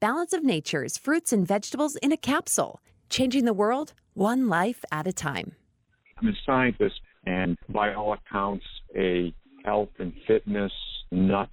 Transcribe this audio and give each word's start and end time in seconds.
Balance 0.00 0.32
of 0.32 0.42
Nature's 0.42 0.96
fruits 0.96 1.30
and 1.30 1.46
vegetables 1.46 1.96
in 1.96 2.10
a 2.10 2.16
capsule, 2.16 2.80
changing 3.10 3.44
the 3.44 3.52
world 3.52 3.92
one 4.14 4.48
life 4.48 4.82
at 4.90 5.06
a 5.06 5.12
time. 5.12 5.52
I'm 6.16 6.28
a 6.28 6.32
scientist 6.46 6.98
and, 7.26 7.58
by 7.68 7.92
all 7.92 8.14
accounts, 8.14 8.64
a 8.96 9.34
health 9.62 9.90
and 9.98 10.14
fitness 10.26 10.72
nut. 11.10 11.50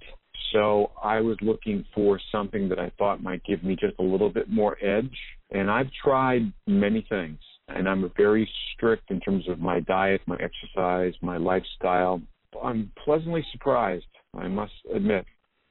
So 0.53 0.91
I 1.03 1.19
was 1.19 1.35
looking 1.41 1.83
for 1.93 2.21
something 2.31 2.69
that 2.69 2.79
I 2.79 2.89
thought 2.97 3.21
might 3.21 3.43
give 3.43 3.65
me 3.65 3.75
just 3.75 3.99
a 3.99 4.03
little 4.03 4.29
bit 4.29 4.49
more 4.49 4.77
edge. 4.81 5.17
And 5.51 5.69
I've 5.69 5.91
tried 6.01 6.53
many 6.67 7.05
things. 7.09 7.39
And 7.67 7.89
I'm 7.89 8.09
very 8.15 8.49
strict 8.73 9.11
in 9.11 9.19
terms 9.19 9.49
of 9.49 9.59
my 9.59 9.81
diet, 9.81 10.21
my 10.25 10.37
exercise, 10.37 11.13
my 11.21 11.35
lifestyle. 11.35 12.21
I'm 12.63 12.93
pleasantly 13.03 13.45
surprised, 13.51 14.05
I 14.33 14.47
must 14.47 14.71
admit. 14.95 15.25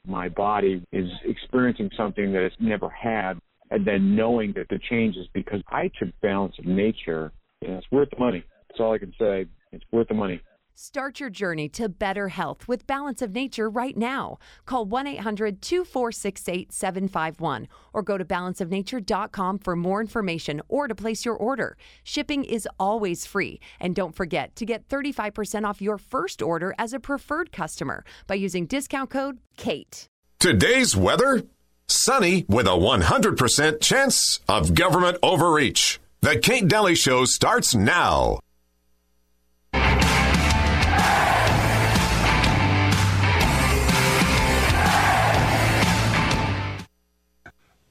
My 0.07 0.29
body 0.29 0.85
is 0.93 1.09
experiencing 1.25 1.91
something 1.97 2.33
that 2.33 2.43
it's 2.43 2.57
never 2.61 2.89
had. 2.89 3.35
And 3.71 3.85
then 3.85 4.15
knowing 4.15 4.53
that 4.57 4.69
the 4.69 4.79
change 4.89 5.17
is 5.17 5.27
because 5.35 5.61
I 5.69 5.91
took 5.99 6.09
balance 6.23 6.55
of 6.59 6.67
nature. 6.67 7.33
And 7.63 7.73
it's 7.73 7.87
worth 7.91 8.11
the 8.11 8.19
money. 8.19 8.45
That's 8.69 8.81
all 8.81 8.93
I 8.93 8.99
can 8.99 9.13
say. 9.19 9.47
It's 9.73 9.85
worth 9.91 10.09
the 10.09 10.15
money. 10.15 10.41
Start 10.79 11.21
your 11.21 11.31
journey 11.31 11.71
to 11.71 11.89
better 11.89 12.29
health 12.29 12.69
with 12.69 12.87
Balance 12.87 13.23
of 13.23 13.33
Nature 13.33 13.71
right 13.71 13.97
now. 13.97 14.37
Call 14.67 14.85
1 14.85 15.07
800 15.07 15.63
246 15.63 16.47
8751 16.47 17.67
or 17.95 18.03
go 18.03 18.19
to 18.19 18.25
balanceofnature.com 18.27 19.59
for 19.61 19.75
more 19.75 20.03
information 20.03 20.61
or 20.69 20.87
to 20.87 20.95
place 20.95 21.25
your 21.25 21.35
order. 21.35 21.79
Shipping 22.05 22.45
is 22.45 22.69
always 22.79 23.25
free. 23.25 23.59
And 23.81 23.95
don't 23.95 24.15
forget 24.15 24.55
to 24.57 24.67
get 24.67 24.87
35% 24.87 25.65
off 25.65 25.81
your 25.81 25.97
first 25.97 26.43
order 26.43 26.75
as 26.77 26.93
a 26.93 27.01
preferred 27.01 27.53
customer 27.53 28.05
by 28.27 28.35
using 28.35 28.67
discount 28.67 29.09
code 29.09 29.39
KATE. 29.57 30.09
Today's 30.39 30.95
weather 30.95 31.45
sunny 31.89 32.45
with 32.51 32.67
a 32.67 32.73
100% 32.73 33.81
chance 33.81 34.41
of 34.47 34.75
government 34.75 35.17
overreach. 35.23 36.01
The 36.21 36.39
Kate 36.39 36.69
Dalley 36.69 36.97
Show 36.97 37.25
starts 37.25 37.75
now. 37.75 38.41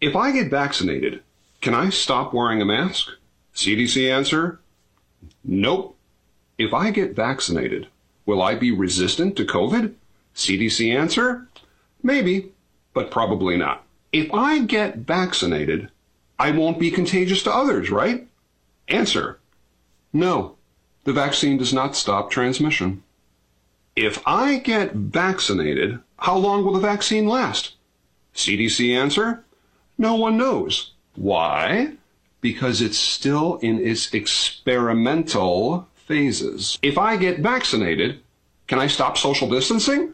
If 0.06 0.16
I 0.16 0.31
get 0.31 0.52
vaccinated, 0.52 1.23
can 1.61 1.73
I 1.73 1.89
stop 1.89 2.31
wearing 2.31 2.61
a 2.61 2.66
mask? 2.66 3.09
CDC 3.56 4.08
answer 4.08 4.59
Nope. 5.44 5.98
If 6.59 6.75
I 6.75 6.92
get 6.92 7.16
vaccinated, 7.16 7.88
will 8.23 8.39
I 8.39 8.53
be 8.53 8.70
resistant 8.72 9.36
to 9.38 9.45
COVID? 9.45 9.95
CDC 10.36 10.95
answer 10.95 11.48
Maybe, 12.03 12.52
but 12.94 13.09
probably 13.09 13.58
not. 13.58 13.83
If 14.14 14.31
I 14.31 14.59
get 14.59 14.98
vaccinated, 14.98 15.89
I 16.38 16.52
won't 16.52 16.78
be 16.78 16.92
contagious 16.92 17.42
to 17.42 17.52
others, 17.52 17.89
right? 17.89 18.28
Answer 18.88 19.39
No. 20.14 20.56
The 21.06 21.14
vaccine 21.14 21.58
does 21.58 21.73
not 21.73 21.95
stop 21.95 22.30
transmission. 22.30 23.02
If 23.95 24.22
I 24.28 24.59
get 24.59 24.94
vaccinated, 24.94 25.98
how 26.17 26.38
long 26.38 26.64
will 26.64 26.73
the 26.73 26.80
vaccine 26.80 27.26
last? 27.26 27.73
CDC 28.36 28.95
answer 28.95 29.45
no 29.98 30.16
one 30.16 30.38
knows. 30.38 30.92
Why? 31.16 31.94
Because 32.42 32.82
it's 32.82 32.98
still 32.98 33.58
in 33.58 33.80
its 33.80 34.14
experimental 34.14 35.88
phases. 35.96 36.78
If 36.82 36.98
I 36.98 37.18
get 37.18 37.40
vaccinated, 37.40 38.20
can 38.68 38.80
I 38.80 38.88
stop 38.88 39.18
social 39.18 39.50
distancing? 39.50 40.14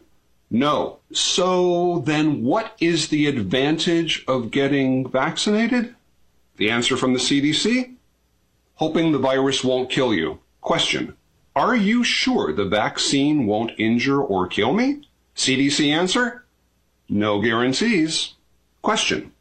No. 0.50 0.98
So 1.12 2.00
then 2.00 2.44
what 2.44 2.76
is 2.80 3.08
the 3.08 3.26
advantage 3.26 4.24
of 4.28 4.50
getting 4.50 5.08
vaccinated? 5.08 5.94
The 6.56 6.70
answer 6.70 6.96
from 6.96 7.14
the 7.14 7.18
CDC? 7.18 7.94
Hoping 8.76 9.12
the 9.12 9.18
virus 9.18 9.64
won't 9.64 9.90
kill 9.90 10.12
you. 10.14 10.40
Question. 10.60 11.16
Are 11.54 11.76
you 11.76 12.04
sure 12.04 12.52
the 12.52 12.64
vaccine 12.64 13.46
won't 13.46 13.78
injure 13.78 14.20
or 14.20 14.46
kill 14.46 14.72
me? 14.72 15.08
CDC 15.36 15.88
answer? 15.88 16.44
No 17.08 17.40
guarantees. 17.40 18.34
Question. 18.80 19.31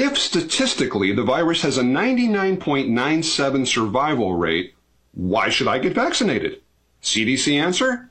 If 0.00 0.16
statistically 0.16 1.10
the 1.10 1.24
virus 1.24 1.62
has 1.62 1.76
a 1.76 1.82
99.97 1.82 3.66
survival 3.66 4.34
rate, 4.34 4.76
why 5.12 5.48
should 5.48 5.66
I 5.66 5.80
get 5.80 5.92
vaccinated? 5.92 6.60
CDC 7.02 7.60
answer 7.60 8.08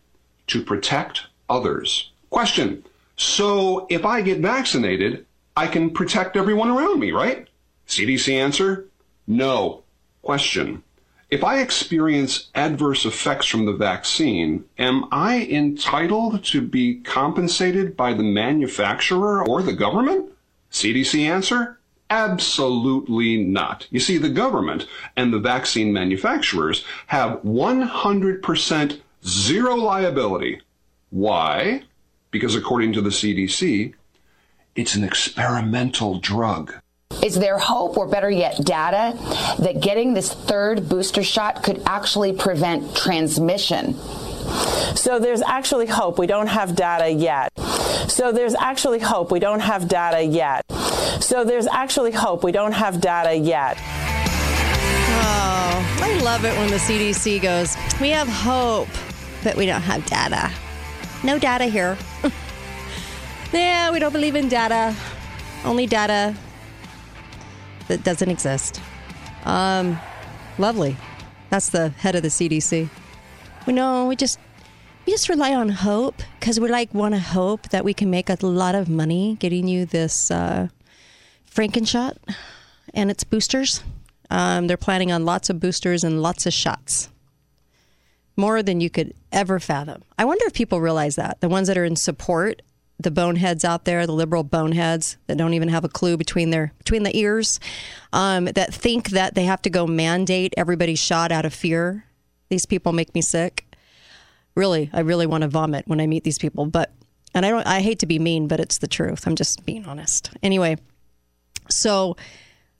to 0.48 0.62
protect 0.62 1.28
others. 1.50 2.12
Question 2.30 2.84
So 3.16 3.88
if 3.90 4.03
I 4.06 4.22
get 4.22 4.40
vaccinated, 4.40 5.25
I 5.56 5.68
can 5.68 5.92
protect 5.92 6.36
everyone 6.36 6.70
around 6.70 7.00
me, 7.00 7.14
right? 7.14 7.48
CDC 7.88 8.34
answer 8.34 8.90
no. 9.25 9.84
Question 10.24 10.84
If 11.30 11.42
I 11.42 11.62
experience 11.62 12.50
adverse 12.54 13.06
effects 13.06 13.46
from 13.46 13.66
the 13.66 13.72
vaccine, 13.72 14.66
am 14.78 15.06
I 15.09 15.46
entitled 15.50 16.44
to 16.52 16.59
be 16.59 16.96
compensated 16.96 17.96
by 17.96 18.12
the 18.12 18.24
manufacturer 18.24 19.48
or 19.48 19.62
the 19.62 19.72
government? 19.72 20.34
CDC 20.69 21.22
answer 21.22 21.77
Absolutely 22.09 23.44
not. 23.44 23.88
You 23.91 24.00
see, 24.00 24.18
the 24.18 24.29
government 24.29 24.88
and 25.16 25.34
the 25.34 25.40
vaccine 25.40 25.91
manufacturers 25.91 26.85
have 27.07 27.41
100% 27.41 29.00
zero 29.25 29.75
liability. 29.75 30.62
Why? 31.09 31.84
Because 32.31 32.56
according 32.56 32.94
to 32.94 33.01
the 33.01 33.09
CDC, 33.09 33.94
it's 34.75 34.95
an 34.95 35.03
experimental 35.03 36.19
drug. 36.19 36.73
Is 37.23 37.35
there 37.35 37.57
hope, 37.57 37.97
or 37.97 38.07
better 38.07 38.29
yet, 38.29 38.63
data, 38.63 39.18
that 39.59 39.79
getting 39.81 40.13
this 40.13 40.34
third 40.34 40.88
booster 40.88 41.24
shot 41.24 41.63
could 41.63 41.81
actually 41.85 42.31
prevent 42.34 42.95
transmission? 42.95 43.95
So 44.95 45.19
there's 45.19 45.41
actually 45.41 45.88
hope. 45.88 46.19
We 46.19 46.28
don't 46.28 46.47
have 46.47 46.75
data 46.75 47.09
yet. 47.09 47.50
So 48.07 48.31
there's 48.31 48.56
actually 48.56 49.00
hope. 49.00 49.31
We 49.31 49.40
don't 49.40 49.59
have 49.59 49.88
data 49.88 50.23
yet. 50.23 50.66
So 51.22 51.44
there's 51.44 51.68
actually 51.68 52.12
hope. 52.12 52.44
We 52.44 52.51
don't 52.51 52.72
have 52.72 53.01
data 53.01 53.35
yet. 53.35 53.78
Oh, 55.19 56.00
I 56.01 56.19
love 56.23 56.45
it 56.45 56.57
when 56.57 56.69
the 56.69 56.78
CDC 56.78 57.41
goes, 57.41 57.75
We 58.00 58.09
have 58.09 58.28
hope, 58.28 58.88
but 59.44 59.56
we 59.56 59.66
don't 59.66 59.81
have 59.81 60.06
data. 60.06 60.51
No 61.23 61.38
data 61.38 61.66
here. 61.66 61.97
yeah, 63.53 63.91
we 63.91 64.00
don't 64.00 64.13
believe 64.13 64.35
in 64.35 64.47
data. 64.47 64.95
Only 65.66 65.85
data 65.85 66.35
that 67.88 68.03
doesn't 68.03 68.29
exist. 68.29 68.79
Um, 69.45 70.00
lovely. 70.57 70.95
That's 71.50 71.69
the 71.69 71.89
head 71.89 72.16
of 72.16 72.22
the 72.22 72.29
CDC. 72.29 72.89
We 73.66 73.74
know 73.74 74.07
we 74.07 74.16
just 74.16 74.39
we 75.07 75.13
just 75.13 75.29
rely 75.29 75.56
on 75.56 75.69
hope 75.69 76.22
because 76.38 76.59
we 76.59 76.68
like 76.68 76.94
want 76.94 77.16
to 77.16 77.19
hope 77.19 77.69
that 77.69 77.85
we 77.85 77.94
can 77.94 78.09
make 78.09 78.29
a 78.29 78.38
lot 78.45 78.75
of 78.75 78.90
money 78.90 79.38
getting 79.40 79.66
you 79.66 79.85
this 79.85 80.29
uh, 80.29 80.68
Frankenshot 81.50 82.18
and 82.94 83.09
its 83.09 83.23
boosters. 83.23 83.81
Um, 84.29 84.68
they're 84.68 84.75
planning 84.75 85.13
on 85.13 85.23
lots 85.23 85.50
of 85.50 85.62
boosters 85.62 86.03
and 86.03 86.22
lots 86.22 86.45
of 86.45 86.51
shots. 86.51 87.07
More 88.35 88.62
than 88.62 88.81
you 88.81 88.90
could 88.90 89.13
ever 89.31 89.62
fathom. 89.62 90.03
I 90.19 90.25
wonder 90.25 90.45
if 90.45 90.53
people 90.53 90.81
realize 90.81 91.16
that. 91.16 91.39
The 91.39 91.47
ones 91.47 91.69
that 91.69 91.78
are 91.78 91.85
in 91.85 91.95
support, 91.95 92.62
the 93.00 93.09
boneheads 93.09 93.63
out 93.63 93.85
there, 93.85 94.06
the 94.06 94.12
liberal 94.12 94.44
boneheads 94.44 95.16
that 95.28 95.38
don't 95.38 95.53
even 95.53 95.69
have 95.69 95.85
a 95.85 95.89
clue 95.89 96.18
between 96.18 96.50
their 96.50 96.74
between 96.79 97.03
the 97.03 97.16
ears, 97.16 97.62
um, 98.12 98.45
that 98.45 98.74
think 98.74 99.12
that 99.12 99.35
they 99.35 99.45
have 99.45 99.62
to 99.62 99.69
go 99.69 99.88
mandate 99.88 100.53
everybody's 100.57 101.00
shot 101.00 101.31
out 101.31 101.45
of 101.45 101.53
fear. 101.53 102.03
These 102.50 102.66
people 102.66 102.91
make 102.91 103.16
me 103.16 103.22
sick. 103.22 103.67
Really, 104.57 104.90
I 104.91 105.01
really 105.01 105.28
want 105.28 105.44
to 105.44 105.47
vomit 105.47 105.88
when 105.88 106.01
I 106.01 106.07
meet 106.07 106.23
these 106.23 106.40
people. 106.40 106.66
But 106.66 106.91
and 107.35 107.45
I 107.45 107.51
don't 107.51 107.68
I 107.68 107.81
hate 107.81 108.00
to 108.00 108.07
be 108.07 108.18
mean, 108.18 108.47
but 108.47 108.59
it's 108.59 108.79
the 108.79 108.88
truth. 108.88 109.28
I'm 109.28 109.35
just 109.35 109.63
being 109.68 109.85
honest. 109.85 110.31
Anyway, 110.41 110.78
so, 111.69 112.18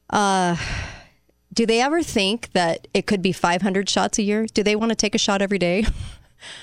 uh, 0.10 0.56
do 1.54 1.68
they 1.68 1.80
ever 1.80 2.02
think 2.02 2.52
that 2.54 2.88
it 2.96 3.06
could 3.06 3.22
be 3.22 3.32
500 3.32 3.88
shots 3.88 4.18
a 4.18 4.24
year? 4.24 4.48
Do 4.48 4.64
they 4.64 4.76
want 4.76 4.90
to 4.90 4.96
take 4.96 5.14
a 5.14 5.20
shot 5.20 5.44
every 5.44 5.60
day? 5.60 5.86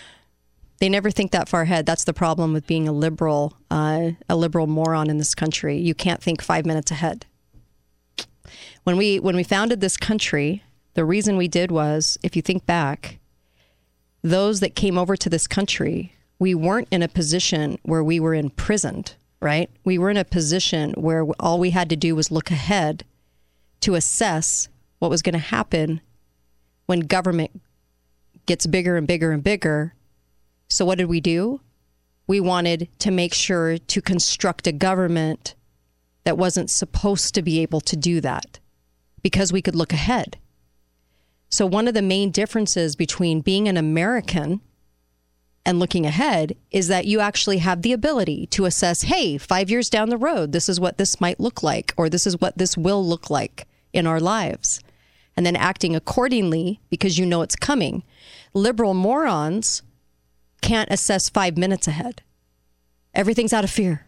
they 0.80 0.88
never 0.88 1.12
think 1.12 1.30
that 1.30 1.48
far 1.48 1.62
ahead. 1.62 1.86
That's 1.86 2.02
the 2.02 2.12
problem 2.12 2.52
with 2.52 2.66
being 2.66 2.88
a 2.88 2.92
liberal, 2.92 3.54
uh, 3.70 4.10
a 4.28 4.34
liberal 4.34 4.66
moron 4.66 5.10
in 5.10 5.18
this 5.18 5.36
country. 5.36 5.78
You 5.78 5.94
can't 5.94 6.20
think 6.20 6.42
five 6.42 6.66
minutes 6.66 6.90
ahead. 6.90 7.26
When 8.82 8.96
we 8.96 9.20
when 9.20 9.36
we 9.36 9.44
founded 9.44 9.80
this 9.80 9.96
country, 9.96 10.64
the 10.94 11.04
reason 11.04 11.36
we 11.36 11.46
did 11.46 11.70
was, 11.70 12.18
if 12.24 12.34
you 12.34 12.42
think 12.42 12.66
back, 12.66 13.20
those 14.24 14.58
that 14.58 14.74
came 14.74 14.98
over 14.98 15.16
to 15.16 15.30
this 15.30 15.46
country, 15.46 16.16
we 16.40 16.52
weren't 16.52 16.88
in 16.90 17.02
a 17.02 17.08
position 17.08 17.78
where 17.84 18.02
we 18.02 18.18
were 18.18 18.34
imprisoned 18.34 19.14
right? 19.44 19.68
We 19.84 19.98
were 19.98 20.08
in 20.08 20.16
a 20.16 20.24
position 20.24 20.92
where 20.92 21.26
all 21.38 21.60
we 21.60 21.70
had 21.70 21.90
to 21.90 21.96
do 21.96 22.16
was 22.16 22.30
look 22.30 22.50
ahead 22.50 23.04
to 23.80 23.94
assess 23.94 24.68
what 24.98 25.10
was 25.10 25.20
going 25.20 25.34
to 25.34 25.38
happen 25.38 26.00
when 26.86 27.00
government 27.00 27.60
gets 28.46 28.66
bigger 28.66 28.96
and 28.96 29.06
bigger 29.06 29.32
and 29.32 29.44
bigger. 29.44 29.94
So, 30.68 30.86
what 30.86 30.96
did 30.96 31.10
we 31.10 31.20
do? 31.20 31.60
We 32.26 32.40
wanted 32.40 32.88
to 33.00 33.10
make 33.10 33.34
sure 33.34 33.76
to 33.76 34.00
construct 34.00 34.66
a 34.66 34.72
government 34.72 35.54
that 36.24 36.38
wasn't 36.38 36.70
supposed 36.70 37.34
to 37.34 37.42
be 37.42 37.60
able 37.60 37.82
to 37.82 37.96
do 37.96 38.22
that 38.22 38.60
because 39.22 39.52
we 39.52 39.60
could 39.60 39.74
look 39.74 39.92
ahead. 39.92 40.38
So, 41.54 41.66
one 41.66 41.86
of 41.86 41.94
the 41.94 42.02
main 42.02 42.32
differences 42.32 42.96
between 42.96 43.40
being 43.40 43.68
an 43.68 43.76
American 43.76 44.60
and 45.64 45.78
looking 45.78 46.04
ahead 46.04 46.56
is 46.72 46.88
that 46.88 47.06
you 47.06 47.20
actually 47.20 47.58
have 47.58 47.82
the 47.82 47.92
ability 47.92 48.46
to 48.48 48.64
assess 48.64 49.02
hey, 49.02 49.38
five 49.38 49.70
years 49.70 49.88
down 49.88 50.08
the 50.08 50.16
road, 50.16 50.50
this 50.50 50.68
is 50.68 50.80
what 50.80 50.98
this 50.98 51.20
might 51.20 51.38
look 51.38 51.62
like, 51.62 51.94
or 51.96 52.08
this 52.08 52.26
is 52.26 52.40
what 52.40 52.58
this 52.58 52.76
will 52.76 53.06
look 53.06 53.30
like 53.30 53.68
in 53.92 54.04
our 54.04 54.18
lives. 54.18 54.80
And 55.36 55.46
then 55.46 55.54
acting 55.54 55.94
accordingly 55.94 56.80
because 56.90 57.18
you 57.18 57.24
know 57.24 57.42
it's 57.42 57.54
coming. 57.54 58.02
Liberal 58.52 58.92
morons 58.92 59.82
can't 60.60 60.90
assess 60.90 61.28
five 61.28 61.56
minutes 61.56 61.86
ahead. 61.86 62.22
Everything's 63.14 63.52
out 63.52 63.62
of 63.62 63.70
fear. 63.70 64.06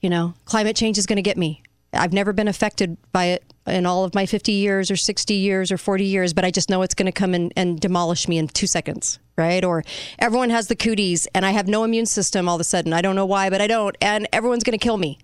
You 0.00 0.10
know, 0.10 0.34
climate 0.44 0.76
change 0.76 0.96
is 0.96 1.06
going 1.06 1.16
to 1.16 1.22
get 1.22 1.36
me. 1.36 1.64
I've 1.92 2.12
never 2.12 2.32
been 2.32 2.46
affected 2.46 2.96
by 3.10 3.24
it 3.26 3.47
in 3.68 3.86
all 3.86 4.04
of 4.04 4.14
my 4.14 4.26
50 4.26 4.52
years 4.52 4.90
or 4.90 4.96
60 4.96 5.34
years 5.34 5.70
or 5.70 5.78
40 5.78 6.04
years, 6.04 6.32
but 6.32 6.44
I 6.44 6.50
just 6.50 6.70
know 6.70 6.82
it's 6.82 6.94
going 6.94 7.06
to 7.06 7.12
come 7.12 7.34
in 7.34 7.52
and 7.56 7.78
demolish 7.80 8.28
me 8.28 8.38
in 8.38 8.48
two 8.48 8.66
seconds, 8.66 9.18
right? 9.36 9.64
Or 9.64 9.84
everyone 10.18 10.50
has 10.50 10.68
the 10.68 10.76
cooties 10.76 11.26
and 11.34 11.46
I 11.46 11.50
have 11.50 11.68
no 11.68 11.84
immune 11.84 12.06
system 12.06 12.48
all 12.48 12.56
of 12.56 12.60
a 12.60 12.64
sudden. 12.64 12.92
I 12.92 13.02
don't 13.02 13.16
know 13.16 13.26
why, 13.26 13.50
but 13.50 13.60
I 13.60 13.66
don't. 13.66 13.96
And 14.00 14.28
everyone's 14.32 14.64
going 14.64 14.78
to 14.78 14.82
kill 14.82 14.98
me. 14.98 15.18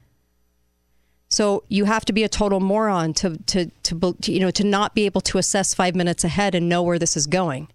So 1.29 1.64
you 1.69 1.85
have 1.87 2.05
to 2.05 2.12
be 2.12 2.23
a 2.23 2.29
total 2.29 2.61
moron 2.61 3.12
to, 3.14 3.38
to, 3.46 3.70
to, 3.85 4.14
you 4.26 4.41
know, 4.41 4.52
to 4.52 4.64
not 4.64 4.94
be 4.94 5.05
able 5.05 5.20
to 5.23 5.38
assess 5.38 5.75
five 5.75 5.96
minutes 5.96 6.23
ahead 6.23 6.55
and 6.55 6.69
know 6.69 6.82
where 6.82 6.99
this 6.99 7.17
is 7.17 7.26
going. 7.26 7.69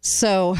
So 0.00 0.56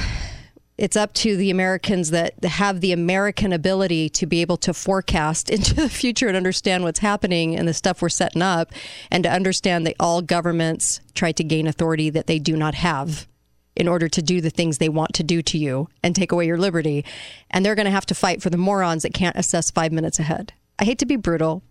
it's 0.80 0.96
up 0.96 1.12
to 1.12 1.36
the 1.36 1.50
Americans 1.50 2.08
that 2.08 2.42
have 2.42 2.80
the 2.80 2.92
American 2.92 3.52
ability 3.52 4.08
to 4.08 4.24
be 4.24 4.40
able 4.40 4.56
to 4.56 4.72
forecast 4.72 5.50
into 5.56 5.74
the 5.74 5.90
future 5.90 6.26
and 6.26 6.36
understand 6.38 6.84
what's 6.84 7.00
happening 7.00 7.54
and 7.54 7.68
the 7.68 7.74
stuff 7.74 8.00
we're 8.00 8.08
setting 8.08 8.40
up, 8.40 8.72
and 9.10 9.22
to 9.24 9.30
understand 9.30 9.86
that 9.86 9.94
all 10.00 10.22
governments 10.22 11.00
try 11.14 11.32
to 11.32 11.44
gain 11.44 11.66
authority 11.66 12.08
that 12.08 12.26
they 12.26 12.38
do 12.38 12.56
not 12.56 12.74
have 12.74 13.28
in 13.76 13.88
order 13.88 14.08
to 14.08 14.22
do 14.22 14.40
the 14.40 14.48
things 14.48 14.78
they 14.78 14.88
want 14.88 15.12
to 15.14 15.22
do 15.22 15.42
to 15.42 15.58
you 15.58 15.86
and 16.02 16.16
take 16.16 16.32
away 16.32 16.46
your 16.46 16.58
liberty. 16.58 17.04
And 17.50 17.64
they're 17.64 17.74
going 17.74 17.84
to 17.84 17.90
have 17.90 18.06
to 18.06 18.14
fight 18.14 18.42
for 18.42 18.48
the 18.48 18.56
morons 18.56 19.02
that 19.02 19.12
can't 19.12 19.36
assess 19.36 19.70
five 19.70 19.92
minutes 19.92 20.18
ahead. 20.18 20.54
I 20.78 20.84
hate 20.84 20.98
to 21.00 21.06
be 21.06 21.16
brutal, 21.16 21.62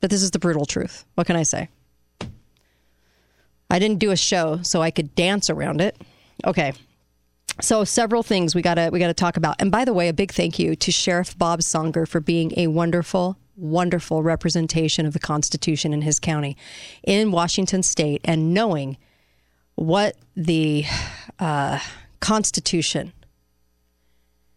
but 0.00 0.08
this 0.08 0.22
is 0.22 0.30
the 0.30 0.38
brutal 0.38 0.64
truth. 0.64 1.04
What 1.14 1.26
can 1.26 1.36
I 1.36 1.42
say? 1.42 1.68
I 3.70 3.78
didn't 3.78 3.98
do 3.98 4.10
a 4.10 4.16
show 4.16 4.60
so 4.62 4.80
I 4.80 4.90
could 4.90 5.14
dance 5.14 5.50
around 5.50 5.82
it. 5.82 5.96
Okay. 6.46 6.72
So 7.62 7.84
several 7.84 8.22
things 8.22 8.54
we 8.54 8.62
gotta 8.62 8.90
we 8.92 8.98
gotta 8.98 9.14
talk 9.14 9.36
about. 9.36 9.56
And 9.58 9.70
by 9.70 9.84
the 9.84 9.92
way, 9.92 10.08
a 10.08 10.12
big 10.12 10.32
thank 10.32 10.58
you 10.58 10.74
to 10.76 10.90
Sheriff 10.90 11.36
Bob 11.36 11.60
Songer 11.60 12.08
for 12.08 12.20
being 12.20 12.52
a 12.56 12.68
wonderful, 12.68 13.38
wonderful 13.56 14.22
representation 14.22 15.04
of 15.04 15.12
the 15.12 15.18
Constitution 15.18 15.92
in 15.92 16.02
his 16.02 16.18
county, 16.18 16.56
in 17.02 17.32
Washington 17.32 17.82
State, 17.82 18.22
and 18.24 18.54
knowing 18.54 18.96
what 19.74 20.16
the 20.34 20.84
uh, 21.38 21.78
Constitution 22.20 23.12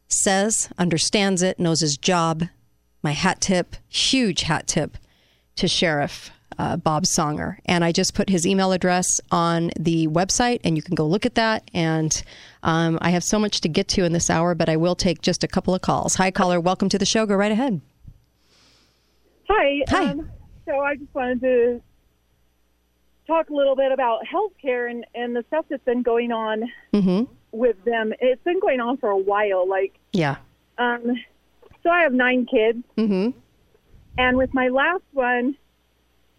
says, 0.07 0.69
understands 0.77 1.41
it, 1.41 1.59
knows 1.59 1.79
his 1.81 1.97
job. 1.97 2.43
My 3.01 3.11
hat 3.11 3.41
tip, 3.41 3.75
huge 3.89 4.43
hat 4.43 4.67
tip 4.67 4.97
to 5.55 5.67
Sheriff 5.67 6.31
uh, 6.59 6.77
Bob 6.77 7.03
Songer. 7.03 7.57
And 7.65 7.83
I 7.83 7.91
just 7.91 8.13
put 8.13 8.29
his 8.29 8.45
email 8.47 8.71
address 8.71 9.21
on 9.31 9.71
the 9.79 10.07
website, 10.07 10.59
and 10.63 10.75
you 10.75 10.81
can 10.83 10.95
go 10.95 11.05
look 11.05 11.25
at 11.25 11.35
that. 11.35 11.69
And 11.73 12.21
um, 12.63 12.97
I 13.01 13.09
have 13.11 13.23
so 13.23 13.37
much 13.39 13.61
to 13.61 13.69
get 13.69 13.87
to 13.89 14.03
in 14.03 14.13
this 14.13 14.29
hour, 14.29 14.55
but 14.55 14.69
I 14.69 14.77
will 14.77 14.95
take 14.95 15.21
just 15.21 15.43
a 15.43 15.47
couple 15.47 15.73
of 15.75 15.81
calls. 15.81 16.15
Hi, 16.15 16.31
caller. 16.31 16.59
Welcome 16.59 16.89
to 16.89 16.97
the 16.97 17.05
show. 17.05 17.25
Go 17.25 17.35
right 17.35 17.51
ahead. 17.51 17.81
Hi. 19.49 19.81
Hi. 19.89 20.09
Um, 20.11 20.29
so 20.65 20.79
I 20.79 20.95
just 20.95 21.13
wanted 21.13 21.41
to 21.41 21.81
talk 23.27 23.49
a 23.49 23.53
little 23.53 23.75
bit 23.75 23.91
about 23.91 24.21
healthcare 24.25 24.89
and, 24.89 25.05
and 25.15 25.35
the 25.35 25.43
stuff 25.47 25.65
that's 25.69 25.83
been 25.85 26.01
going 26.01 26.31
on 26.31 26.71
Mm-hmm. 26.93 27.31
with 27.51 27.83
them. 27.85 28.13
It's 28.19 28.43
been 28.43 28.59
going 28.59 28.79
on 28.79 28.97
for 28.97 29.09
a 29.09 29.17
while. 29.17 29.67
Like, 29.67 29.93
Yeah. 30.11 30.37
um, 30.77 31.15
so 31.83 31.89
I 31.89 32.01
have 32.03 32.13
nine 32.13 32.45
kids, 32.45 32.83
Mm-hmm. 32.97 33.37
and 34.17 34.37
with 34.37 34.53
my 34.53 34.69
last 34.69 35.03
one, 35.11 35.55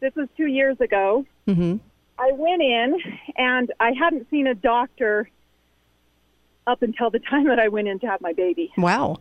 this 0.01 0.15
was 0.15 0.29
two 0.37 0.47
years 0.47 0.81
ago. 0.81 1.25
Mm-hmm. 1.47 1.77
I 2.19 2.33
went 2.33 2.63
in 2.63 2.99
and 3.37 3.73
I 3.81 3.93
hadn't 3.93 4.29
seen 4.31 4.47
a 4.47 4.55
doctor 4.55 5.29
up 6.67 6.83
until 6.83 7.11
the 7.11 7.19
time 7.31 7.47
that 7.49 7.59
I 7.59 7.69
went 7.69 7.89
in 7.89 7.99
to 8.01 8.07
have 8.07 8.21
my 8.21 8.33
baby. 8.33 8.73
Wow. 8.77 9.19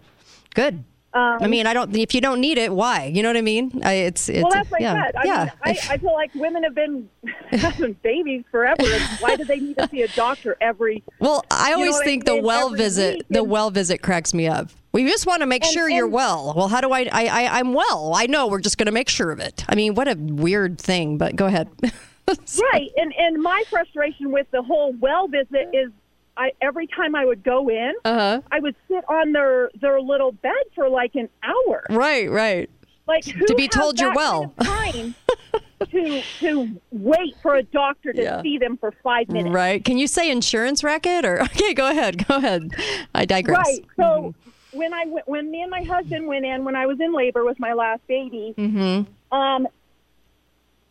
Good. 0.54 0.84
Um, 1.14 1.38
I 1.42 1.48
mean, 1.48 1.68
I 1.68 1.74
don't. 1.74 1.96
If 1.96 2.16
you 2.16 2.22
don't 2.22 2.42
need 2.42 2.58
it, 2.58 2.74
why? 2.74 3.06
You 3.06 3.22
know 3.22 3.30
what 3.30 3.38
I 3.38 3.42
mean? 3.42 3.82
I, 3.84 3.94
it's 3.94 4.30
it's 4.30 4.42
well, 4.42 4.52
that's 4.52 4.72
like 4.72 4.82
yeah, 4.82 4.94
that. 4.96 5.18
I 5.20 5.24
yeah. 5.26 5.44
mean, 5.44 5.52
I, 5.64 5.94
I 5.94 5.98
feel 5.98 6.14
like 6.14 6.34
women 6.34 6.64
have 6.64 6.74
been 6.74 7.08
having 7.52 7.94
babies 8.02 8.44
forever. 8.50 8.84
Why 9.20 9.36
do 9.36 9.46
they 9.46 9.60
need 9.60 9.78
to 9.78 9.88
see 9.90 10.02
a 10.02 10.08
doctor 10.08 10.58
every? 10.60 11.04
Well, 11.20 11.46
I 11.52 11.74
always 11.74 11.92
what 11.92 12.02
I'm 12.02 12.06
think 12.06 12.26
the 12.26 12.42
well 12.42 12.68
Every 12.68 12.78
visit, 12.80 13.18
week 13.18 13.26
the 13.30 13.44
well 13.44 13.70
visit 13.70 14.02
cracks 14.02 14.34
me 14.34 14.48
up. 14.48 14.70
We 14.92 15.08
just 15.08 15.28
want 15.28 15.42
to 15.42 15.48
make 15.48 15.64
And- 15.64 15.74
sure 15.74 15.88
you're 15.90 16.08
well. 16.08 16.54
Well, 16.56 16.68
how 16.68 16.82
do 16.82 16.92
I, 16.92 17.02
I, 17.12 17.26
I? 17.28 17.60
I'm 17.60 17.74
well. 17.74 18.14
I 18.16 18.26
know. 18.26 18.48
We're 18.48 18.60
just 18.62 18.78
going 18.78 18.86
to 18.88 18.92
make 18.92 19.10
sure 19.10 19.32
of 19.32 19.40
it. 19.40 19.66
I 19.70 19.76
mean, 19.76 19.94
what 19.94 20.08
a 20.08 20.16
weird 20.18 20.80
thing. 20.80 21.18
But 21.18 21.36
go 21.36 21.46
ahead. 21.46 21.70
Right, 22.26 22.90
and 22.96 23.14
and 23.18 23.42
my 23.44 23.64
frustration 23.70 24.32
with 24.32 24.50
the 24.52 24.62
whole 24.62 24.94
well 24.94 25.28
visit 25.28 25.68
is, 25.74 25.92
I 26.38 26.52
every 26.62 26.88
time 26.88 27.16
I 27.16 27.26
would 27.26 27.44
go 27.44 27.70
in, 27.70 27.94
Uh-huh. 28.06 28.42
I 28.52 28.60
would 28.60 28.76
sit 28.88 29.04
on 29.10 29.32
their 29.34 29.70
their 29.82 30.00
little 30.02 30.32
bed 30.32 30.64
for 30.76 30.90
like 30.90 31.16
an 31.16 31.30
hour. 31.44 31.84
Right. 31.90 32.30
Right. 32.30 32.70
Like 33.08 33.26
who 33.26 33.46
To 33.46 33.56
be 33.56 33.68
told 33.68 34.00
you're 34.00 34.14
well. 34.16 34.54
kind 34.64 35.14
of 35.82 35.90
to 35.92 36.22
to 36.40 36.82
wait 36.92 37.36
for 37.42 37.56
a 37.56 37.64
doctor 37.64 38.14
to 38.14 38.22
Yeah. 38.22 38.42
see 38.42 38.58
them 38.58 38.78
for 38.78 38.94
five 39.04 39.28
minutes. 39.30 39.54
Right. 39.54 39.84
Can 39.84 39.98
you 39.98 40.08
say 40.08 40.32
insurance 40.32 40.84
racket 40.84 41.26
or? 41.26 41.42
Okay. 41.44 41.74
Go 41.74 41.90
ahead. 41.90 42.26
Go 42.28 42.38
ahead. 42.38 42.72
I 43.14 43.26
digress. 43.26 43.58
Right. 43.68 43.86
So 43.98 44.34
when 44.72 44.94
I 44.94 45.04
went, 45.06 45.28
when 45.28 45.52
me 45.52 45.62
and 45.62 45.70
my 45.70 45.84
husband 45.84 46.28
went 46.28 46.46
in 46.46 46.64
when 46.64 46.76
I 46.76 46.86
was 46.88 47.00
in 47.00 47.14
labor 47.14 47.44
with 47.46 47.60
my 47.60 47.74
last 47.74 48.02
baby, 48.08 48.56
Mm-hmm. 48.58 49.38
um, 49.38 49.68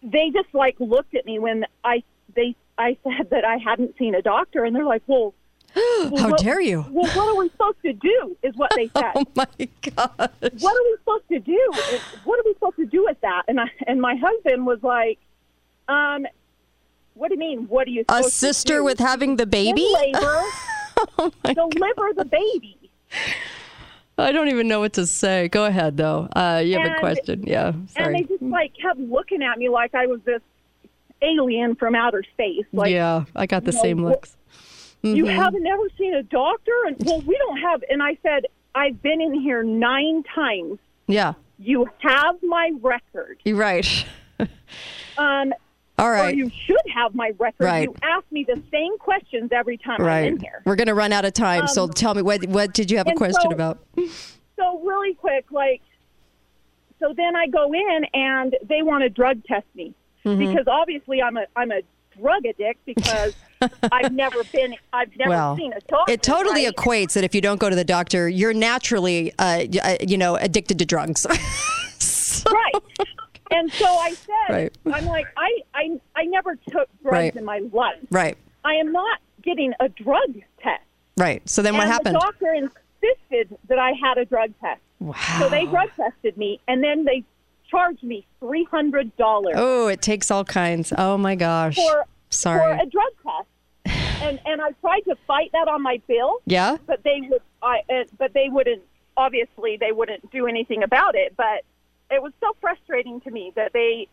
they 0.02 0.30
just 0.30 0.52
like 0.52 0.76
looked 0.78 1.14
at 1.14 1.24
me 1.24 1.38
when 1.38 1.64
I 1.84 2.02
they 2.36 2.54
I 2.82 2.96
said 3.04 3.30
that 3.30 3.44
I 3.44 3.56
hadn't 3.56 3.96
seen 3.98 4.14
a 4.14 4.22
doctor, 4.22 4.64
and 4.64 4.74
they're 4.76 4.84
like, 4.84 5.02
"Well, 5.06 5.34
well, 5.76 6.16
How 6.18 6.30
what- 6.30 6.40
dare 6.40 6.60
you? 6.60 6.84
Well, 6.90 7.06
what 7.16 7.28
are 7.28 7.36
we 7.36 7.48
supposed 7.50 7.82
to 7.84 7.92
do?" 7.92 8.36
Is 8.42 8.54
what 8.56 8.70
they 8.76 8.88
said. 8.96 9.12
Oh 9.14 9.24
my 9.34 9.46
gosh. 9.56 10.30
what 10.60 10.76
are 10.76 10.84
we 10.84 10.96
supposed 10.98 11.28
to 11.30 11.38
do? 11.40 11.70
What 12.24 12.38
are 12.38 12.42
we 12.44 12.52
supposed 12.54 12.76
to 12.76 12.86
do 12.86 13.04
with 13.04 13.20
that? 13.22 13.42
And 13.48 13.60
I 13.60 13.66
and 13.86 14.00
my 14.00 14.16
husband 14.16 14.66
was 14.66 14.82
like, 14.82 15.18
um, 15.88 16.26
"What 17.14 17.28
do 17.28 17.34
you 17.34 17.40
mean? 17.40 17.66
What 17.68 17.86
are 17.86 17.90
you 17.90 18.04
A 18.08 18.22
sister 18.24 18.78
do? 18.78 18.84
with 18.84 18.98
having 18.98 19.36
the 19.36 19.44
In 19.44 19.50
baby? 19.50 19.86
labor, 19.94 20.42
Oh 21.18 21.32
my 21.44 21.54
deliver 21.54 22.12
the 22.16 22.24
baby." 22.24 22.76
I 24.18 24.30
don't 24.30 24.48
even 24.48 24.68
know 24.68 24.78
what 24.80 24.92
to 24.94 25.06
say. 25.06 25.48
Go 25.48 25.64
ahead, 25.64 25.96
though. 25.96 26.28
Uh, 26.36 26.62
you 26.64 26.78
have 26.78 26.92
a 26.96 27.00
question. 27.00 27.44
Yeah. 27.46 27.72
Sorry. 27.88 28.06
And 28.06 28.14
they 28.14 28.22
just 28.28 28.42
like 28.42 28.72
kept 28.80 29.00
looking 29.00 29.42
at 29.42 29.56
me 29.58 29.68
like 29.70 29.94
I 29.94 30.06
was 30.06 30.20
this 30.24 30.42
alien 31.22 31.74
from 31.76 31.94
outer 31.94 32.22
space. 32.32 32.64
Like, 32.72 32.90
yeah, 32.92 33.24
I 33.36 33.46
got 33.46 33.64
the 33.64 33.70
you 33.72 33.76
know, 33.78 33.82
same 33.82 34.04
looks. 34.04 34.36
you 35.02 35.24
Mm-hmm. 35.24 35.36
haven't 35.40 35.66
ever 35.66 35.84
seen 35.98 36.14
a 36.14 36.22
doctor, 36.22 36.72
and 36.86 36.96
well, 37.04 37.20
we 37.22 37.36
don't 37.38 37.58
have. 37.58 37.82
And 37.90 38.02
I 38.02 38.16
said, 38.22 38.46
I've 38.74 39.00
been 39.02 39.20
in 39.20 39.34
here 39.40 39.62
nine 39.62 40.22
times. 40.34 40.78
Yeah, 41.06 41.34
You 41.58 41.88
have 41.98 42.36
my 42.42 42.72
record. 42.80 43.38
you're 43.44 43.56
right. 43.56 44.04
Um, 45.18 45.52
All 45.98 46.08
or 46.08 46.30
you 46.30 46.50
should 46.66 46.80
have 46.94 47.14
my 47.14 47.32
record. 47.38 47.64
Right. 47.64 47.82
You 47.84 47.94
ask 48.02 48.24
me 48.32 48.44
the 48.44 48.60
same 48.72 48.96
questions 48.98 49.50
every 49.52 49.76
time 49.76 50.00
I'm 50.00 50.24
in 50.24 50.38
here. 50.40 50.62
We're 50.64 50.74
going 50.76 50.86
to 50.88 50.94
run 50.94 51.12
out 51.12 51.24
of 51.26 51.34
time. 51.34 51.68
so 51.68 51.84
Um, 51.84 51.90
tell 51.90 52.14
me, 52.14 52.22
what, 52.22 52.42
what 52.46 52.72
did 52.72 52.90
you 52.90 52.96
have 52.96 53.06
a 53.06 53.12
question 53.12 53.50
so- 53.50 53.54
about? 53.54 53.78
So 54.58 54.80
really 54.82 55.14
quick, 55.14 55.44
like, 55.50 55.82
so 56.98 57.12
then 57.16 57.36
I 57.36 57.46
go 57.48 57.72
in 57.74 58.06
and 58.14 58.56
they 58.68 58.80
want 58.82 59.02
to 59.02 59.10
drug 59.10 59.44
test 59.44 59.66
me 59.74 59.92
Mm-hmm. 60.24 60.38
because 60.38 60.66
obviously 60.68 61.20
I'm 61.22 61.36
a 61.36 61.46
I'm 61.56 61.70
a 61.72 61.80
drug 62.18 62.44
addict 62.46 62.84
because 62.84 63.34
I've 63.92 64.12
never 64.12 64.44
been 64.44 64.74
I've 64.92 65.16
never 65.16 65.30
Well, 65.30 65.56
seen 65.56 65.72
a 65.72 65.80
doctor. 65.80 66.12
It 66.12 66.22
totally 66.22 66.64
right? 66.66 66.74
equates 66.76 67.14
that 67.14 67.24
if 67.24 67.34
you 67.34 67.40
don't 67.40 67.58
go 67.58 67.68
to 67.70 67.76
the 67.76 67.84
doctor, 67.84 68.28
you're 68.28 68.52
naturally, 68.54 69.32
uh, 69.38 69.64
uh, 69.82 69.96
you 70.00 70.16
know, 70.18 70.36
addicted 70.36 70.78
to 70.78 70.84
drugs. 70.84 71.26
right. 72.50 72.72
And 73.50 73.70
so 73.72 73.86
I 73.86 74.14
said, 74.14 74.50
Right. 74.50 74.78
I'm 74.92 75.06
like, 75.06 75.26
I, 75.36 75.58
I, 75.74 76.00
I 76.16 76.24
never 76.24 76.56
took 76.56 76.88
drugs 77.02 77.04
Right. 77.04 77.36
in 77.36 77.44
my 77.44 77.58
life. 77.72 77.98
right, 78.10 78.36
I 78.64 78.74
am 78.74 78.92
not 78.92 79.18
getting 79.42 79.72
a 79.80 79.88
drug 79.88 80.34
test. 80.62 80.82
right. 81.16 81.46
So 81.48 81.62
then 81.62 81.76
what 81.76 81.86
happened? 81.86 82.14
the 82.16 82.20
doctor 82.20 82.52
insisted 82.54 83.56
that 83.68 83.78
I 83.78 83.92
had 84.00 84.18
a 84.18 84.24
drug 84.24 84.52
test. 84.60 84.80
wow. 85.00 85.14
So 85.40 85.48
they 85.48 85.66
drug 85.66 85.90
tested 85.96 86.36
me, 86.38 86.60
and 86.68 86.82
then 86.82 87.04
they 87.04 87.24
charged 87.72 88.04
me 88.04 88.24
three 88.38 88.64
hundred 88.70 89.16
dollars 89.16 89.54
oh, 89.56 89.88
it 89.88 90.00
takes 90.00 90.30
all 90.30 90.44
kinds. 90.44 90.92
Oh 90.96 91.18
my 91.18 91.34
gosh. 91.34 91.74
for 91.74 92.04
Sorry. 92.30 92.60
for 92.60 92.82
a 92.84 92.86
drug 92.86 93.12
test. 93.24 93.48
And 94.22 94.38
and 94.46 94.60
I 94.62 94.70
tried 94.80 95.00
to 95.00 95.16
fight 95.26 95.50
that 95.52 95.66
on 95.66 95.82
my 95.82 96.00
bill, 96.06 96.36
yeah? 96.46 96.76
but 96.86 97.02
they 97.02 97.20
would 97.28 97.42
I 97.62 97.80
uh, 97.90 98.04
but 98.18 98.32
they 98.34 98.48
wouldn't. 98.48 98.82
Obviously, 99.16 99.76
they 99.78 99.90
wouldn't 99.92 100.30
do 100.30 100.46
anything 100.46 100.82
about 100.84 101.14
it. 101.16 101.34
But 101.36 101.64
it 102.10 102.22
was 102.22 102.32
so 102.40 102.54
frustrating 102.60 103.20
to 103.22 103.30
me 103.32 103.52
that 103.56 103.72
they 103.72 104.06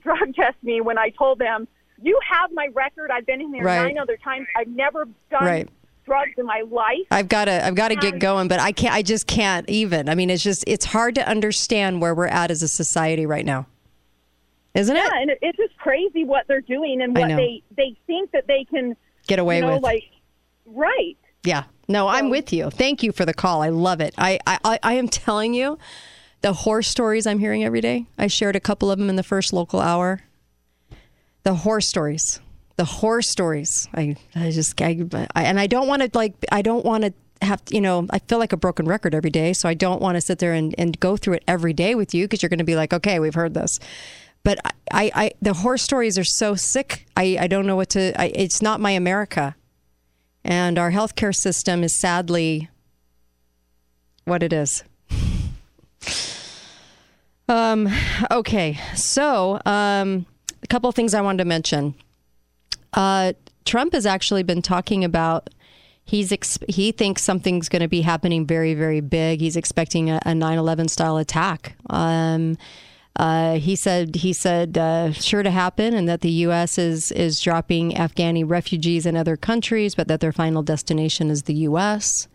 drug 0.00 0.34
test 0.36 0.56
me 0.62 0.80
when 0.80 0.98
I 0.98 1.08
told 1.10 1.40
them, 1.40 1.66
"You 2.00 2.18
have 2.32 2.52
my 2.52 2.68
record. 2.72 3.10
I've 3.10 3.26
been 3.26 3.40
in 3.40 3.50
there 3.50 3.64
Right. 3.64 3.82
nine 3.82 3.98
other 3.98 4.16
times. 4.16 4.46
I've 4.56 4.68
never 4.68 5.06
done 5.30 5.44
Right. 5.44 5.68
Drugs 6.10 6.32
in 6.38 6.46
my 6.46 6.62
life." 6.70 7.06
I've 7.10 7.28
got 7.28 7.44
to 7.46 7.64
I've 7.64 7.74
got 7.74 7.88
to 7.88 7.96
get 7.96 8.14
um, 8.14 8.18
going, 8.18 8.48
but 8.48 8.60
I 8.60 8.72
can't. 8.72 8.94
I 8.94 9.02
just 9.02 9.26
can't 9.26 9.68
even. 9.70 10.08
I 10.08 10.14
mean, 10.14 10.30
it's 10.30 10.42
just 10.42 10.64
it's 10.66 10.84
hard 10.84 11.14
to 11.16 11.28
understand 11.28 12.00
where 12.00 12.14
we're 12.14 12.26
at 12.26 12.50
as 12.50 12.62
a 12.62 12.68
society 12.68 13.26
right 13.26 13.44
now, 13.44 13.66
isn't 14.74 14.94
it? 14.96 14.98
Yeah, 15.04 15.20
and 15.20 15.30
it, 15.30 15.38
it's 15.42 15.56
just 15.58 15.76
crazy 15.78 16.24
what 16.24 16.46
they're 16.48 16.60
doing 16.60 17.00
and 17.02 17.16
what 17.16 17.28
they 17.28 17.62
they 17.76 17.96
think 18.06 18.30
that 18.32 18.46
they 18.46 18.64
can 18.64 18.96
Get 19.26 19.38
away 19.38 19.56
you 19.56 19.62
know, 19.62 19.74
with. 19.74 19.82
like 19.82 20.04
right. 20.66 21.16
Yeah. 21.44 21.64
No, 21.88 22.06
I'm 22.08 22.30
with 22.30 22.52
you. 22.52 22.70
Thank 22.70 23.02
you 23.02 23.10
for 23.12 23.24
the 23.24 23.34
call. 23.34 23.62
I 23.62 23.70
love 23.70 24.00
it. 24.00 24.14
I, 24.16 24.38
I, 24.46 24.58
I- 24.64 24.78
I 24.82 24.92
am 24.94 25.08
telling 25.08 25.54
you, 25.54 25.76
the 26.40 26.52
horror 26.52 26.82
stories 26.82 27.26
I'm 27.26 27.38
hearing 27.40 27.64
every 27.64 27.80
day. 27.80 28.06
I 28.16 28.28
shared 28.28 28.54
a 28.56 28.60
couple 28.60 28.90
of 28.92 28.98
them 28.98 29.08
in 29.10 29.16
the 29.16 29.22
first 29.24 29.52
local 29.52 29.80
hour. 29.80 30.20
The 31.42 31.54
horror 31.54 31.80
stories. 31.80 32.38
The 32.76 32.84
horror 32.84 33.22
stories. 33.22 33.88
I, 33.94 34.16
I 34.34 34.50
just, 34.50 34.80
I, 34.80 34.98
I, 35.34 35.44
and 35.44 35.60
I 35.60 35.66
don't 35.66 35.88
want 35.88 36.02
to 36.02 36.10
like, 36.14 36.34
I 36.50 36.62
don't 36.62 36.84
want 36.84 37.04
to 37.04 37.12
have, 37.42 37.62
you 37.70 37.80
know, 37.80 38.06
I 38.10 38.18
feel 38.20 38.38
like 38.38 38.52
a 38.52 38.56
broken 38.56 38.86
record 38.86 39.14
every 39.14 39.30
day. 39.30 39.52
So 39.52 39.68
I 39.68 39.74
don't 39.74 40.00
want 40.00 40.16
to 40.16 40.20
sit 40.20 40.38
there 40.38 40.52
and, 40.52 40.74
and 40.78 40.98
go 41.00 41.16
through 41.16 41.34
it 41.34 41.44
every 41.46 41.72
day 41.72 41.94
with 41.94 42.14
you 42.14 42.24
because 42.24 42.42
you're 42.42 42.48
going 42.48 42.58
to 42.58 42.64
be 42.64 42.76
like, 42.76 42.92
okay, 42.92 43.18
we've 43.18 43.34
heard 43.34 43.54
this. 43.54 43.78
But 44.42 44.58
I, 44.64 44.70
I, 44.90 45.10
I, 45.14 45.30
the 45.42 45.52
horror 45.52 45.78
stories 45.78 46.18
are 46.18 46.24
so 46.24 46.54
sick. 46.54 47.06
I, 47.16 47.36
I 47.40 47.46
don't 47.46 47.66
know 47.66 47.76
what 47.76 47.90
to, 47.90 48.18
I, 48.20 48.26
it's 48.34 48.62
not 48.62 48.80
my 48.80 48.92
America. 48.92 49.54
And 50.42 50.78
our 50.78 50.90
healthcare 50.90 51.34
system 51.34 51.84
is 51.84 51.94
sadly 51.94 52.70
what 54.24 54.42
it 54.42 54.52
is. 54.52 54.84
Um, 57.50 57.92
okay, 58.30 58.78
so 58.94 59.60
um, 59.66 60.24
a 60.62 60.66
couple 60.68 60.88
of 60.88 60.94
things 60.94 61.14
I 61.14 61.20
wanted 61.20 61.38
to 61.38 61.44
mention. 61.46 61.96
Uh, 62.92 63.32
Trump 63.64 63.92
has 63.92 64.06
actually 64.06 64.42
been 64.42 64.62
talking 64.62 65.04
about 65.04 65.50
he's 66.04 66.58
he 66.68 66.92
thinks 66.92 67.22
something's 67.22 67.68
going 67.68 67.82
to 67.82 67.88
be 67.88 68.02
happening 68.02 68.46
very 68.46 68.74
very 68.74 69.00
big. 69.00 69.40
He's 69.40 69.56
expecting 69.56 70.10
a, 70.10 70.16
a 70.26 70.32
9/11 70.32 70.90
style 70.90 71.16
attack. 71.16 71.76
Um, 71.88 72.56
uh, 73.16 73.54
he 73.54 73.76
said 73.76 74.16
he 74.16 74.32
said 74.32 74.78
uh, 74.78 75.12
sure 75.12 75.42
to 75.42 75.50
happen, 75.50 75.94
and 75.94 76.08
that 76.08 76.20
the 76.20 76.30
U.S. 76.46 76.78
is 76.78 77.12
is 77.12 77.40
dropping 77.40 77.92
Afghani 77.92 78.48
refugees 78.48 79.06
in 79.06 79.16
other 79.16 79.36
countries, 79.36 79.94
but 79.94 80.08
that 80.08 80.20
their 80.20 80.32
final 80.32 80.62
destination 80.62 81.30
is 81.30 81.44
the 81.44 81.54
U.S. 81.54 82.28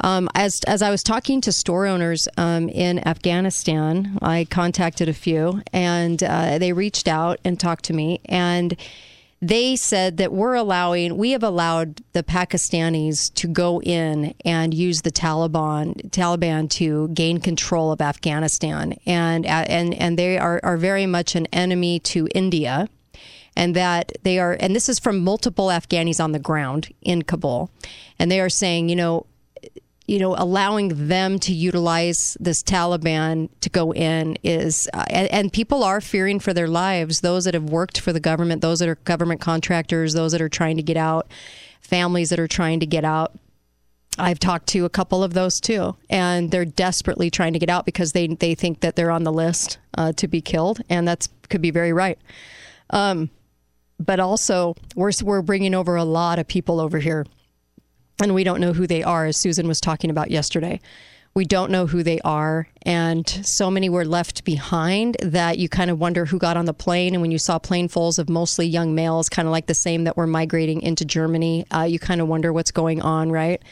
Um, 0.00 0.28
as 0.34 0.60
as 0.66 0.82
I 0.82 0.90
was 0.90 1.02
talking 1.02 1.40
to 1.42 1.52
store 1.52 1.86
owners 1.86 2.28
um, 2.36 2.68
in 2.68 3.06
Afghanistan, 3.06 4.18
I 4.22 4.46
contacted 4.48 5.08
a 5.08 5.14
few, 5.14 5.62
and 5.72 6.22
uh, 6.22 6.58
they 6.58 6.72
reached 6.72 7.08
out 7.08 7.40
and 7.44 7.58
talked 7.58 7.84
to 7.86 7.92
me, 7.92 8.20
and 8.26 8.76
they 9.40 9.76
said 9.76 10.16
that 10.16 10.32
we're 10.32 10.54
allowing, 10.54 11.16
we 11.16 11.30
have 11.30 11.42
allowed 11.44 12.02
the 12.12 12.24
Pakistanis 12.24 13.32
to 13.34 13.46
go 13.46 13.80
in 13.82 14.34
and 14.44 14.74
use 14.74 15.02
the 15.02 15.12
Taliban 15.12 16.10
Taliban 16.10 16.68
to 16.70 17.08
gain 17.08 17.40
control 17.40 17.92
of 17.92 18.00
Afghanistan, 18.00 18.98
and 19.06 19.46
uh, 19.46 19.64
and 19.68 19.94
and 19.94 20.18
they 20.18 20.38
are 20.38 20.60
are 20.62 20.76
very 20.76 21.06
much 21.06 21.34
an 21.36 21.46
enemy 21.46 22.00
to 22.00 22.28
India. 22.34 22.88
And 23.56 23.74
that 23.74 24.12
they 24.22 24.38
are, 24.38 24.56
and 24.60 24.76
this 24.76 24.88
is 24.88 25.00
from 25.00 25.18
multiple 25.18 25.66
Afghanis 25.66 26.22
on 26.22 26.30
the 26.30 26.38
ground 26.38 26.94
in 27.02 27.22
Kabul, 27.22 27.72
and 28.16 28.30
they 28.30 28.40
are 28.40 28.48
saying, 28.48 28.88
you 28.88 28.94
know, 28.94 29.26
you 30.08 30.18
know, 30.18 30.34
allowing 30.38 31.08
them 31.08 31.38
to 31.38 31.52
utilize 31.52 32.34
this 32.40 32.62
Taliban 32.62 33.50
to 33.60 33.68
go 33.68 33.92
in 33.92 34.38
is, 34.42 34.88
uh, 34.94 35.04
and, 35.10 35.30
and 35.30 35.52
people 35.52 35.84
are 35.84 36.00
fearing 36.00 36.40
for 36.40 36.54
their 36.54 36.66
lives. 36.66 37.20
Those 37.20 37.44
that 37.44 37.52
have 37.52 37.64
worked 37.64 38.00
for 38.00 38.14
the 38.14 38.18
government, 38.18 38.62
those 38.62 38.78
that 38.78 38.88
are 38.88 38.94
government 38.94 39.42
contractors, 39.42 40.14
those 40.14 40.32
that 40.32 40.40
are 40.40 40.48
trying 40.48 40.78
to 40.78 40.82
get 40.82 40.96
out, 40.96 41.30
families 41.82 42.30
that 42.30 42.40
are 42.40 42.48
trying 42.48 42.80
to 42.80 42.86
get 42.86 43.04
out. 43.04 43.38
I've 44.18 44.38
talked 44.38 44.66
to 44.68 44.86
a 44.86 44.88
couple 44.88 45.22
of 45.22 45.34
those 45.34 45.60
too, 45.60 45.94
and 46.08 46.50
they're 46.50 46.64
desperately 46.64 47.30
trying 47.30 47.52
to 47.52 47.58
get 47.58 47.68
out 47.68 47.84
because 47.84 48.12
they 48.12 48.26
they 48.28 48.54
think 48.54 48.80
that 48.80 48.96
they're 48.96 49.10
on 49.10 49.24
the 49.24 49.32
list 49.32 49.78
uh, 49.96 50.12
to 50.12 50.26
be 50.26 50.40
killed, 50.40 50.80
and 50.88 51.06
that's 51.06 51.28
could 51.50 51.60
be 51.60 51.70
very 51.70 51.92
right. 51.92 52.18
Um, 52.90 53.30
but 54.00 54.18
also, 54.18 54.74
we're 54.96 55.12
we're 55.22 55.42
bringing 55.42 55.74
over 55.74 55.96
a 55.96 56.04
lot 56.04 56.38
of 56.38 56.48
people 56.48 56.80
over 56.80 56.98
here 56.98 57.26
and 58.20 58.34
we 58.34 58.44
don't 58.44 58.60
know 58.60 58.72
who 58.72 58.86
they 58.86 59.02
are, 59.02 59.26
as 59.26 59.36
Susan 59.36 59.68
was 59.68 59.80
talking 59.80 60.10
about 60.10 60.30
yesterday. 60.30 60.80
We 61.34 61.44
don't 61.44 61.70
know 61.70 61.86
who 61.86 62.02
they 62.02 62.18
are, 62.20 62.68
and 62.82 63.28
so 63.28 63.70
many 63.70 63.88
were 63.88 64.04
left 64.04 64.44
behind 64.44 65.16
that 65.22 65.58
you 65.58 65.68
kind 65.68 65.90
of 65.90 66.00
wonder 66.00 66.24
who 66.24 66.38
got 66.38 66.56
on 66.56 66.64
the 66.64 66.74
plane. 66.74 67.14
And 67.14 67.22
when 67.22 67.30
you 67.30 67.38
saw 67.38 67.58
planefuls 67.58 68.18
of 68.18 68.28
mostly 68.28 68.66
young 68.66 68.94
males, 68.94 69.28
kind 69.28 69.46
of 69.46 69.52
like 69.52 69.66
the 69.66 69.74
same 69.74 70.04
that 70.04 70.16
were 70.16 70.26
migrating 70.26 70.82
into 70.82 71.04
Germany, 71.04 71.64
uh, 71.70 71.82
you 71.82 71.98
kind 71.98 72.20
of 72.20 72.28
wonder 72.28 72.52
what's 72.52 72.72
going 72.72 73.00
on, 73.02 73.30
right? 73.30 73.62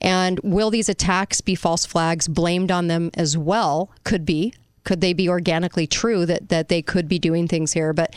And 0.00 0.40
will 0.40 0.70
these 0.70 0.88
attacks 0.88 1.40
be 1.40 1.54
false 1.54 1.86
flags 1.86 2.26
blamed 2.26 2.72
on 2.72 2.88
them 2.88 3.10
as 3.14 3.38
well? 3.38 3.90
Could 4.02 4.26
be. 4.26 4.54
Could 4.82 5.00
they 5.00 5.12
be 5.12 5.28
organically 5.28 5.86
true 5.86 6.26
that 6.26 6.48
that 6.48 6.68
they 6.68 6.82
could 6.82 7.08
be 7.08 7.18
doing 7.18 7.48
things 7.48 7.72
here? 7.72 7.92
But 7.92 8.14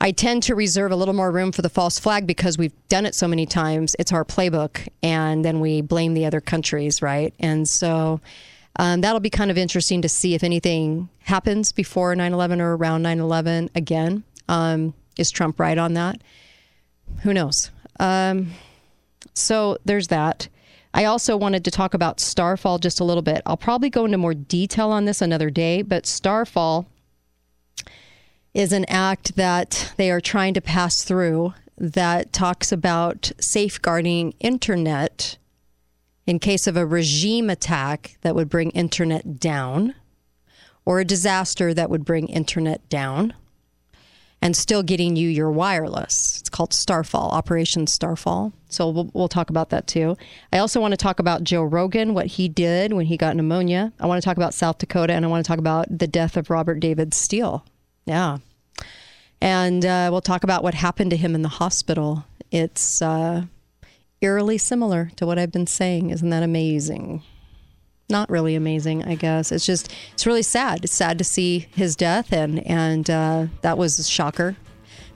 I 0.00 0.12
tend 0.12 0.42
to 0.44 0.54
reserve 0.54 0.92
a 0.92 0.96
little 0.96 1.14
more 1.14 1.30
room 1.30 1.52
for 1.52 1.62
the 1.62 1.70
false 1.70 1.98
flag 1.98 2.26
because 2.26 2.58
we've 2.58 2.74
done 2.88 3.06
it 3.06 3.14
so 3.14 3.26
many 3.26 3.46
times. 3.46 3.96
It's 3.98 4.12
our 4.12 4.24
playbook, 4.24 4.86
and 5.02 5.44
then 5.44 5.60
we 5.60 5.80
blame 5.80 6.14
the 6.14 6.26
other 6.26 6.40
countries, 6.40 7.00
right? 7.00 7.32
And 7.38 7.66
so 7.66 8.20
um, 8.78 9.00
that'll 9.00 9.20
be 9.20 9.30
kind 9.30 9.50
of 9.50 9.56
interesting 9.56 10.02
to 10.02 10.08
see 10.08 10.34
if 10.34 10.44
anything 10.44 11.08
happens 11.20 11.72
before 11.72 12.14
9 12.14 12.32
11 12.32 12.60
or 12.60 12.76
around 12.76 13.02
9 13.02 13.20
11 13.20 13.70
again. 13.74 14.22
Um, 14.48 14.94
is 15.16 15.30
Trump 15.30 15.58
right 15.58 15.78
on 15.78 15.94
that? 15.94 16.20
Who 17.22 17.32
knows? 17.32 17.70
Um, 17.98 18.50
so 19.32 19.78
there's 19.84 20.08
that. 20.08 20.48
I 20.92 21.04
also 21.04 21.36
wanted 21.36 21.64
to 21.64 21.70
talk 21.70 21.94
about 21.94 22.20
Starfall 22.20 22.78
just 22.78 23.00
a 23.00 23.04
little 23.04 23.22
bit. 23.22 23.42
I'll 23.46 23.56
probably 23.56 23.90
go 23.90 24.04
into 24.04 24.18
more 24.18 24.34
detail 24.34 24.90
on 24.90 25.04
this 25.04 25.20
another 25.20 25.50
day, 25.50 25.82
but 25.82 26.06
Starfall 26.06 26.86
is 28.56 28.72
an 28.72 28.86
act 28.88 29.36
that 29.36 29.92
they 29.98 30.10
are 30.10 30.20
trying 30.20 30.54
to 30.54 30.62
pass 30.62 31.04
through 31.04 31.52
that 31.76 32.32
talks 32.32 32.72
about 32.72 33.30
safeguarding 33.38 34.32
internet 34.40 35.36
in 36.26 36.38
case 36.38 36.66
of 36.66 36.74
a 36.74 36.86
regime 36.86 37.50
attack 37.50 38.16
that 38.22 38.34
would 38.34 38.48
bring 38.48 38.70
internet 38.70 39.38
down 39.38 39.94
or 40.86 41.00
a 41.00 41.04
disaster 41.04 41.74
that 41.74 41.90
would 41.90 42.02
bring 42.02 42.28
internet 42.28 42.88
down 42.88 43.34
and 44.40 44.56
still 44.56 44.82
getting 44.82 45.16
you 45.16 45.28
your 45.28 45.50
wireless. 45.50 46.40
It's 46.40 46.48
called 46.48 46.72
Starfall, 46.72 47.28
Operation 47.32 47.86
Starfall. 47.86 48.54
So 48.70 48.88
we'll, 48.88 49.10
we'll 49.12 49.28
talk 49.28 49.50
about 49.50 49.68
that 49.68 49.86
too. 49.86 50.16
I 50.50 50.58
also 50.58 50.80
want 50.80 50.92
to 50.92 50.96
talk 50.96 51.18
about 51.18 51.44
Joe 51.44 51.62
Rogan, 51.62 52.14
what 52.14 52.26
he 52.26 52.48
did 52.48 52.94
when 52.94 53.04
he 53.04 53.18
got 53.18 53.36
pneumonia. 53.36 53.92
I 54.00 54.06
want 54.06 54.22
to 54.22 54.24
talk 54.24 54.38
about 54.38 54.54
South 54.54 54.78
Dakota 54.78 55.12
and 55.12 55.26
I 55.26 55.28
want 55.28 55.44
to 55.44 55.48
talk 55.48 55.58
about 55.58 55.98
the 55.98 56.06
death 56.06 56.38
of 56.38 56.48
Robert 56.48 56.80
David 56.80 57.12
Steele. 57.12 57.62
Yeah. 58.06 58.38
And 59.40 59.84
uh, 59.84 60.08
we'll 60.10 60.20
talk 60.20 60.44
about 60.44 60.62
what 60.62 60.74
happened 60.74 61.10
to 61.10 61.16
him 61.16 61.34
in 61.34 61.42
the 61.42 61.48
hospital. 61.48 62.24
It's 62.50 63.02
uh, 63.02 63.44
eerily 64.20 64.58
similar 64.58 65.10
to 65.16 65.26
what 65.26 65.38
I've 65.38 65.52
been 65.52 65.66
saying. 65.66 66.10
Isn't 66.10 66.30
that 66.30 66.42
amazing? 66.42 67.22
Not 68.08 68.30
really 68.30 68.54
amazing, 68.54 69.04
I 69.04 69.16
guess. 69.16 69.50
It's 69.50 69.66
just, 69.66 69.92
it's 70.12 70.26
really 70.26 70.42
sad. 70.42 70.84
It's 70.84 70.94
sad 70.94 71.18
to 71.18 71.24
see 71.24 71.66
his 71.74 71.96
death, 71.96 72.32
and 72.32 72.64
and 72.66 73.10
uh, 73.10 73.46
that 73.62 73.76
was 73.76 73.98
a 73.98 74.04
shocker. 74.04 74.56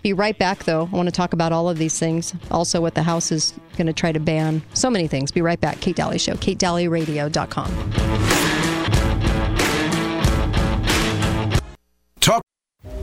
Be 0.03 0.13
right 0.13 0.37
back, 0.37 0.65
though. 0.65 0.89
I 0.93 0.97
want 0.97 1.09
to 1.09 1.13
talk 1.13 1.33
about 1.33 1.53
all 1.53 1.69
of 1.69 1.79
these 1.79 1.99
things. 1.99 2.35
Also, 2.51 2.81
what 2.81 2.95
the 2.95 3.03
House 3.03 3.31
is 3.31 3.55
going 3.77 3.87
to 3.87 3.93
try 3.93 4.13
to 4.13 4.21
ban. 4.21 4.63
So 4.75 4.91
many 4.91 5.07
things. 5.07 5.31
Be 5.31 5.43
right 5.43 5.61
back. 5.61 5.81
Kate 5.81 5.95
Dalley 5.95 6.19
Show, 6.19 6.35
KateDalleyRadio.com. 6.35 8.60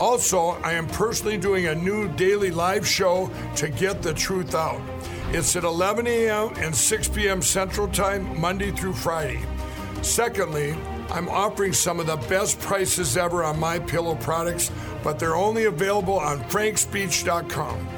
Also, 0.00 0.58
I 0.62 0.72
am 0.72 0.86
personally 0.88 1.36
doing 1.36 1.66
a 1.66 1.74
new 1.74 2.08
daily 2.08 2.50
live 2.50 2.86
show 2.86 3.30
to 3.56 3.68
get 3.68 4.02
the 4.02 4.12
truth 4.12 4.54
out. 4.54 4.80
It's 5.28 5.54
at 5.56 5.64
11 5.64 6.06
a.m. 6.06 6.52
and 6.56 6.74
6 6.74 7.08
p.m. 7.08 7.42
Central 7.42 7.88
Time, 7.88 8.40
Monday 8.40 8.70
through 8.72 8.94
Friday. 8.94 9.40
Secondly, 10.02 10.76
I'm 11.10 11.28
offering 11.28 11.72
some 11.72 12.00
of 12.00 12.06
the 12.06 12.16
best 12.28 12.58
prices 12.60 13.16
ever 13.16 13.44
on 13.44 13.58
my 13.58 13.78
pillow 13.78 14.16
products, 14.16 14.70
but 15.02 15.18
they're 15.18 15.36
only 15.36 15.64
available 15.64 16.18
on 16.18 16.40
frankspeech.com. 16.44 17.93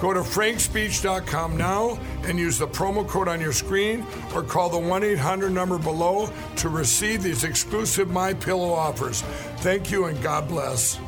Go 0.00 0.12
to 0.12 0.20
frankspeech.com 0.20 1.56
now 1.56 1.98
and 2.24 2.38
use 2.38 2.58
the 2.58 2.68
promo 2.68 3.06
code 3.06 3.28
on 3.28 3.40
your 3.40 3.52
screen 3.52 4.04
or 4.34 4.42
call 4.42 4.68
the 4.68 4.76
1-800 4.76 5.50
number 5.50 5.78
below 5.78 6.30
to 6.56 6.68
receive 6.68 7.22
these 7.22 7.44
exclusive 7.44 8.10
My 8.10 8.34
Pillow 8.34 8.72
offers. 8.72 9.22
Thank 9.58 9.90
you 9.90 10.06
and 10.06 10.22
God 10.22 10.48
bless. 10.48 10.98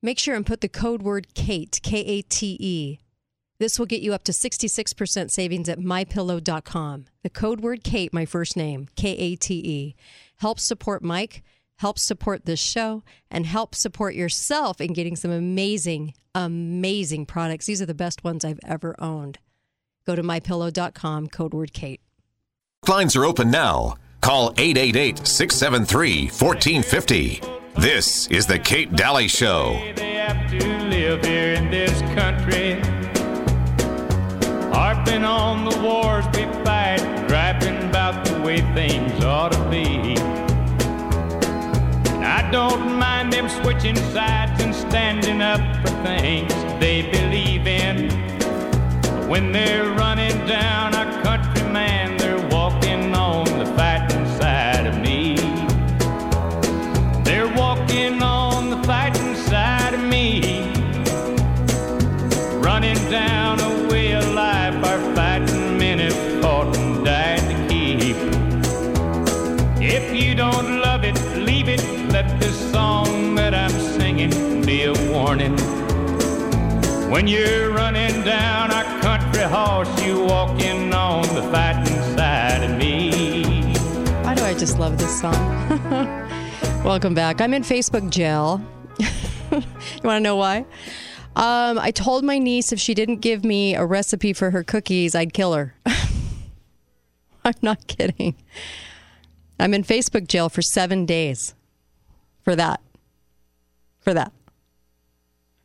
Make 0.00 0.20
sure 0.20 0.36
and 0.36 0.46
put 0.46 0.60
the 0.60 0.68
code 0.68 1.02
word 1.02 1.34
KATE, 1.34 1.80
K 1.82 1.98
A 1.98 2.22
T 2.22 2.56
E. 2.60 2.98
This 3.58 3.76
will 3.76 3.86
get 3.86 4.02
you 4.02 4.14
up 4.14 4.22
to 4.24 4.32
66% 4.32 5.30
savings 5.32 5.68
at 5.68 5.80
mypillow.com. 5.80 7.06
The 7.24 7.30
code 7.30 7.60
word 7.60 7.82
KATE, 7.82 8.12
my 8.12 8.24
first 8.24 8.56
name, 8.56 8.86
K 8.94 9.10
A 9.10 9.34
T 9.34 9.54
E. 9.54 9.96
Help 10.36 10.60
support 10.60 11.02
Mike, 11.02 11.42
help 11.78 11.98
support 11.98 12.44
this 12.44 12.60
show, 12.60 13.02
and 13.28 13.44
help 13.44 13.74
support 13.74 14.14
yourself 14.14 14.80
in 14.80 14.92
getting 14.92 15.16
some 15.16 15.32
amazing, 15.32 16.14
amazing 16.38 17.26
products. 17.26 17.66
These 17.66 17.82
are 17.82 17.86
the 17.86 17.94
best 17.94 18.22
ones 18.22 18.44
I've 18.44 18.60
ever 18.64 18.94
owned. 18.98 19.38
Go 20.06 20.14
to 20.14 20.22
mypillow.com, 20.22 21.26
code 21.28 21.52
word 21.52 21.72
KATE. 21.72 22.00
Lines 22.86 23.16
are 23.16 23.24
open 23.24 23.50
now. 23.50 23.96
Call 24.20 24.54
888 24.56 25.26
673 25.26 26.26
1450. 26.26 27.40
This 27.76 28.26
is 28.28 28.46
The 28.46 28.58
Kate 28.58 28.94
Dalley 28.94 29.28
Show. 29.28 29.72
They 29.96 30.14
have 30.14 30.50
to 30.50 30.78
live 30.88 31.24
here 31.24 31.54
in 31.54 31.70
this 31.70 32.00
country. 32.14 32.80
Harping 34.72 35.24
on 35.24 35.64
the 35.64 35.78
wars 35.80 36.24
we 36.34 36.44
fight, 36.64 37.00
griping 37.28 37.88
about 37.88 38.24
the 38.24 38.40
way 38.40 38.60
things 38.74 39.24
ought 39.24 39.52
to 39.52 39.70
be. 39.70 40.47
I 42.28 42.50
don't 42.50 42.98
mind 42.98 43.32
them 43.32 43.48
switching 43.48 43.96
sides 44.12 44.62
and 44.62 44.74
standing 44.74 45.40
up 45.40 45.60
for 45.80 45.92
things 46.04 46.52
they 46.78 47.00
believe 47.10 47.66
in. 47.66 48.10
When 49.26 49.50
they're 49.50 49.90
running 49.92 50.36
down 50.46 50.92
a 50.92 51.22
country, 51.22 51.62
man, 51.72 52.07
warning. 75.28 75.58
When 77.10 77.26
you're 77.26 77.70
running 77.70 78.24
down 78.24 78.72
our 78.72 79.00
country 79.02 79.42
horse, 79.42 80.02
you 80.02 80.24
walking 80.24 80.94
on 80.94 81.22
the 81.34 81.42
fighting 81.52 82.00
side 82.16 82.62
of 82.62 82.78
me. 82.78 83.74
Why 84.22 84.34
do 84.34 84.42
I 84.42 84.54
just 84.54 84.78
love 84.78 84.96
this 84.96 85.20
song? 85.20 85.34
Welcome 86.82 87.12
back. 87.12 87.42
I'm 87.42 87.52
in 87.52 87.62
Facebook 87.62 88.08
jail. 88.08 88.62
you 88.98 89.60
want 90.02 90.16
to 90.16 90.20
know 90.20 90.36
why? 90.36 90.64
Um, 91.36 91.78
I 91.78 91.90
told 91.90 92.24
my 92.24 92.38
niece 92.38 92.72
if 92.72 92.80
she 92.80 92.94
didn't 92.94 93.16
give 93.16 93.44
me 93.44 93.74
a 93.74 93.84
recipe 93.84 94.32
for 94.32 94.50
her 94.52 94.64
cookies, 94.64 95.14
I'd 95.14 95.34
kill 95.34 95.52
her. 95.52 95.74
I'm 97.44 97.60
not 97.60 97.86
kidding. 97.86 98.34
I'm 99.60 99.74
in 99.74 99.84
Facebook 99.84 100.26
jail 100.26 100.48
for 100.48 100.62
seven 100.62 101.04
days 101.04 101.54
for 102.40 102.56
that. 102.56 102.80
For 104.00 104.14
that. 104.14 104.32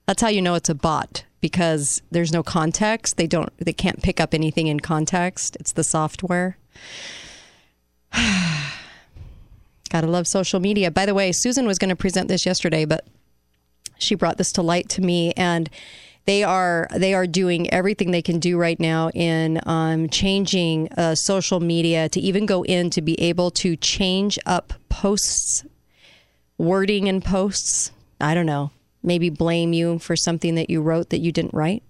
That's 0.05 0.21
how 0.21 0.29
you 0.29 0.41
know 0.41 0.55
it's 0.55 0.69
a 0.69 0.75
bot 0.75 1.23
because 1.39 2.01
there's 2.11 2.31
no 2.33 2.43
context. 2.43 3.17
They 3.17 3.27
don't. 3.27 3.51
They 3.57 3.73
can't 3.73 4.01
pick 4.01 4.19
up 4.19 4.33
anything 4.33 4.67
in 4.67 4.79
context. 4.79 5.55
It's 5.59 5.71
the 5.73 5.83
software. 5.83 6.57
Gotta 9.89 10.07
love 10.07 10.27
social 10.27 10.59
media. 10.59 10.89
By 10.89 11.05
the 11.05 11.13
way, 11.13 11.31
Susan 11.31 11.65
was 11.67 11.77
going 11.77 11.89
to 11.89 11.95
present 11.95 12.27
this 12.27 12.45
yesterday, 12.45 12.85
but 12.85 13.05
she 13.97 14.15
brought 14.15 14.37
this 14.37 14.51
to 14.53 14.61
light 14.61 14.89
to 14.89 15.01
me, 15.01 15.33
and 15.33 15.69
they 16.25 16.43
are 16.43 16.87
they 16.95 17.13
are 17.13 17.27
doing 17.27 17.71
everything 17.71 18.11
they 18.11 18.21
can 18.21 18.39
do 18.39 18.57
right 18.57 18.79
now 18.79 19.09
in 19.09 19.59
um, 19.65 20.09
changing 20.09 20.91
uh, 20.93 21.15
social 21.15 21.59
media 21.59 22.09
to 22.09 22.19
even 22.19 22.45
go 22.45 22.63
in 22.63 22.89
to 22.91 23.01
be 23.01 23.19
able 23.19 23.51
to 23.51 23.75
change 23.75 24.39
up 24.45 24.73
posts, 24.89 25.65
wording 26.57 27.07
in 27.07 27.21
posts. 27.21 27.91
I 28.19 28.33
don't 28.33 28.45
know. 28.45 28.71
Maybe 29.03 29.29
blame 29.29 29.73
you 29.73 29.99
for 29.99 30.15
something 30.15 30.55
that 30.55 30.69
you 30.69 30.81
wrote 30.81 31.09
that 31.09 31.19
you 31.19 31.31
didn't 31.31 31.53
write. 31.53 31.83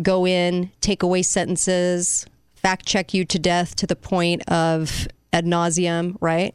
Go 0.00 0.26
in, 0.26 0.70
take 0.80 1.02
away 1.02 1.22
sentences, 1.22 2.26
fact 2.54 2.86
check 2.86 3.12
you 3.12 3.24
to 3.26 3.38
death 3.38 3.74
to 3.76 3.86
the 3.86 3.96
point 3.96 4.48
of 4.48 5.08
ad 5.32 5.44
nauseum, 5.44 6.16
right? 6.20 6.54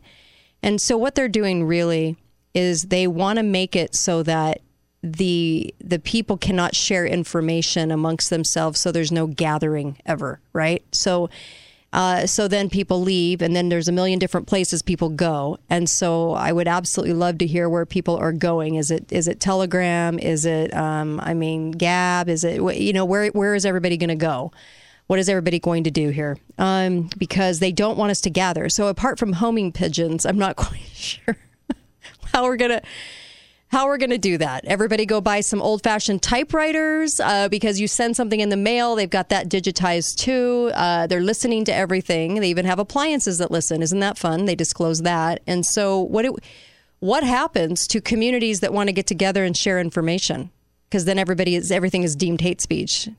And 0.63 0.81
so 0.81 0.97
what 0.97 1.15
they're 1.15 1.27
doing 1.27 1.65
really 1.65 2.15
is 2.53 2.83
they 2.83 3.07
want 3.07 3.37
to 3.37 3.43
make 3.43 3.75
it 3.75 3.95
so 3.95 4.23
that 4.23 4.61
the 5.03 5.73
the 5.79 5.99
people 5.99 6.37
cannot 6.37 6.75
share 6.75 7.05
information 7.05 7.91
amongst 7.91 8.29
themselves 8.29 8.79
so 8.79 8.91
there's 8.91 9.11
no 9.11 9.27
gathering 9.27 9.97
ever, 10.05 10.39
right? 10.53 10.83
So 10.91 11.29
uh, 11.93 12.25
so 12.27 12.47
then 12.47 12.69
people 12.69 13.01
leave, 13.01 13.41
and 13.41 13.55
then 13.55 13.69
there's 13.69 13.87
a 13.87 13.91
million 13.91 14.19
different 14.19 14.45
places 14.45 14.81
people 14.81 15.09
go. 15.09 15.57
And 15.69 15.89
so 15.89 16.33
I 16.33 16.51
would 16.51 16.67
absolutely 16.67 17.13
love 17.13 17.37
to 17.39 17.47
hear 17.47 17.69
where 17.69 17.85
people 17.85 18.17
are 18.17 18.33
going. 18.33 18.75
Is 18.75 18.91
it 18.91 19.11
is 19.11 19.27
it 19.27 19.39
Telegram? 19.39 20.19
Is 20.19 20.45
it 20.45 20.73
um, 20.73 21.19
I 21.21 21.33
mean 21.33 21.71
Gab? 21.71 22.27
Is 22.27 22.43
it 22.43 22.61
you 22.75 22.93
know 22.93 23.05
where 23.05 23.27
where 23.29 23.55
is 23.55 23.65
everybody 23.65 23.97
going 23.97 24.09
to 24.09 24.15
go? 24.15 24.51
What 25.07 25.19
is 25.19 25.29
everybody 25.29 25.59
going 25.59 25.85
to 25.85 25.91
do 25.91 26.09
here? 26.09 26.37
Um, 26.57 27.09
because 27.17 27.59
they 27.59 27.71
don't 27.71 27.97
want 27.97 28.11
us 28.11 28.19
to 28.21 28.29
gather. 28.29 28.67
So 28.67 28.87
apart 28.87 29.17
from 29.17 29.33
homing 29.33 29.71
pigeons, 29.71 30.25
I'm 30.25 30.37
not 30.37 30.55
quite 30.57 30.81
sure 30.93 31.37
how 32.33 32.43
we're 32.43 32.57
gonna 32.57 32.81
how 33.69 33.87
are 33.87 33.97
we're 33.97 33.97
going 33.97 34.11
to 34.11 34.17
do 34.17 34.37
that. 34.37 34.63
Everybody 34.65 35.05
go 35.05 35.19
buy 35.19 35.41
some 35.41 35.61
old 35.61 35.83
fashioned 35.83 36.21
typewriters 36.21 37.19
uh, 37.19 37.49
because 37.49 37.79
you 37.79 37.87
send 37.87 38.15
something 38.15 38.39
in 38.39 38.49
the 38.49 38.57
mail. 38.57 38.95
They've 38.95 39.09
got 39.09 39.29
that 39.29 39.49
digitized 39.49 40.17
too. 40.17 40.71
Uh, 40.73 41.07
they're 41.07 41.21
listening 41.21 41.65
to 41.65 41.73
everything. 41.73 42.35
They 42.35 42.49
even 42.49 42.65
have 42.65 42.79
appliances 42.79 43.39
that 43.39 43.51
listen. 43.51 43.81
Isn't 43.81 43.99
that 43.99 44.17
fun? 44.17 44.45
They 44.45 44.55
disclose 44.55 45.01
that. 45.01 45.41
And 45.47 45.65
so, 45.65 45.99
what 45.99 46.25
it, 46.25 46.31
what 46.99 47.23
happens 47.23 47.87
to 47.87 47.99
communities 47.99 48.61
that 48.61 48.71
want 48.71 48.87
to 48.87 48.93
get 48.93 49.07
together 49.07 49.43
and 49.43 49.55
share 49.55 49.79
information? 49.79 50.49
Because 50.89 51.03
then 51.03 51.19
everybody 51.19 51.55
is 51.55 51.69
everything 51.69 52.03
is 52.03 52.15
deemed 52.15 52.39
hate 52.39 52.61
speech, 52.61 53.09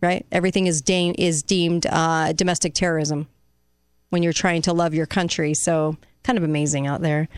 right? 0.00 0.24
Everything 0.32 0.66
is 0.66 0.80
de- 0.80 1.14
is 1.18 1.42
deemed 1.42 1.86
uh, 1.86 2.32
domestic 2.32 2.72
terrorism 2.72 3.28
when 4.08 4.22
you're 4.22 4.32
trying 4.32 4.62
to 4.62 4.72
love 4.72 4.94
your 4.94 5.06
country. 5.06 5.52
So, 5.52 5.98
kind 6.22 6.38
of 6.38 6.44
amazing 6.44 6.86
out 6.86 7.02
there. 7.02 7.28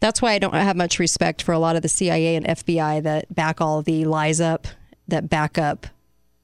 That's 0.00 0.22
why 0.22 0.32
I 0.32 0.38
don't 0.38 0.54
have 0.54 0.76
much 0.76 0.98
respect 0.98 1.42
for 1.42 1.52
a 1.52 1.58
lot 1.58 1.76
of 1.76 1.82
the 1.82 1.88
CIA 1.88 2.36
and 2.36 2.46
FBI 2.46 3.02
that 3.02 3.34
back 3.34 3.60
all 3.60 3.82
the 3.82 4.04
lies 4.04 4.40
up, 4.40 4.66
that 5.08 5.28
back 5.28 5.58
up 5.58 5.86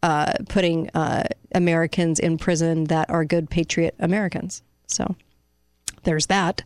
uh, 0.03 0.35
putting 0.49 0.91
uh, 0.91 1.25
Americans 1.55 2.19
in 2.19 2.37
prison 2.37 2.85
that 2.85 3.09
are 3.09 3.25
good 3.25 3.49
patriot 3.49 3.95
Americans. 3.99 4.63
So 4.87 5.17
there's 6.03 6.27
that. 6.27 6.63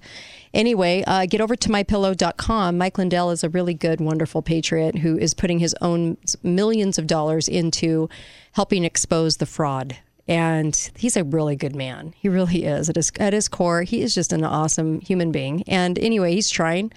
Anyway, 0.55 1.05
uh, 1.07 1.27
get 1.27 1.41
over 1.41 1.55
to 1.55 1.69
mypillow.com. 1.69 2.79
Mike 2.79 2.99
Lindell 2.99 3.31
is 3.31 3.45
a 3.45 3.49
really 3.49 3.75
good, 3.75 4.01
wonderful 4.01 4.43
patriot 4.43 4.99
who 4.99 5.17
is 5.19 5.35
putting 5.35 5.59
his 5.59 5.75
own 5.81 6.17
millions 6.43 6.99
of 6.99 7.07
dollars 7.07 7.49
into 7.49 8.09
helping 8.53 8.85
expose 8.85 9.37
the 9.37 9.47
fraud 9.47 9.99
and 10.29 10.91
he's 10.95 11.17
a 11.17 11.25
really 11.25 11.57
good 11.57 11.75
man. 11.75 12.15
He 12.19 12.29
really 12.29 12.65
is. 12.65 12.91
At 12.91 12.97
his, 12.97 13.11
at 13.19 13.33
his 13.33 13.49
core, 13.49 13.83
he 13.83 14.03
is 14.03 14.15
just 14.15 14.31
an 14.33 14.45
awesome 14.45 15.01
human 15.01 15.33
being. 15.33 15.65
And 15.67 15.99
anyway, 15.99 16.35
he's 16.35 16.51
trying. 16.51 16.93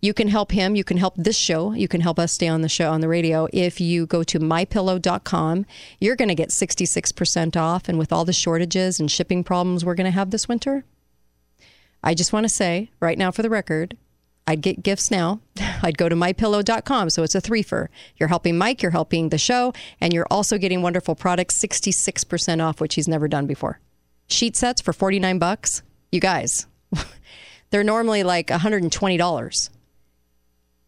You 0.00 0.14
can 0.14 0.28
help 0.28 0.52
him. 0.52 0.76
You 0.76 0.84
can 0.84 0.96
help 0.96 1.14
this 1.16 1.36
show. 1.36 1.72
You 1.72 1.88
can 1.88 2.00
help 2.00 2.20
us 2.20 2.32
stay 2.32 2.46
on 2.46 2.62
the 2.62 2.68
show 2.68 2.92
on 2.92 3.00
the 3.00 3.08
radio. 3.08 3.48
If 3.52 3.80
you 3.80 4.06
go 4.06 4.22
to 4.22 4.38
mypillow.com, 4.38 5.66
you're 5.98 6.16
going 6.16 6.28
to 6.28 6.34
get 6.36 6.50
66% 6.50 7.56
off. 7.56 7.88
And 7.88 7.98
with 7.98 8.12
all 8.12 8.24
the 8.24 8.32
shortages 8.32 9.00
and 9.00 9.10
shipping 9.10 9.42
problems 9.42 9.84
we're 9.84 9.96
going 9.96 10.04
to 10.04 10.10
have 10.12 10.30
this 10.30 10.46
winter, 10.46 10.84
I 12.04 12.14
just 12.14 12.32
want 12.32 12.44
to 12.44 12.48
say 12.48 12.90
right 13.00 13.18
now 13.18 13.32
for 13.32 13.42
the 13.42 13.50
record, 13.50 13.96
I'd 14.46 14.62
get 14.62 14.82
gifts 14.82 15.10
now. 15.10 15.40
I'd 15.82 15.98
go 15.98 16.08
to 16.08 16.16
mypillow.com. 16.16 17.10
So 17.10 17.22
it's 17.22 17.34
a 17.34 17.40
threefer. 17.40 17.88
You're 18.16 18.28
helping 18.28 18.56
Mike, 18.56 18.82
you're 18.82 18.92
helping 18.92 19.28
the 19.28 19.38
show, 19.38 19.72
and 20.00 20.12
you're 20.12 20.26
also 20.30 20.58
getting 20.58 20.82
wonderful 20.82 21.14
products, 21.14 21.60
66% 21.60 22.64
off, 22.64 22.80
which 22.80 22.94
he's 22.94 23.08
never 23.08 23.28
done 23.28 23.46
before. 23.46 23.80
Sheet 24.28 24.56
sets 24.56 24.80
for 24.80 24.92
49 24.92 25.38
bucks. 25.38 25.82
You 26.12 26.20
guys, 26.20 26.66
they're 27.70 27.84
normally 27.84 28.22
like 28.22 28.48
$120. 28.48 29.70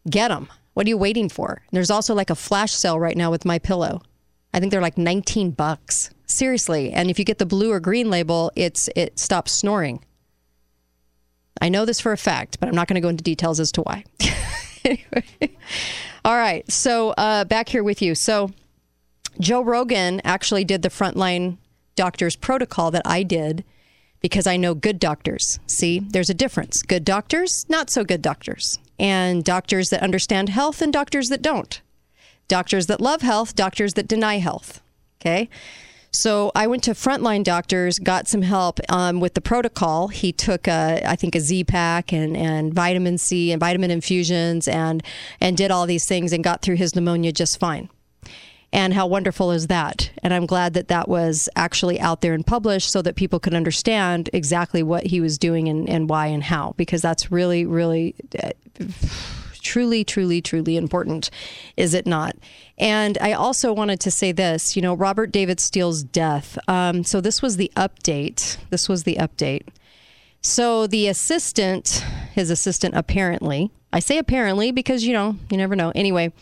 Get 0.09 0.27
them. 0.29 0.49
What 0.73 0.85
are 0.85 0.89
you 0.89 0.97
waiting 0.97 1.29
for? 1.29 1.61
There's 1.71 1.91
also 1.91 2.15
like 2.15 2.29
a 2.29 2.35
flash 2.35 2.71
sale 2.71 2.99
right 2.99 3.17
now 3.17 3.31
with 3.31 3.45
my 3.45 3.59
pillow. 3.59 4.01
I 4.53 4.59
think 4.59 4.71
they're 4.71 4.81
like 4.81 4.97
19 4.97 5.51
bucks. 5.51 6.11
Seriously. 6.25 6.91
And 6.91 7.09
if 7.09 7.19
you 7.19 7.25
get 7.25 7.37
the 7.37 7.45
blue 7.45 7.71
or 7.71 7.79
green 7.79 8.09
label, 8.09 8.51
it's 8.55 8.87
it 8.95 9.19
stops 9.19 9.51
snoring. 9.51 10.03
I 11.61 11.69
know 11.69 11.85
this 11.85 11.99
for 11.99 12.11
a 12.11 12.17
fact, 12.17 12.59
but 12.59 12.69
I'm 12.69 12.75
not 12.75 12.87
going 12.87 12.95
to 12.95 13.01
go 13.01 13.09
into 13.09 13.23
details 13.23 13.59
as 13.59 13.71
to 13.73 13.81
why. 13.81 14.03
anyway. 14.85 15.23
All 16.25 16.35
right. 16.35 16.69
So 16.71 17.11
uh, 17.11 17.45
back 17.45 17.69
here 17.69 17.83
with 17.83 18.01
you. 18.01 18.15
So 18.15 18.51
Joe 19.39 19.61
Rogan 19.61 20.21
actually 20.23 20.63
did 20.63 20.81
the 20.81 20.89
frontline 20.89 21.57
doctors 21.95 22.35
protocol 22.35 22.91
that 22.91 23.03
I 23.05 23.23
did 23.23 23.63
because 24.21 24.47
I 24.47 24.57
know 24.57 24.73
good 24.73 24.99
doctors. 24.99 25.59
See, 25.67 25.99
there's 25.99 26.29
a 26.29 26.33
difference. 26.33 26.81
Good 26.81 27.05
doctors, 27.05 27.65
not 27.69 27.89
so 27.89 28.03
good 28.03 28.21
doctors. 28.21 28.79
And 28.97 29.43
doctors 29.43 29.89
that 29.89 30.03
understand 30.03 30.49
health 30.49 30.81
and 30.81 30.91
doctors 30.91 31.29
that 31.29 31.41
don't. 31.41 31.81
Doctors 32.49 32.87
that 32.87 32.99
love 32.99 33.21
health, 33.21 33.55
doctors 33.55 33.93
that 33.93 34.07
deny 34.07 34.39
health. 34.39 34.81
Okay. 35.21 35.49
So 36.11 36.51
I 36.55 36.67
went 36.67 36.83
to 36.83 36.91
Frontline 36.91 37.43
Doctors, 37.43 37.99
got 37.99 38.27
some 38.27 38.41
help 38.41 38.79
um, 38.89 39.19
with 39.19 39.35
the 39.35 39.41
protocol. 39.41 40.07
He 40.07 40.31
took, 40.31 40.67
a, 40.67 41.01
I 41.05 41.15
think, 41.15 41.35
a 41.35 41.39
Z 41.39 41.65
pack 41.65 42.11
and, 42.11 42.35
and 42.35 42.73
vitamin 42.73 43.17
C 43.17 43.51
and 43.51 43.59
vitamin 43.59 43.91
infusions 43.91 44.67
and 44.67 45.03
and 45.39 45.55
did 45.55 45.71
all 45.71 45.85
these 45.85 46.05
things 46.05 46.33
and 46.33 46.43
got 46.43 46.61
through 46.61 46.77
his 46.77 46.95
pneumonia 46.95 47.31
just 47.31 47.59
fine. 47.59 47.89
And 48.71 48.93
how 48.93 49.07
wonderful 49.07 49.51
is 49.51 49.67
that? 49.67 50.11
And 50.21 50.31
I'm 50.33 50.45
glad 50.45 50.75
that 50.75 50.89
that 50.89 51.09
was 51.09 51.49
actually 51.55 51.99
out 51.99 52.21
there 52.21 52.33
and 52.33 52.45
published 52.45 52.91
so 52.91 53.01
that 53.01 53.15
people 53.15 53.39
could 53.39 53.55
understand 53.55 54.29
exactly 54.31 54.83
what 54.83 55.07
he 55.07 55.21
was 55.21 55.39
doing 55.39 55.67
and, 55.67 55.89
and 55.89 56.07
why 56.07 56.27
and 56.27 56.43
how, 56.43 56.75
because 56.77 57.01
that's 57.01 57.31
really, 57.31 57.65
really. 57.65 58.15
Uh, 58.41 58.51
truly, 59.69 60.03
truly, 60.03 60.41
truly 60.41 60.75
important, 60.77 61.29
is 61.77 61.93
it 61.93 62.07
not? 62.07 62.35
And 62.79 63.19
I 63.21 63.33
also 63.33 63.71
wanted 63.71 63.99
to 63.99 64.09
say 64.09 64.31
this 64.31 64.75
you 64.75 64.81
know, 64.81 64.95
Robert 64.95 65.31
David 65.31 65.59
Steele's 65.59 66.01
death. 66.01 66.57
Um, 66.67 67.03
so 67.03 67.21
this 67.21 67.43
was 67.43 67.57
the 67.57 67.71
update. 67.75 68.57
This 68.71 68.89
was 68.89 69.03
the 69.03 69.17
update. 69.17 69.67
So 70.41 70.87
the 70.87 71.07
assistant, 71.07 72.03
his 72.33 72.49
assistant 72.49 72.95
apparently, 72.95 73.69
I 73.93 73.99
say 73.99 74.17
apparently 74.17 74.71
because, 74.71 75.03
you 75.03 75.13
know, 75.13 75.35
you 75.51 75.57
never 75.57 75.75
know. 75.75 75.91
Anyway, 75.93 76.33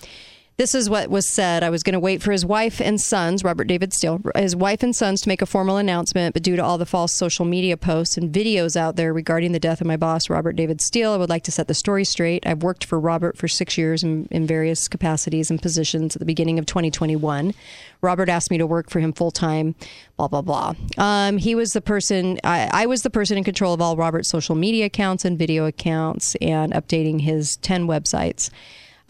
this 0.58 0.74
is 0.74 0.90
what 0.90 1.12
was 1.12 1.30
said. 1.30 1.62
I 1.62 1.70
was 1.70 1.84
going 1.84 1.94
to 1.94 2.00
wait 2.00 2.24
for 2.24 2.32
his 2.32 2.44
wife 2.44 2.82
and 2.82 3.00
sons, 3.00 3.44
Robert 3.44 3.66
David 3.66 3.94
Steele, 3.94 4.20
his 4.36 4.56
wife 4.56 4.82
and 4.82 4.96
sons 4.96 5.22
to 5.22 5.30
make 5.30 5.44
a 5.44 5.46
formal 5.46 5.78
announcement, 5.78 6.34
but 6.34 6.42
due 6.42 6.56
to 6.56 6.64
all 6.64 6.80
the 6.80 6.86
false 6.86 7.14
social 7.14 7.46
media 7.46 7.78
posts 7.78 8.18
and 8.18 8.34
videos 8.34 8.76
out 8.76 8.96
there 8.96 9.14
regarding 9.14 9.52
the 9.52 9.60
death 9.60 9.82
of 9.82 9.88
my 9.88 9.98
boss, 9.98 10.32
Robert 10.32 10.56
David 10.56 10.82
Steele, 10.82 11.12
I 11.12 11.18
would 11.18 11.30
like 11.30 11.44
to 11.44 11.52
set 11.52 11.68
the 11.68 11.76
story 11.76 12.04
straight. 12.04 12.48
I've 12.48 12.64
worked 12.64 12.86
for 12.86 13.00
Robert 13.00 13.38
for 13.38 13.48
six 13.48 13.78
years 13.78 14.04
in, 14.04 14.28
in 14.32 14.48
various 14.48 14.88
capacities 14.88 15.52
and 15.52 15.62
positions 15.62 16.16
at 16.16 16.20
the 16.20 16.26
beginning 16.26 16.58
of 16.58 16.66
2021. 16.66 17.54
Robert 18.02 18.28
asked 18.28 18.50
me 18.50 18.58
to 18.58 18.66
work 18.66 18.90
for 18.90 19.00
him 19.00 19.14
full 19.14 19.32
time, 19.32 19.76
blah, 20.18 20.28
blah, 20.28 20.42
blah. 20.42 20.74
Um, 20.98 21.38
he 21.38 21.54
was 21.54 21.74
the 21.74 21.82
person, 21.82 22.40
I, 22.44 22.68
I 22.74 22.86
was 22.88 23.04
the 23.04 23.12
person 23.12 23.38
in 23.38 23.44
control 23.44 23.76
of 23.76 23.82
all 23.82 23.96
Robert's 23.96 24.30
social 24.30 24.56
media 24.56 24.88
accounts 24.88 25.24
and 25.24 25.38
video 25.38 25.68
accounts 25.68 26.34
and 26.42 26.74
updating 26.74 27.22
his 27.22 27.58
10 27.58 27.86
websites. 27.86 28.50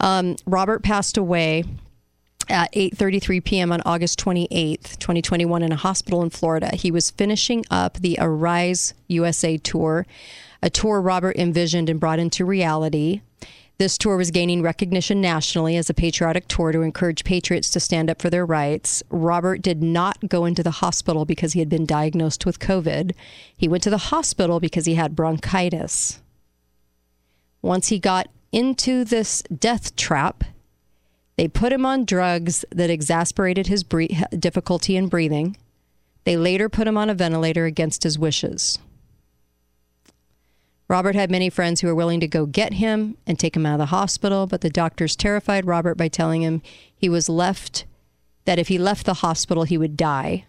Um, 0.00 0.36
Robert 0.46 0.82
passed 0.82 1.16
away 1.16 1.64
at 2.48 2.72
8:33 2.72 3.44
p.m. 3.44 3.72
on 3.72 3.82
August 3.84 4.18
28th, 4.20 4.98
2021 4.98 5.62
in 5.62 5.72
a 5.72 5.76
hospital 5.76 6.22
in 6.22 6.30
Florida. 6.30 6.74
He 6.74 6.90
was 6.90 7.10
finishing 7.10 7.64
up 7.70 7.98
the 7.98 8.16
Arise 8.20 8.94
USA 9.08 9.58
tour, 9.58 10.06
a 10.62 10.70
tour 10.70 11.00
Robert 11.00 11.36
envisioned 11.36 11.90
and 11.90 12.00
brought 12.00 12.18
into 12.18 12.44
reality. 12.44 13.20
This 13.78 13.96
tour 13.96 14.16
was 14.16 14.32
gaining 14.32 14.60
recognition 14.60 15.20
nationally 15.20 15.76
as 15.76 15.88
a 15.88 15.94
patriotic 15.94 16.48
tour 16.48 16.72
to 16.72 16.80
encourage 16.80 17.22
patriots 17.22 17.70
to 17.70 17.78
stand 17.78 18.10
up 18.10 18.20
for 18.20 18.28
their 18.28 18.44
rights. 18.44 19.04
Robert 19.08 19.62
did 19.62 19.84
not 19.84 20.28
go 20.28 20.46
into 20.46 20.64
the 20.64 20.72
hospital 20.72 21.24
because 21.24 21.52
he 21.52 21.60
had 21.60 21.68
been 21.68 21.86
diagnosed 21.86 22.44
with 22.44 22.58
COVID. 22.58 23.12
He 23.56 23.68
went 23.68 23.84
to 23.84 23.90
the 23.90 23.98
hospital 23.98 24.58
because 24.58 24.86
he 24.86 24.96
had 24.96 25.14
bronchitis. 25.14 26.20
Once 27.62 27.86
he 27.86 28.00
got 28.00 28.28
into 28.52 29.04
this 29.04 29.42
death 29.42 29.96
trap. 29.96 30.44
They 31.36 31.48
put 31.48 31.72
him 31.72 31.86
on 31.86 32.04
drugs 32.04 32.64
that 32.70 32.90
exasperated 32.90 33.68
his 33.68 33.84
bre- 33.84 34.06
difficulty 34.38 34.96
in 34.96 35.08
breathing. 35.08 35.56
They 36.24 36.36
later 36.36 36.68
put 36.68 36.88
him 36.88 36.98
on 36.98 37.08
a 37.08 37.14
ventilator 37.14 37.64
against 37.64 38.02
his 38.02 38.18
wishes. 38.18 38.78
Robert 40.88 41.14
had 41.14 41.30
many 41.30 41.50
friends 41.50 41.80
who 41.80 41.86
were 41.86 41.94
willing 41.94 42.20
to 42.20 42.26
go 42.26 42.46
get 42.46 42.74
him 42.74 43.16
and 43.26 43.38
take 43.38 43.54
him 43.54 43.66
out 43.66 43.74
of 43.74 43.78
the 43.78 43.86
hospital, 43.86 44.46
but 44.46 44.62
the 44.62 44.70
doctors 44.70 45.14
terrified 45.14 45.66
Robert 45.66 45.96
by 45.96 46.08
telling 46.08 46.42
him 46.42 46.62
he 46.96 47.10
was 47.10 47.28
left, 47.28 47.84
that 48.46 48.58
if 48.58 48.68
he 48.68 48.78
left 48.78 49.04
the 49.04 49.14
hospital, 49.14 49.64
he 49.64 49.76
would 49.76 49.96
die. 49.96 50.46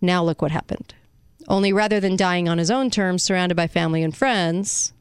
Now, 0.00 0.24
look 0.24 0.42
what 0.42 0.50
happened. 0.50 0.94
Only 1.46 1.72
rather 1.72 2.00
than 2.00 2.16
dying 2.16 2.48
on 2.48 2.58
his 2.58 2.70
own 2.70 2.90
terms, 2.90 3.22
surrounded 3.22 3.54
by 3.54 3.68
family 3.68 4.02
and 4.02 4.16
friends, 4.16 4.92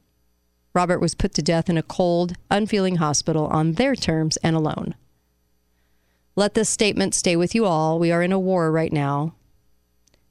Robert 0.74 1.00
was 1.00 1.16
put 1.16 1.34
to 1.36 1.42
death 1.42 1.70
in 1.70 1.78
a 1.78 1.84
cold, 1.84 2.34
unfeeling 2.50 2.96
hospital 2.96 3.48
on 3.48 3.74
their 3.74 3.96
terms 3.96 4.38
and 4.38 4.56
alone. 4.56 4.96
Let 6.36 6.56
this 6.56 6.70
statement 6.70 7.14
stay 7.14 7.36
with 7.36 7.54
you 7.54 7.66
all. 7.66 8.00
We 8.00 8.12
are 8.12 8.24
in 8.24 8.32
a 8.32 8.40
war 8.40 8.72
right 8.72 8.92
now. 8.92 9.36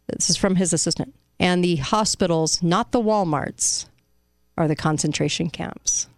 This 0.08 0.30
is 0.30 0.36
from 0.36 0.56
his 0.56 0.72
assistant. 0.72 1.14
And 1.38 1.62
the 1.62 1.76
hospitals, 1.76 2.62
not 2.62 2.90
the 2.90 3.00
Walmarts, 3.00 3.86
are 4.58 4.66
the 4.66 4.76
concentration 4.76 5.48
camps. 5.48 6.08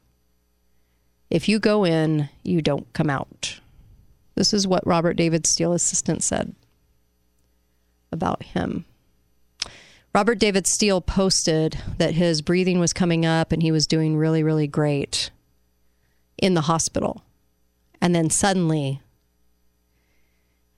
If 1.30 1.48
you 1.48 1.58
go 1.58 1.84
in, 1.84 2.28
you 2.42 2.62
don't 2.62 2.90
come 2.92 3.10
out. 3.10 3.60
This 4.34 4.54
is 4.54 4.66
what 4.66 4.86
Robert 4.86 5.14
David 5.14 5.46
Steele, 5.46 5.72
assistant, 5.72 6.22
said 6.22 6.54
about 8.10 8.42
him. 8.42 8.84
Robert 10.14 10.38
David 10.38 10.68
Steele 10.68 11.00
posted 11.00 11.76
that 11.98 12.14
his 12.14 12.40
breathing 12.40 12.78
was 12.78 12.92
coming 12.92 13.26
up 13.26 13.50
and 13.50 13.60
he 13.60 13.72
was 13.72 13.84
doing 13.84 14.16
really, 14.16 14.44
really 14.44 14.68
great 14.68 15.30
in 16.38 16.54
the 16.54 16.62
hospital. 16.62 17.24
And 18.00 18.14
then 18.14 18.30
suddenly, 18.30 19.00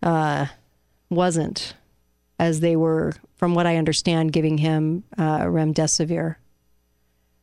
uh, 0.02 0.46
wasn't 1.10 1.74
as 2.38 2.60
they 2.60 2.76
were, 2.76 3.12
from 3.34 3.54
what 3.54 3.66
I 3.66 3.76
understand, 3.76 4.32
giving 4.32 4.58
him 4.58 5.04
uh, 5.18 5.40
remdesivir, 5.40 6.36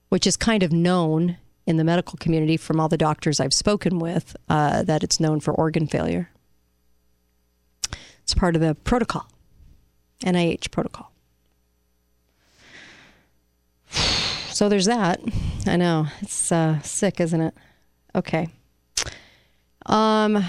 which 0.09 0.25
is 0.25 0.35
kind 0.35 0.63
of 0.63 0.71
known 0.71 1.37
in 1.67 1.77
the 1.77 1.83
medical 1.83 2.17
community 2.17 2.57
from 2.57 2.79
all 2.79 2.89
the 2.89 2.97
doctors 2.97 3.39
I've 3.39 3.53
spoken 3.53 3.99
with 3.99 4.35
uh, 4.49 4.81
that 4.83 5.03
it's 5.03 5.19
known 5.19 5.39
for 5.39 5.53
organ 5.53 5.85
failure. 5.85 6.31
It's 8.23 8.33
part 8.33 8.55
of 8.55 8.61
the 8.61 8.73
protocol, 8.73 9.27
NIH 10.23 10.71
protocol. 10.71 11.12
So 14.49 14.69
there's 14.69 14.85
that. 14.85 15.19
I 15.65 15.77
know. 15.77 16.07
It's 16.21 16.51
uh, 16.51 16.79
sick, 16.81 17.19
isn't 17.19 17.41
it? 17.41 17.53
Okay. 18.15 18.47
Um 19.85 20.45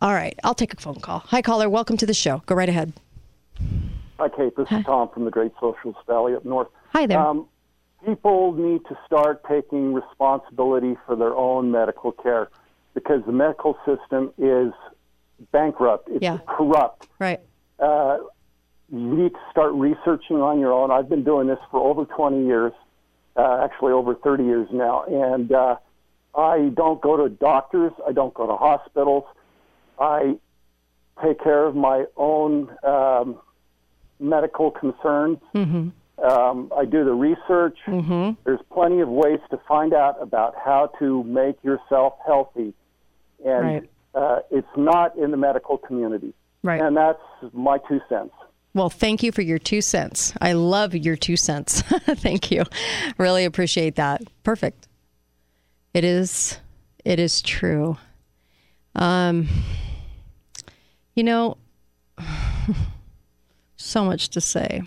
All 0.00 0.12
right, 0.12 0.36
I'll 0.42 0.54
take 0.54 0.72
a 0.74 0.76
phone 0.76 0.96
call. 0.96 1.20
Hi 1.26 1.42
caller, 1.42 1.68
welcome 1.70 1.96
to 1.98 2.06
the 2.06 2.14
show. 2.14 2.42
Go 2.46 2.54
right 2.54 2.68
ahead. 2.68 2.92
Hi 4.18 4.28
Kate, 4.28 4.54
this 4.56 4.68
Hi. 4.68 4.80
is 4.80 4.84
Tom 4.84 5.08
from 5.14 5.24
the 5.24 5.30
Great 5.30 5.52
Socialist 5.60 6.00
Valley 6.06 6.34
up 6.34 6.44
north. 6.44 6.68
Hi 6.90 7.06
there. 7.06 7.18
Um, 7.18 7.48
people 8.04 8.52
need 8.52 8.80
to 8.88 8.98
start 9.06 9.42
taking 9.48 9.94
responsibility 9.94 10.96
for 11.06 11.16
their 11.16 11.34
own 11.34 11.70
medical 11.70 12.12
care 12.12 12.50
because 12.94 13.22
the 13.26 13.32
medical 13.32 13.76
system 13.86 14.32
is 14.38 14.72
bankrupt. 15.52 16.08
It's 16.10 16.22
yeah. 16.22 16.38
corrupt. 16.46 17.08
Right. 17.18 17.40
Uh, 17.78 18.18
you 18.92 19.16
need 19.16 19.32
to 19.32 19.40
start 19.50 19.72
researching 19.72 20.36
on 20.36 20.60
your 20.60 20.72
own. 20.72 20.90
I've 20.90 21.08
been 21.08 21.24
doing 21.24 21.46
this 21.46 21.58
for 21.70 21.80
over 21.80 22.04
20 22.04 22.46
years, 22.46 22.72
uh, 23.36 23.64
actually 23.64 23.92
over 23.92 24.14
30 24.14 24.44
years 24.44 24.68
now, 24.70 25.04
and 25.04 25.50
uh, 25.50 25.76
I 26.36 26.70
don't 26.74 27.00
go 27.00 27.16
to 27.16 27.30
doctors. 27.30 27.92
I 28.06 28.12
don't 28.12 28.34
go 28.34 28.46
to 28.46 28.56
hospitals. 28.56 29.24
I 29.98 30.36
take 31.24 31.42
care 31.42 31.64
of 31.64 31.74
my 31.74 32.04
own 32.16 32.68
um, 32.84 33.38
medical 34.20 34.70
concerns. 34.70 35.38
Mm-hmm. 35.54 35.88
Um, 36.22 36.72
I 36.76 36.84
do 36.84 37.04
the 37.04 37.14
research. 37.14 37.78
Mm-hmm. 37.86 38.32
There's 38.44 38.60
plenty 38.70 39.00
of 39.00 39.08
ways 39.08 39.40
to 39.50 39.60
find 39.66 39.94
out 39.94 40.20
about 40.20 40.54
how 40.62 40.92
to 40.98 41.24
make 41.24 41.56
yourself 41.64 42.14
healthy, 42.26 42.74
and 43.42 43.64
right. 43.64 43.90
uh, 44.14 44.40
it's 44.50 44.68
not 44.76 45.16
in 45.16 45.30
the 45.30 45.38
medical 45.38 45.78
community. 45.78 46.34
Right. 46.62 46.80
And 46.80 46.94
that's 46.94 47.18
my 47.54 47.78
two 47.88 48.00
cents. 48.10 48.32
Well, 48.74 48.88
thank 48.88 49.22
you 49.22 49.32
for 49.32 49.42
your 49.42 49.58
two 49.58 49.82
cents. 49.82 50.32
I 50.40 50.52
love 50.52 50.94
your 50.94 51.16
two 51.16 51.36
cents. 51.36 51.82
thank 52.06 52.50
you. 52.50 52.64
Really 53.18 53.44
appreciate 53.44 53.96
that. 53.96 54.22
Perfect. 54.42 54.88
It 55.92 56.04
is 56.04 56.58
it 57.04 57.18
is 57.18 57.42
true. 57.42 57.98
Um 58.94 59.48
you 61.14 61.24
know 61.24 61.58
so 63.76 64.04
much 64.04 64.30
to 64.30 64.40
say. 64.40 64.82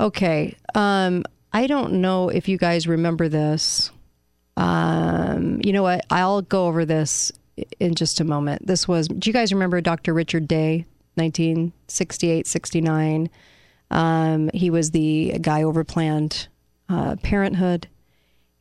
Okay. 0.00 0.56
Um 0.74 1.24
I 1.52 1.66
don't 1.66 1.94
know 1.94 2.30
if 2.30 2.48
you 2.48 2.56
guys 2.56 2.88
remember 2.88 3.28
this. 3.28 3.90
Um 4.56 5.60
you 5.62 5.74
know 5.74 5.82
what? 5.82 6.06
I'll 6.08 6.40
go 6.40 6.66
over 6.66 6.86
this 6.86 7.30
in 7.78 7.94
just 7.94 8.20
a 8.20 8.24
moment. 8.24 8.66
This 8.66 8.88
was 8.88 9.06
do 9.06 9.28
you 9.28 9.34
guys 9.34 9.52
remember 9.52 9.82
Dr. 9.82 10.14
Richard 10.14 10.48
Day? 10.48 10.86
1968, 11.18 12.46
69. 12.46 13.30
Um, 13.90 14.50
he 14.54 14.70
was 14.70 14.90
the 14.90 15.38
guy 15.40 15.62
over 15.62 15.84
Planned 15.84 16.48
uh, 16.88 17.16
Parenthood, 17.22 17.88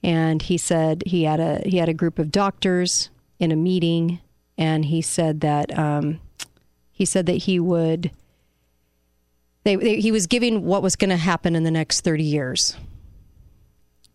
and 0.04 0.42
he 0.42 0.58
said 0.58 1.04
he 1.06 1.24
had 1.24 1.40
a 1.40 1.62
he 1.66 1.78
had 1.78 1.90
a 1.90 1.94
group 1.94 2.20
of 2.20 2.32
doctors 2.32 3.10
in 3.40 3.52
a 3.52 3.56
meeting, 3.56 4.20
and 4.58 4.86
he 4.86 5.02
said 5.02 5.42
that 5.42 5.78
um, 5.78 6.20
he 6.92 7.06
said 7.06 7.26
that 7.28 7.44
he 7.44 7.60
would. 7.60 8.12
They, 9.64 9.76
they, 9.76 10.00
he 10.00 10.14
was 10.14 10.28
giving 10.28 10.64
what 10.64 10.82
was 10.82 10.96
going 10.96 11.10
to 11.10 11.18
happen 11.18 11.54
in 11.54 11.64
the 11.64 11.72
next 11.72 12.02
30 12.02 12.24
years. 12.24 12.78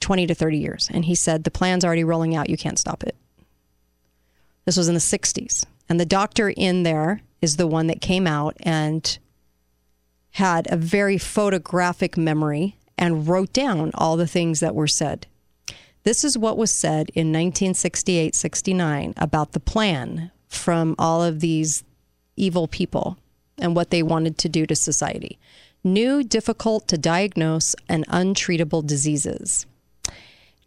20 0.01 0.27
to 0.27 0.35
30 0.35 0.59
years. 0.59 0.91
And 0.93 1.05
he 1.05 1.15
said 1.15 1.45
the 1.45 1.51
plan's 1.51 1.85
already 1.85 2.05
rolling 2.05 2.35
out. 2.35 2.51
You 2.51 2.57
can't 2.57 2.79
stop 2.79 3.05
it. 3.05 3.15
This 4.65 4.77
was 4.77 4.89
in 4.89 4.95
the 4.95 5.01
60s 5.01 5.65
and 5.89 5.99
the 5.99 6.07
doctor 6.07 6.51
in 6.51 6.83
there 6.83 7.21
is 7.43 7.57
the 7.57 7.67
one 7.67 7.89
that 7.89 8.01
came 8.01 8.27
out 8.27 8.57
and 8.61 9.19
had 10.31 10.67
a 10.73 10.77
very 10.77 11.19
photographic 11.19 12.17
memory 12.17 12.77
and 12.97 13.29
wrote 13.29 13.53
down 13.53 13.91
all 13.95 14.17
the 14.17 14.27
things 14.27 14.61
that 14.61 14.75
were 14.75 14.87
said. 14.87 15.27
This 16.05 16.25
is 16.25 16.39
what 16.39 16.57
was 16.57 16.73
said 16.73 17.11
in 17.11 17.29
1968 17.29 18.35
69 18.35 19.15
about 19.17 19.53
the 19.53 19.61
plan 19.61 20.31
from 20.49 20.95
all 20.99 21.23
of 21.23 21.41
these 21.41 21.85
evil 22.37 22.67
people 22.67 23.19
and 23.59 23.77
what 23.77 23.91
they 23.91 24.03
wanted 24.03 24.39
to 24.39 24.49
do 24.49 24.67
to 24.67 24.75
society. 24.75 25.39
New, 25.85 26.23
difficult 26.23 26.89
to 26.89 26.97
diagnose, 26.97 27.75
and 27.89 28.07
untreatable 28.07 28.87
diseases. 28.87 29.67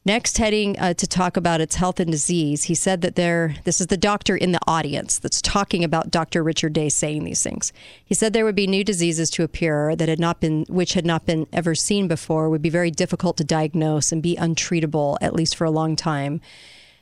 Next, 0.07 0.37
heading 0.37 0.77
uh, 0.77 0.93
to 0.93 1.07
talk 1.07 1.35
about 1.35 1.61
its 1.61 1.77
health 1.77 1.99
and 1.99 2.11
disease, 2.11 2.65
he 2.65 2.75
said 2.75 3.01
that 3.01 3.15
there, 3.15 3.55
this 3.63 3.81
is 3.81 3.87
the 3.87 3.97
doctor 3.97 4.35
in 4.35 4.51
the 4.51 4.59
audience 4.67 5.17
that's 5.17 5.41
talking 5.41 5.83
about 5.83 6.11
Dr. 6.11 6.43
Richard 6.43 6.73
Day 6.73 6.89
saying 6.89 7.23
these 7.23 7.41
things. 7.41 7.73
He 8.05 8.13
said 8.13 8.31
there 8.31 8.45
would 8.45 8.53
be 8.53 8.67
new 8.67 8.83
diseases 8.83 9.31
to 9.31 9.43
appear 9.43 9.95
that 9.95 10.07
had 10.07 10.19
not 10.19 10.39
been, 10.39 10.65
which 10.69 10.93
had 10.93 11.07
not 11.07 11.25
been 11.25 11.47
ever 11.51 11.73
seen 11.73 12.07
before, 12.07 12.51
would 12.51 12.61
be 12.61 12.69
very 12.69 12.91
difficult 12.91 13.35
to 13.37 13.43
diagnose 13.43 14.11
and 14.11 14.21
be 14.21 14.35
untreatable, 14.35 15.17
at 15.21 15.33
least 15.33 15.55
for 15.55 15.65
a 15.65 15.71
long 15.71 15.95
time. 15.95 16.39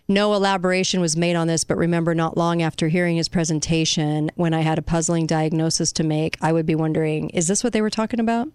No 0.07 0.33
elaboration 0.33 1.01
was 1.01 1.17
made 1.17 1.35
on 1.35 1.47
this, 1.47 1.65
but 1.65 1.75
remember, 1.75 2.15
not 2.15 2.37
long 2.37 2.61
after 2.61 2.87
hearing 2.87 3.17
his 3.17 3.27
presentation, 3.27 4.31
when 4.35 4.53
I 4.53 4.61
had 4.61 4.79
a 4.79 4.81
puzzling 4.81 5.27
diagnosis 5.27 5.91
to 5.93 6.05
make, 6.05 6.37
I 6.41 6.53
would 6.53 6.65
be 6.65 6.75
wondering, 6.75 7.31
is 7.31 7.47
this 7.47 7.65
what 7.65 7.73
they 7.73 7.81
were 7.81 7.89
talking 7.89 8.21
about? 8.21 8.47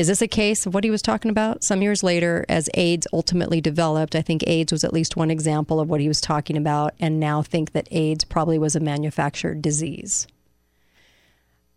Is 0.00 0.06
this 0.06 0.22
a 0.22 0.28
case 0.28 0.64
of 0.64 0.72
what 0.72 0.82
he 0.82 0.90
was 0.90 1.02
talking 1.02 1.30
about? 1.30 1.62
Some 1.62 1.82
years 1.82 2.02
later, 2.02 2.46
as 2.48 2.70
AIDS 2.72 3.06
ultimately 3.12 3.60
developed, 3.60 4.16
I 4.16 4.22
think 4.22 4.42
AIDS 4.46 4.72
was 4.72 4.82
at 4.82 4.94
least 4.94 5.14
one 5.14 5.30
example 5.30 5.78
of 5.78 5.90
what 5.90 6.00
he 6.00 6.08
was 6.08 6.22
talking 6.22 6.56
about, 6.56 6.94
and 6.98 7.20
now 7.20 7.42
think 7.42 7.72
that 7.72 7.86
AIDS 7.90 8.24
probably 8.24 8.58
was 8.58 8.74
a 8.74 8.80
manufactured 8.80 9.60
disease. 9.60 10.26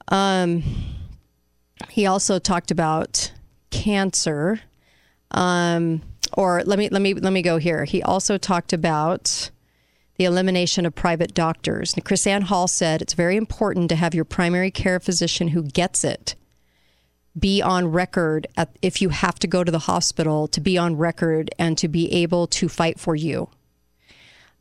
Um, 0.07 0.63
he 1.89 2.05
also 2.05 2.39
talked 2.39 2.71
about 2.71 3.33
cancer. 3.71 4.61
Um, 5.31 6.01
or 6.31 6.63
let 6.63 6.79
me 6.79 6.87
let 6.87 7.01
me 7.01 7.15
let 7.15 7.33
me 7.33 7.41
go 7.41 7.57
here. 7.57 7.83
He 7.83 8.01
also 8.01 8.37
talked 8.37 8.71
about 8.71 9.51
the 10.15 10.23
elimination 10.23 10.85
of 10.85 10.95
private 10.95 11.33
doctors. 11.33 11.93
KrisAnne 11.93 12.43
Hall 12.43 12.69
said 12.69 13.01
it's 13.01 13.15
very 13.15 13.35
important 13.35 13.89
to 13.89 13.97
have 13.97 14.15
your 14.15 14.23
primary 14.23 14.71
care 14.71 15.01
physician 15.01 15.49
who 15.49 15.63
gets 15.63 16.05
it 16.05 16.35
be 17.37 17.61
on 17.61 17.91
record 17.91 18.47
at, 18.57 18.75
if 18.81 19.01
you 19.01 19.09
have 19.09 19.39
to 19.39 19.47
go 19.47 19.63
to 19.63 19.71
the 19.71 19.79
hospital 19.79 20.47
to 20.49 20.61
be 20.61 20.77
on 20.77 20.97
record 20.97 21.49
and 21.57 21.77
to 21.79 21.87
be 21.87 22.11
able 22.13 22.47
to 22.47 22.69
fight 22.69 22.99
for 22.99 23.15
you. 23.15 23.49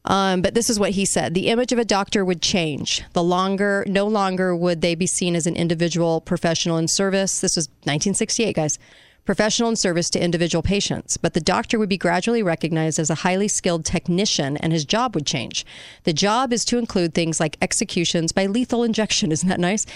Um, 0.05 0.43
but 0.43 0.55
this 0.55 0.69
is 0.69 0.81
what 0.81 0.91
he 0.91 1.05
said 1.05 1.33
the 1.35 1.49
image 1.49 1.71
of 1.71 1.79
a 1.79 1.85
doctor 1.85 2.25
would 2.25 2.43
change. 2.43 3.05
The 3.13 3.23
longer, 3.23 3.85
no 3.87 4.07
longer 4.07 4.57
would 4.57 4.81
they 4.81 4.95
be 4.95 5.07
seen 5.07 5.37
as 5.37 5.47
an 5.47 5.55
individual 5.55 6.21
professional 6.21 6.77
in 6.77 6.89
service. 6.89 7.41
This 7.41 7.57
was 7.57 7.69
1968, 7.85 8.57
guys 8.57 8.79
professional 9.25 9.69
in 9.69 9.77
service 9.77 10.11
to 10.11 10.23
individual 10.23 10.63
patients, 10.63 11.17
but 11.17 11.33
the 11.33 11.41
doctor 11.41 11.79
would 11.79 11.89
be 11.89 11.97
gradually 11.97 12.43
recognized 12.43 12.99
as 12.99 13.11
a 13.11 13.17
highly 13.17 13.47
skilled 13.47 13.85
technician 13.85 14.57
and 14.57 14.73
his 14.73 14.85
job 14.85 15.15
would 15.15 15.27
change. 15.27 15.65
The 16.05 16.13
job 16.13 16.53
is 16.53 16.65
to 16.67 16.79
include 16.79 17.15
things 17.15 17.39
like 17.39 17.57
executions 17.63 18.33
by 18.33 18.47
lethal 18.47 18.83
injection. 18.83 19.31
Isn't 19.33 19.49
that 19.49 19.61
nice? 19.61 19.87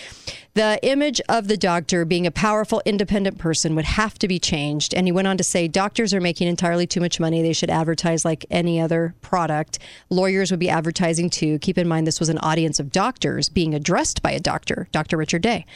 The 0.54 0.78
image 0.82 1.20
of 1.28 1.48
the 1.48 1.56
doctor 1.56 2.04
being 2.04 2.26
a 2.26 2.30
powerful, 2.30 2.80
independent 2.84 3.38
person 3.38 3.74
would 3.74 3.84
have 3.84 4.18
to 4.20 4.28
be 4.28 4.38
changed. 4.38 4.94
And 4.94 5.06
he 5.06 5.12
went 5.12 5.28
on 5.28 5.36
to 5.38 5.44
say 5.44 5.68
doctors 5.68 6.14
are 6.14 6.20
making 6.20 6.48
entirely 6.48 6.86
too 6.86 7.00
much 7.00 7.20
money. 7.20 7.42
They 7.42 7.52
should 7.52 7.68
advertise 7.68 8.24
like 8.24 8.46
any 8.50 8.80
other 8.80 9.14
product. 9.20 9.78
Lawyers 10.08 10.50
would 10.50 10.60
be 10.60 10.70
advertising 10.70 11.30
too. 11.30 11.58
Keep 11.58 11.78
in 11.78 11.88
mind, 11.88 12.06
this 12.06 12.20
was 12.20 12.28
an 12.28 12.38
audience 12.38 12.80
of 12.80 12.92
doctors 12.92 13.48
being 13.48 13.74
addressed 13.74 14.22
by 14.22 14.30
a 14.30 14.40
doctor, 14.40 14.88
Dr. 14.92 15.16
Richard 15.16 15.42
Day 15.42 15.66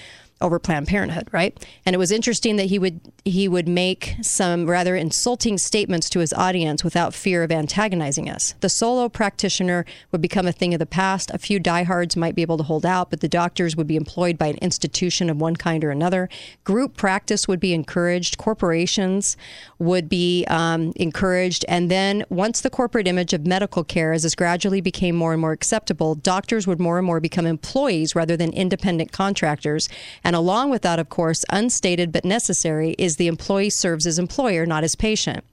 over 0.40 0.58
Planned 0.58 0.88
Parenthood, 0.88 1.28
right? 1.32 1.56
And 1.84 1.94
it 1.94 1.98
was 1.98 2.10
interesting 2.10 2.56
that 2.56 2.66
he 2.66 2.78
would 2.78 3.00
he 3.24 3.48
would 3.48 3.68
make 3.68 4.16
some 4.22 4.68
rather 4.68 4.96
insulting 4.96 5.58
statements 5.58 6.08
to 6.10 6.20
his 6.20 6.32
audience 6.32 6.82
without 6.82 7.14
fear 7.14 7.42
of 7.42 7.52
antagonizing 7.52 8.30
us. 8.30 8.54
The 8.60 8.68
solo 8.68 9.08
practitioner 9.08 9.84
would 10.10 10.22
become 10.22 10.46
a 10.46 10.52
thing 10.52 10.72
of 10.74 10.78
the 10.78 10.86
past. 10.86 11.30
A 11.32 11.38
few 11.38 11.58
diehards 11.58 12.16
might 12.16 12.34
be 12.34 12.42
able 12.42 12.56
to 12.56 12.64
hold 12.64 12.86
out, 12.86 13.10
but 13.10 13.20
the 13.20 13.28
doctors 13.28 13.76
would 13.76 13.86
be 13.86 13.96
employed 13.96 14.38
by 14.38 14.46
an 14.46 14.56
institution 14.56 15.28
of 15.28 15.40
one 15.40 15.56
kind 15.56 15.84
or 15.84 15.90
another. 15.90 16.28
Group 16.64 16.96
practice 16.96 17.46
would 17.46 17.60
be 17.60 17.74
encouraged. 17.74 18.38
Corporations 18.38 19.36
would 19.78 20.08
be 20.08 20.44
um, 20.48 20.92
encouraged, 20.96 21.64
and 21.68 21.90
then 21.90 22.24
once 22.30 22.60
the 22.60 22.70
corporate 22.70 23.06
image 23.06 23.32
of 23.32 23.46
medical 23.46 23.84
care, 23.84 24.12
as 24.12 24.22
this 24.22 24.34
gradually 24.34 24.80
became 24.80 25.14
more 25.14 25.32
and 25.32 25.40
more 25.40 25.52
acceptable, 25.52 26.14
doctors 26.14 26.66
would 26.66 26.80
more 26.80 26.98
and 26.98 27.06
more 27.06 27.20
become 27.20 27.46
employees 27.46 28.14
rather 28.14 28.36
than 28.36 28.52
independent 28.52 29.12
contractors. 29.12 29.88
Along 30.36 30.70
with 30.70 30.82
that, 30.82 30.98
of 30.98 31.08
course, 31.08 31.44
unstated 31.50 32.12
but 32.12 32.24
necessary 32.24 32.94
is 32.98 33.16
the 33.16 33.26
employee 33.26 33.70
serves 33.70 34.06
as 34.06 34.18
employer, 34.18 34.66
not 34.66 34.84
as 34.84 34.94
patient. 34.94 35.44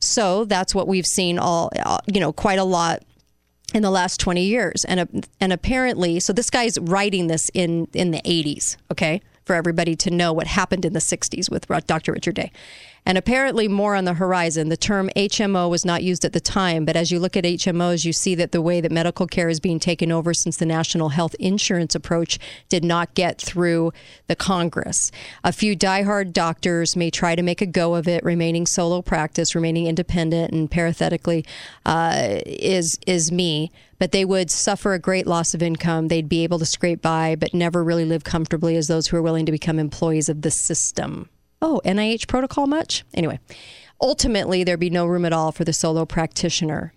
So 0.00 0.44
that's 0.44 0.74
what 0.74 0.88
we've 0.88 1.06
seen 1.06 1.38
all, 1.38 1.70
uh, 1.84 1.98
you 2.06 2.20
know, 2.20 2.32
quite 2.32 2.58
a 2.58 2.64
lot 2.64 3.02
in 3.74 3.82
the 3.82 3.90
last 3.90 4.20
20 4.20 4.44
years 4.44 4.84
and 4.84 5.26
and 5.40 5.52
apparently 5.52 6.20
so 6.20 6.32
this 6.32 6.50
guy's 6.50 6.78
writing 6.78 7.26
this 7.26 7.50
in 7.52 7.88
in 7.94 8.12
the 8.12 8.22
80s 8.22 8.76
okay 8.92 9.20
for 9.46 9.54
everybody 9.54 9.96
to 9.96 10.10
know 10.10 10.32
what 10.32 10.48
happened 10.48 10.84
in 10.84 10.92
the 10.92 10.98
60s 10.98 11.50
with 11.50 11.66
Dr. 11.86 12.12
Richard 12.12 12.34
Day. 12.34 12.50
And 13.06 13.16
apparently, 13.16 13.68
more 13.68 13.94
on 13.94 14.04
the 14.04 14.14
horizon. 14.14 14.68
The 14.68 14.76
term 14.76 15.10
HMO 15.14 15.70
was 15.70 15.84
not 15.84 16.02
used 16.02 16.24
at 16.24 16.32
the 16.32 16.40
time, 16.40 16.84
but 16.84 16.96
as 16.96 17.12
you 17.12 17.20
look 17.20 17.36
at 17.36 17.44
HMOs, 17.44 18.04
you 18.04 18.12
see 18.12 18.34
that 18.34 18.50
the 18.50 18.60
way 18.60 18.80
that 18.80 18.90
medical 18.90 19.28
care 19.28 19.48
is 19.48 19.60
being 19.60 19.78
taken 19.78 20.10
over 20.10 20.34
since 20.34 20.56
the 20.56 20.66
national 20.66 21.10
health 21.10 21.36
insurance 21.38 21.94
approach 21.94 22.40
did 22.68 22.84
not 22.84 23.14
get 23.14 23.40
through 23.40 23.92
the 24.26 24.34
Congress. 24.34 25.12
A 25.44 25.52
few 25.52 25.76
diehard 25.76 26.32
doctors 26.32 26.96
may 26.96 27.08
try 27.08 27.36
to 27.36 27.42
make 27.42 27.62
a 27.62 27.66
go 27.66 27.94
of 27.94 28.08
it, 28.08 28.24
remaining 28.24 28.66
solo 28.66 29.02
practice, 29.02 29.54
remaining 29.54 29.86
independent, 29.86 30.52
and 30.52 30.68
parenthetically, 30.68 31.44
uh, 31.86 32.40
is 32.44 32.98
is 33.06 33.30
me 33.30 33.70
but 33.98 34.12
they 34.12 34.26
would 34.26 34.50
suffer 34.50 34.92
a 34.92 34.98
great 34.98 35.26
loss 35.26 35.54
of 35.54 35.62
income. 35.62 36.08
They'd 36.08 36.28
be 36.28 36.44
able 36.44 36.58
to 36.58 36.66
scrape 36.66 37.00
by, 37.00 37.34
but 37.34 37.54
never 37.54 37.82
really 37.82 38.04
live 38.04 38.24
comfortably 38.24 38.76
as 38.76 38.88
those 38.88 39.06
who 39.06 39.16
are 39.16 39.22
willing 39.22 39.46
to 39.46 39.52
become 39.52 39.78
employees 39.78 40.28
of 40.28 40.42
the 40.42 40.50
system. 40.50 41.30
Oh, 41.60 41.80
NIH 41.84 42.28
protocol 42.28 42.66
much? 42.66 43.04
Anyway, 43.14 43.40
ultimately, 44.00 44.64
there'd 44.64 44.80
be 44.80 44.90
no 44.90 45.06
room 45.06 45.24
at 45.24 45.32
all 45.32 45.52
for 45.52 45.64
the 45.64 45.72
solo 45.72 46.04
practitioner. 46.04 46.92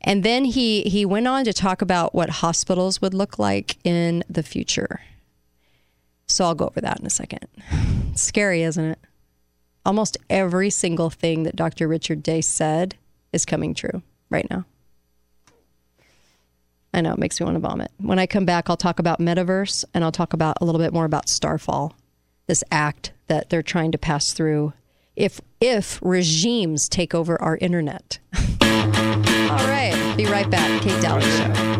And 0.00 0.22
then 0.24 0.46
he, 0.46 0.82
he 0.82 1.04
went 1.04 1.28
on 1.28 1.44
to 1.44 1.52
talk 1.52 1.82
about 1.82 2.14
what 2.14 2.30
hospitals 2.30 3.02
would 3.02 3.12
look 3.12 3.38
like 3.38 3.76
in 3.84 4.24
the 4.28 4.42
future. 4.42 5.00
So 6.26 6.44
I'll 6.44 6.54
go 6.54 6.66
over 6.66 6.80
that 6.80 7.00
in 7.00 7.06
a 7.06 7.10
second. 7.10 7.46
It's 8.12 8.22
scary, 8.22 8.64
isn't 8.64 8.84
it? 8.84 8.98
Almost 9.86 10.18
every 10.28 10.68
single 10.68 11.10
thing 11.10 11.44
that 11.44 11.54
Dr. 11.54 11.86
Richard 11.86 12.24
Day 12.24 12.40
said 12.40 12.96
is 13.32 13.46
coming 13.46 13.72
true 13.72 14.02
right 14.30 14.50
now. 14.50 14.64
I 16.92 17.02
know 17.02 17.12
it 17.12 17.20
makes 17.20 17.38
me 17.38 17.44
want 17.44 17.54
to 17.54 17.60
vomit. 17.60 17.92
When 17.98 18.18
I 18.18 18.26
come 18.26 18.44
back, 18.44 18.68
I'll 18.68 18.76
talk 18.76 18.98
about 18.98 19.20
metaverse 19.20 19.84
and 19.94 20.02
I'll 20.02 20.10
talk 20.10 20.32
about 20.32 20.56
a 20.60 20.64
little 20.64 20.80
bit 20.80 20.92
more 20.92 21.04
about 21.04 21.28
Starfall, 21.28 21.94
this 22.48 22.64
act 22.72 23.12
that 23.30 23.48
they're 23.48 23.62
trying 23.62 23.92
to 23.92 23.98
pass 23.98 24.32
through 24.32 24.72
if 25.14 25.40
if 25.60 26.00
regimes 26.02 26.88
take 26.88 27.14
over 27.14 27.40
our 27.40 27.56
internet. 27.58 28.18
All 28.60 29.66
right, 29.68 30.14
be 30.16 30.26
right 30.26 30.50
back. 30.50 30.82
Kate 30.82 31.00
Dalley 31.00 31.22
Show. 31.22 31.76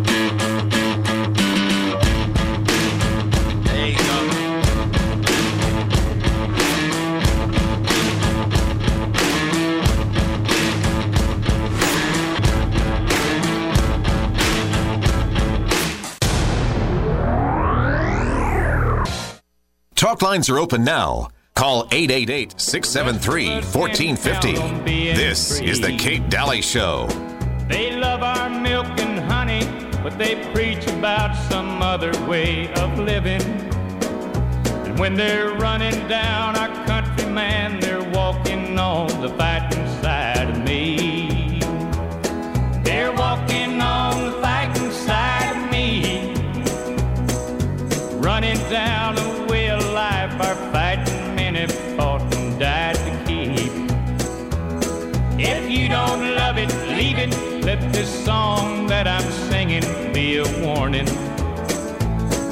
Talk 19.97 20.23
lines 20.23 20.49
are 20.49 20.59
open 20.59 20.85
now. 20.85 21.29
Call 21.61 21.87
888 21.93 22.59
673 22.59 23.51
1450. 23.71 25.13
This 25.15 25.61
is 25.61 25.79
The 25.79 25.95
Kate 25.99 26.27
Dalley 26.31 26.63
Show. 26.63 27.07
They 27.69 27.95
love 27.97 28.23
our 28.23 28.49
milk 28.49 28.87
and 28.99 29.19
honey, 29.31 29.67
but 30.03 30.17
they 30.17 30.37
preach 30.55 30.87
about 30.87 31.37
some 31.51 31.83
other 31.83 32.13
way 32.27 32.73
of 32.73 32.99
living. 32.99 33.43
And 33.43 34.99
When 34.99 35.13
they're 35.13 35.51
running 35.57 36.09
down 36.09 36.57
our 36.57 36.87
country, 36.87 37.27
man, 37.27 37.79
they're 37.79 38.09
walking 38.11 38.79
on 38.79 39.09
the 39.21 39.29
fighting 39.29 39.87
side 40.01 40.49
of 40.49 40.65
me. 40.65 41.61
They're 42.83 43.13
walking 43.13 43.83
on 43.83 44.10
a 59.85 60.65
warning. 60.65 61.07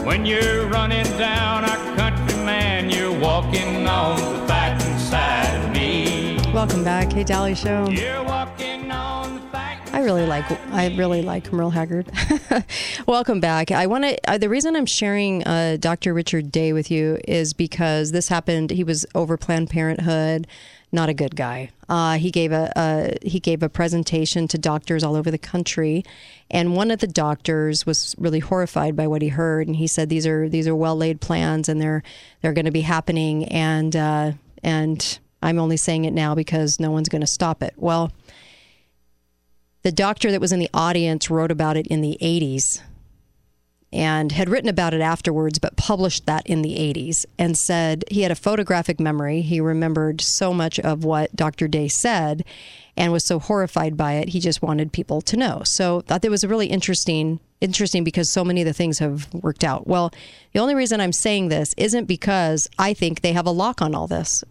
When 0.05 0.25
you're 0.25 0.67
running 0.69 1.05
down 1.19 1.65
our 1.65 1.97
country, 1.97 2.37
man, 2.45 2.91
you're 2.91 3.19
walking 3.19 3.87
on 3.87 4.17
the 4.17 4.47
fighting 4.47 4.99
side 4.99 5.65
of 5.65 5.71
me. 5.73 6.39
Welcome 6.53 6.85
back, 6.85 7.11
Kate 7.11 7.27
Dalley 7.27 7.55
Show. 7.55 7.89
You're 7.89 8.25
walking 8.25 8.91
on 8.91 9.35
the 9.35 9.41
fighting 9.53 9.95
I 9.95 10.03
really 10.03 10.27
like 10.27 10.51
I 10.73 10.95
really 10.97 11.23
like 11.23 11.53
Merle 11.53 11.71
Haggard. 11.71 12.11
Welcome 13.07 13.41
back. 13.41 13.71
I 13.71 13.87
want 13.87 14.05
to. 14.05 14.19
Uh, 14.31 14.39
the 14.39 14.49
reason 14.49 14.77
I'm 14.77 14.87
sharing 14.87 15.45
uh, 15.45 15.77
Dr. 15.79 16.15
Richard 16.15 16.53
Day 16.53 16.73
with 16.73 16.91
you 16.91 17.19
is 17.27 17.53
because 17.53 18.13
this 18.13 18.29
happened. 18.29 18.71
He 18.71 18.85
was 18.85 19.05
over 19.15 19.37
Planned 19.37 19.71
Parenthood. 19.71 20.47
Not 20.91 21.09
a 21.09 21.15
good 21.15 21.37
guy. 21.37 21.71
Uh, 21.89 22.17
he 22.17 22.31
gave 22.31 22.51
a, 22.51 22.73
a 22.75 23.29
he 23.29 23.41
gave 23.41 23.63
a 23.63 23.69
presentation 23.69 24.49
to 24.49 24.59
doctors 24.59 25.05
all 25.05 25.17
over 25.17 25.31
the 25.31 25.39
country, 25.39 26.03
and 26.51 26.75
one 26.75 26.91
of 26.91 27.01
the 27.01 27.07
doctors 27.07 27.85
was 27.85 28.15
really 28.19 28.39
horrified 28.39 28.97
by 28.97 29.07
what 29.07 29.21
he 29.21 29.29
heard, 29.29 29.67
and 29.67 29.77
he 29.77 29.87
said 29.87 30.09
these 30.09 30.27
are 30.27 30.49
these 30.49 30.67
are 30.67 30.75
well 30.75 30.97
laid 30.97 31.21
plans, 31.21 31.69
and 31.69 31.81
they're 31.81 32.03
they're 32.41 32.55
going 32.55 32.65
to 32.65 32.71
be 32.71 32.81
happening, 32.81 33.45
and 33.47 33.95
uh, 33.95 34.33
and 34.63 35.19
I'm 35.43 35.59
only 35.59 35.77
saying 35.77 36.07
it 36.07 36.15
now 36.15 36.35
because 36.35 36.81
no 36.81 36.91
one's 36.91 37.11
going 37.11 37.21
to 37.21 37.27
stop 37.27 37.63
it. 37.63 37.75
Well 37.77 38.11
the 39.83 39.93
doctor 39.93 40.31
that 40.31 40.41
was 40.41 40.53
in 40.53 40.59
the 40.59 40.71
audience 40.75 41.31
wrote 41.31 41.51
about 41.51 41.77
it 41.77 41.87
in 41.87 42.01
the 42.01 42.19
80s 42.21 42.83
and 43.93 44.33
had 44.33 44.49
written 44.49 44.69
about 44.69 44.95
it 44.95 45.01
afterwards, 45.01 45.59
but 45.59 45.77
published 45.77 46.27
that 46.27 46.47
in 46.47 46.63
the 46.63 46.77
80s 46.77 47.25
and 47.39 47.57
said 47.57 48.05
he 48.11 48.23
had 48.23 48.31
a 48.31 48.37
photographic 48.37 49.01
memory. 49.01 49.41
He 49.41 49.61
remembered 49.61 50.21
so 50.21 50.53
much 50.53 50.79
of 50.81 51.05
what 51.05 51.35
Dr. 51.35 51.69
Day 51.69 51.89
said 51.89 52.45
and 52.97 53.13
was 53.13 53.25
so 53.25 53.39
horrified 53.39 53.97
by 53.97 54.15
it, 54.15 54.31
he 54.31 54.41
just 54.41 54.61
wanted 54.61 54.93
people 54.93 55.21
to 55.23 55.37
know. 55.37 55.63
So 55.65 56.01
thought 56.03 56.23
that 56.23 56.31
was 56.31 56.45
a 56.45 56.49
really 56.49 56.67
interesting 56.67 57.41
interesting 57.61 58.05
because 58.05 58.31
so 58.31 58.45
many 58.45 58.63
of 58.63 58.67
the 58.67 58.73
things 58.73 59.01
have 59.01 59.33
worked 59.35 59.65
out. 59.65 59.87
Well, 59.87 60.13
the 60.53 60.61
only 60.61 60.77
reason 60.77 61.01
I'm 61.01 61.13
saying 61.13 61.49
this 61.49 61.75
isn't 61.77 62.05
because 62.05 62.69
I 62.79 62.95
think 62.95 63.21
they 63.21 63.33
have 63.33 63.47
a 63.47 63.51
lock 63.51 63.83
on 63.83 63.97
all 63.97 64.07
this 64.07 64.45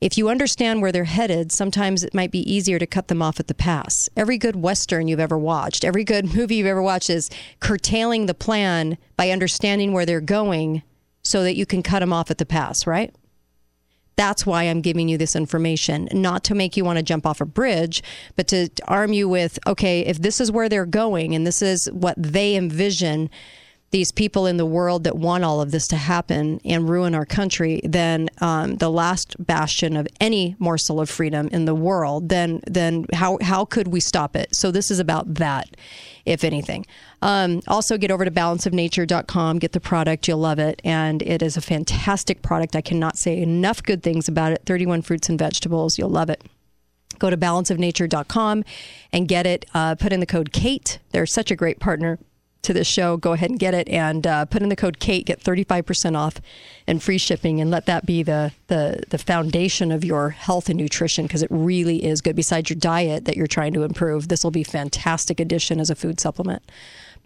if 0.00 0.18
you 0.18 0.28
understand 0.28 0.82
where 0.82 0.92
they're 0.92 1.04
headed, 1.04 1.50
sometimes 1.50 2.04
it 2.04 2.14
might 2.14 2.30
be 2.30 2.50
easier 2.52 2.78
to 2.78 2.86
cut 2.86 3.08
them 3.08 3.22
off 3.22 3.40
at 3.40 3.46
the 3.46 3.54
pass. 3.54 4.08
Every 4.16 4.36
good 4.36 4.56
Western 4.56 5.08
you've 5.08 5.20
ever 5.20 5.38
watched, 5.38 5.84
every 5.84 6.04
good 6.04 6.34
movie 6.34 6.56
you've 6.56 6.66
ever 6.66 6.82
watched 6.82 7.10
is 7.10 7.30
curtailing 7.60 8.26
the 8.26 8.34
plan 8.34 8.98
by 9.16 9.30
understanding 9.30 9.92
where 9.92 10.06
they're 10.06 10.20
going 10.20 10.82
so 11.22 11.42
that 11.42 11.56
you 11.56 11.66
can 11.66 11.82
cut 11.82 12.00
them 12.00 12.12
off 12.12 12.30
at 12.30 12.38
the 12.38 12.46
pass, 12.46 12.86
right? 12.86 13.14
That's 14.16 14.46
why 14.46 14.64
I'm 14.64 14.80
giving 14.80 15.08
you 15.08 15.18
this 15.18 15.36
information, 15.36 16.08
not 16.12 16.44
to 16.44 16.54
make 16.54 16.76
you 16.76 16.84
want 16.84 16.98
to 16.98 17.02
jump 17.02 17.26
off 17.26 17.40
a 17.40 17.44
bridge, 17.44 18.02
but 18.34 18.48
to, 18.48 18.68
arm 18.88 19.12
you 19.12 19.28
with 19.28 19.58
okay, 19.66 20.00
if 20.00 20.20
this 20.20 20.40
is 20.40 20.50
where 20.50 20.68
they're 20.68 20.86
going 20.86 21.34
and 21.34 21.46
this 21.46 21.60
is 21.60 21.90
what 21.92 22.14
they 22.18 22.56
envision 22.56 23.28
these 23.90 24.10
people 24.10 24.46
in 24.46 24.56
the 24.56 24.66
world 24.66 25.04
that 25.04 25.16
want 25.16 25.44
all 25.44 25.60
of 25.60 25.70
this 25.70 25.86
to 25.88 25.96
happen 25.96 26.60
and 26.64 26.88
ruin 26.88 27.14
our 27.14 27.24
country, 27.24 27.80
then 27.84 28.28
um, 28.40 28.76
the 28.76 28.90
last 28.90 29.36
bastion 29.44 29.96
of 29.96 30.08
any 30.20 30.56
morsel 30.58 31.00
of 31.00 31.08
freedom 31.08 31.48
in 31.48 31.66
the 31.66 31.74
world, 31.74 32.28
then 32.28 32.60
then 32.66 33.06
how 33.12 33.38
how 33.40 33.64
could 33.64 33.88
we 33.88 34.00
stop 34.00 34.34
it? 34.34 34.54
So 34.54 34.70
this 34.70 34.90
is 34.90 34.98
about 34.98 35.34
that, 35.34 35.76
if 36.24 36.42
anything. 36.42 36.84
Um, 37.22 37.62
also, 37.68 37.96
get 37.96 38.10
over 38.10 38.24
to 38.24 38.30
balanceofnature.com, 38.30 39.58
get 39.60 39.72
the 39.72 39.80
product, 39.80 40.26
you'll 40.26 40.38
love 40.38 40.58
it, 40.58 40.82
and 40.84 41.22
it 41.22 41.40
is 41.40 41.56
a 41.56 41.60
fantastic 41.60 42.42
product. 42.42 42.74
I 42.74 42.80
cannot 42.80 43.16
say 43.16 43.40
enough 43.40 43.82
good 43.82 44.02
things 44.02 44.28
about 44.28 44.52
it. 44.52 44.62
31 44.66 45.02
fruits 45.02 45.28
and 45.28 45.38
vegetables, 45.38 45.98
you'll 45.98 46.10
love 46.10 46.30
it 46.30 46.42
go 47.18 47.30
to 47.30 47.36
balanceofnature.com 47.36 48.62
and 49.10 49.26
get 49.26 49.46
it. 49.46 49.64
Uh, 49.72 49.94
put 49.94 50.12
in 50.12 50.20
the 50.20 50.26
code 50.26 50.52
Kate. 50.52 50.98
They're 51.12 51.24
such 51.24 51.50
a 51.50 51.56
great 51.56 51.80
partner 51.80 52.18
to 52.66 52.72
this 52.72 52.86
show, 52.86 53.16
go 53.16 53.32
ahead 53.32 53.50
and 53.50 53.58
get 53.58 53.74
it 53.74 53.88
and 53.88 54.26
uh, 54.26 54.44
put 54.44 54.62
in 54.62 54.68
the 54.68 54.76
code 54.76 54.98
Kate, 55.00 55.24
get 55.24 55.40
35% 55.40 56.16
off 56.16 56.40
and 56.86 57.02
free 57.02 57.18
shipping, 57.18 57.60
and 57.60 57.70
let 57.70 57.86
that 57.86 58.06
be 58.06 58.22
the, 58.22 58.52
the, 58.66 59.02
the 59.08 59.18
foundation 59.18 59.90
of 59.90 60.04
your 60.04 60.30
health 60.30 60.68
and 60.68 60.78
nutrition 60.78 61.26
because 61.26 61.42
it 61.42 61.50
really 61.50 62.04
is 62.04 62.20
good. 62.20 62.36
Besides 62.36 62.70
your 62.70 62.78
diet 62.78 63.24
that 63.24 63.36
you're 63.36 63.46
trying 63.46 63.72
to 63.74 63.82
improve, 63.82 64.28
this 64.28 64.44
will 64.44 64.50
be 64.50 64.62
fantastic 64.62 65.40
addition 65.40 65.80
as 65.80 65.90
a 65.90 65.94
food 65.94 66.20
supplement 66.20 66.62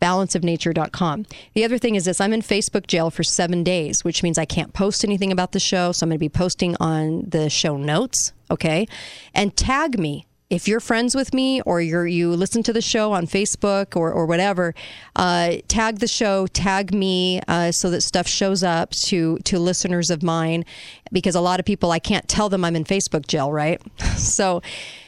balanceofnature.com. 0.01 1.27
The 1.53 1.63
other 1.63 1.77
thing 1.77 1.95
is 1.95 2.07
this 2.07 2.23
I'm 2.23 2.33
in 2.33 2.41
Facebook 2.41 2.87
jail 2.87 3.11
for 3.11 3.23
seven 3.23 3.63
days, 3.63 4.03
which 4.03 4.23
means 4.23 4.39
I 4.39 4.47
can't 4.47 4.73
post 4.73 5.05
anything 5.05 5.31
about 5.31 5.53
the 5.53 5.61
show. 5.61 5.93
So 5.93 6.05
I'm 6.05 6.09
going 6.09 6.17
to 6.17 6.21
be 6.21 6.31
posting 6.31 6.75
on 6.81 7.25
the 7.29 7.51
show 7.51 7.77
notes, 7.77 8.33
okay? 8.51 8.89
And 9.35 9.55
tag 9.55 9.99
me 9.99 10.25
if 10.51 10.67
you're 10.67 10.81
friends 10.81 11.15
with 11.15 11.33
me 11.33 11.63
or 11.63 11.81
you're 11.81 12.07
you 12.07 12.35
listen 12.35 12.63
to 12.65 12.73
the 12.73 12.83
show 12.83 13.13
on 13.13 13.27
Facebook 13.27 13.97
or, 13.97 14.13
or 14.13 14.27
whatever, 14.27 14.75
uh, 15.17 15.55
tag 15.69 16.01
the 16.01 16.09
show, 16.09 16.49
tag 16.49 16.93
me 16.93 17.41
uh, 17.47 17.71
so 17.71 17.89
that 17.91 18.03
stuff 18.03 18.27
shows 18.27 18.63
up 18.63 18.91
to 18.91 19.39
to 19.45 19.59
listeners 19.59 20.11
of 20.11 20.23
mine 20.23 20.65
because 21.13 21.37
a 21.37 21.41
lot 21.41 21.61
of 21.61 21.67
people 21.67 21.93
I 21.93 22.01
can't 22.01 22.29
tell 22.29 22.49
them 22.49 22.65
I'm 22.65 22.77
in 22.77 22.85
Facebook 22.85 23.27
jail, 23.29 23.53
right? 23.53 23.81
so 24.17 24.61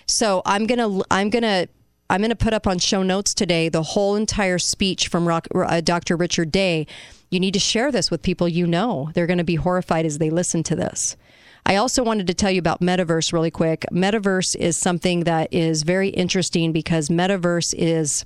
so 0.07 0.43
I'm 0.47 0.67
gonna 0.67 1.01
I'm 1.11 1.29
gonna 1.29 1.67
I'm 2.09 2.21
going 2.21 2.29
to 2.29 2.37
put 2.37 2.53
up 2.53 2.67
on 2.67 2.79
show 2.79 3.03
notes 3.03 3.33
today 3.33 3.71
the 3.71 3.83
whole 3.83 4.17
entire 4.17 4.59
speech 4.59 5.09
from 5.09 5.27
Rock, 5.27 5.49
uh, 5.55 5.81
Dr. 5.81 6.15
Richard 6.15 6.53
Day. 6.53 6.87
You 7.31 7.41
need 7.41 7.55
to 7.55 7.59
share 7.59 7.91
this 7.91 8.11
with 8.11 8.21
people 8.21 8.47
you 8.47 8.67
know. 8.67 9.11
They're 9.15 9.27
going 9.27 9.39
to 9.39 9.45
be 9.45 9.55
horrified 9.55 10.05
as 10.05 10.19
they 10.19 10.29
listen 10.29 10.63
to 10.65 10.77
this. 10.77 11.17
I 11.65 11.77
also 11.77 12.03
wanted 12.03 12.27
to 12.27 12.35
tell 12.35 12.51
you 12.51 12.59
about 12.59 12.81
Metaverse 12.81 13.33
really 13.33 13.51
quick. 13.51 13.87
Metaverse 13.93 14.57
is 14.57 14.77
something 14.77 15.25
that 15.25 15.53
is 15.53 15.85
very 15.85 16.09
interesting 16.09 16.73
because 16.73 17.09
Metaverse 17.09 17.75
is 17.77 18.25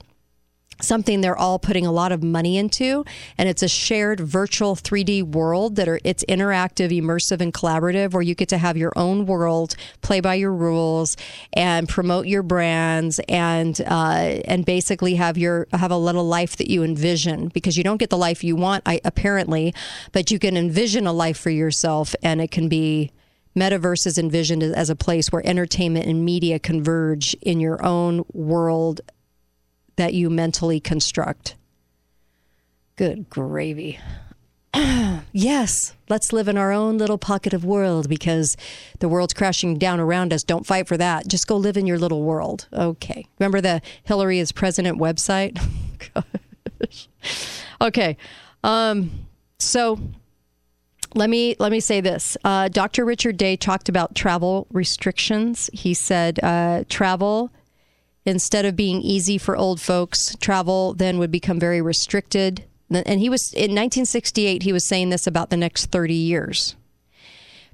something 0.81 1.20
they're 1.20 1.37
all 1.37 1.59
putting 1.59 1.87
a 1.87 1.92
lot 1.92 2.12
of 2.12 2.22
money 2.22 2.59
into 2.59 3.05
and 3.38 3.49
it's 3.49 3.62
a 3.62 3.68
shared 3.68 4.20
virtual 4.20 4.77
3D 4.77 5.22
world 5.22 5.77
that 5.77 5.88
are 5.88 5.99
it's 6.05 6.25
interactive 6.27 6.90
immersive 6.90 7.40
and 7.40 7.55
collaborative 7.55 8.12
where 8.12 8.22
you 8.22 8.35
get 8.35 8.49
to 8.49 8.59
have 8.59 8.77
your 8.77 8.92
own 8.94 9.25
world 9.25 9.75
play 10.03 10.20
by 10.20 10.35
your 10.35 10.53
rules 10.53 11.16
and 11.55 11.88
promote 11.88 12.27
your 12.27 12.42
brands 12.42 13.18
and 13.29 13.81
uh, 13.87 14.40
and 14.44 14.66
basically 14.66 15.14
have 15.14 15.38
your 15.38 15.66
have 15.72 15.90
a 15.90 15.96
little 15.96 16.27
life 16.27 16.57
that 16.57 16.70
you 16.70 16.83
envision 16.83 17.49
because 17.49 17.79
you 17.79 17.85
don't 17.85 17.99
get 17.99 18.11
the 18.11 18.18
life 18.18 18.44
you 18.44 18.55
want 18.55 18.83
I, 18.85 19.01
apparently 19.05 19.75
but 20.12 20.31
you 20.31 20.38
can 20.38 20.57
envision 20.59 21.07
a 21.07 21.12
life 21.12 21.38
for 21.38 21.51
yourself 21.51 22.14
and 22.22 22.40
it 22.40 22.51
can 22.51 22.68
be 22.68 23.12
Metaverse 23.56 24.06
is 24.06 24.18
envisioned 24.18 24.62
as 24.62 24.90
a 24.90 24.96
place 24.96 25.32
where 25.32 25.46
entertainment 25.46 26.06
and 26.06 26.24
media 26.24 26.58
converge 26.58 27.34
in 27.40 27.58
your 27.58 27.82
own 27.84 28.24
world 28.32 29.00
that 29.96 30.12
you 30.12 30.28
mentally 30.28 30.78
construct. 30.78 31.56
Good 32.96 33.30
gravy. 33.30 33.98
yes, 35.32 35.94
let's 36.10 36.34
live 36.34 36.48
in 36.48 36.58
our 36.58 36.70
own 36.70 36.98
little 36.98 37.16
pocket 37.16 37.54
of 37.54 37.64
world 37.64 38.10
because 38.10 38.58
the 38.98 39.08
world's 39.08 39.32
crashing 39.32 39.78
down 39.78 40.00
around 40.00 40.34
us. 40.34 40.42
Don't 40.42 40.66
fight 40.66 40.86
for 40.86 40.98
that. 40.98 41.26
Just 41.26 41.46
go 41.46 41.56
live 41.56 41.78
in 41.78 41.86
your 41.86 41.98
little 41.98 42.22
world. 42.22 42.68
Okay. 42.74 43.26
Remember 43.38 43.62
the 43.62 43.80
Hillary 44.04 44.38
is 44.38 44.52
President 44.52 44.98
website? 44.98 45.58
okay. 47.80 48.18
Um, 48.62 49.26
so 49.58 49.98
let 51.16 51.31
me 51.31 51.57
let 51.59 51.72
me 51.72 51.81
say 51.81 52.00
this. 52.00 52.37
Uh, 52.44 52.68
Dr. 52.68 53.05
Richard 53.05 53.36
Day 53.36 53.57
talked 53.57 53.88
about 53.88 54.14
travel 54.14 54.66
restrictions. 54.70 55.70
He 55.72 55.95
said 55.95 56.38
uh, 56.43 56.84
travel 56.88 57.51
instead 58.24 58.64
of 58.64 58.76
being 58.76 59.01
easy 59.03 59.38
for 59.38 59.57
old 59.57 59.80
folks, 59.80 60.36
travel 60.40 60.95
then 60.95 61.18
would 61.18 61.30
become 61.30 61.59
very 61.59 61.80
restricted. 61.80 62.64
And 62.90 63.20
he 63.20 63.28
was 63.28 63.53
in 63.53 63.70
1968. 63.70 64.62
He 64.62 64.72
was 64.72 64.84
saying 64.84 65.11
this 65.11 65.26
about 65.26 65.51
the 65.51 65.57
next 65.57 65.86
30 65.86 66.14
years 66.14 66.76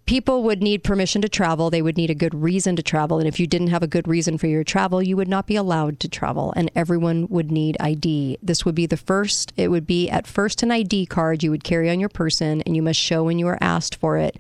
people 0.07 0.43
would 0.43 0.63
need 0.63 0.85
permission 0.85 1.23
to 1.23 1.29
travel. 1.29 1.71
They 1.71 1.83
would 1.83 1.97
need 1.97 2.11
a 2.11 2.15
good 2.15 2.35
reason 2.35 2.77
to 2.77 2.83
travel. 2.83 3.19
And 3.19 3.29
if 3.29 3.39
you 3.39 3.47
didn't 3.47 3.69
have 3.69 3.83
a 3.83 3.89
good 3.89 4.09
reason 4.09 4.39
for 4.39 4.47
your 4.47 4.65
travel, 4.65 5.03
you 5.03 5.17
would 5.17 5.29
not 5.29 5.47
be 5.47 5.57
allowed 5.57 6.01
to 6.01 6.09
travel. 6.09 6.53
And 6.57 6.71
everyone 6.75 7.29
would 7.29 7.51
need 7.51 7.77
ID. 7.81 8.39
This 8.43 8.65
would 8.65 8.75
be 8.75 8.87
the 8.87 8.97
first, 8.97 9.53
it 9.57 9.69
would 9.69 9.87
be 9.87 10.11
at 10.11 10.27
first 10.27 10.63
an 10.63 10.71
ID 10.71 11.07
card 11.07 11.43
you 11.43 11.51
would 11.51 11.65
carry 11.65 11.91
on 11.91 12.01
your 12.01 12.09
person, 12.09 12.63
and 12.63 12.75
you 12.75 12.83
must 12.83 13.01
show 13.01 13.25
when 13.25 13.39
you 13.39 13.47
are 13.49 13.59
asked 13.61 13.97
for 13.97 14.17
it 14.19 14.37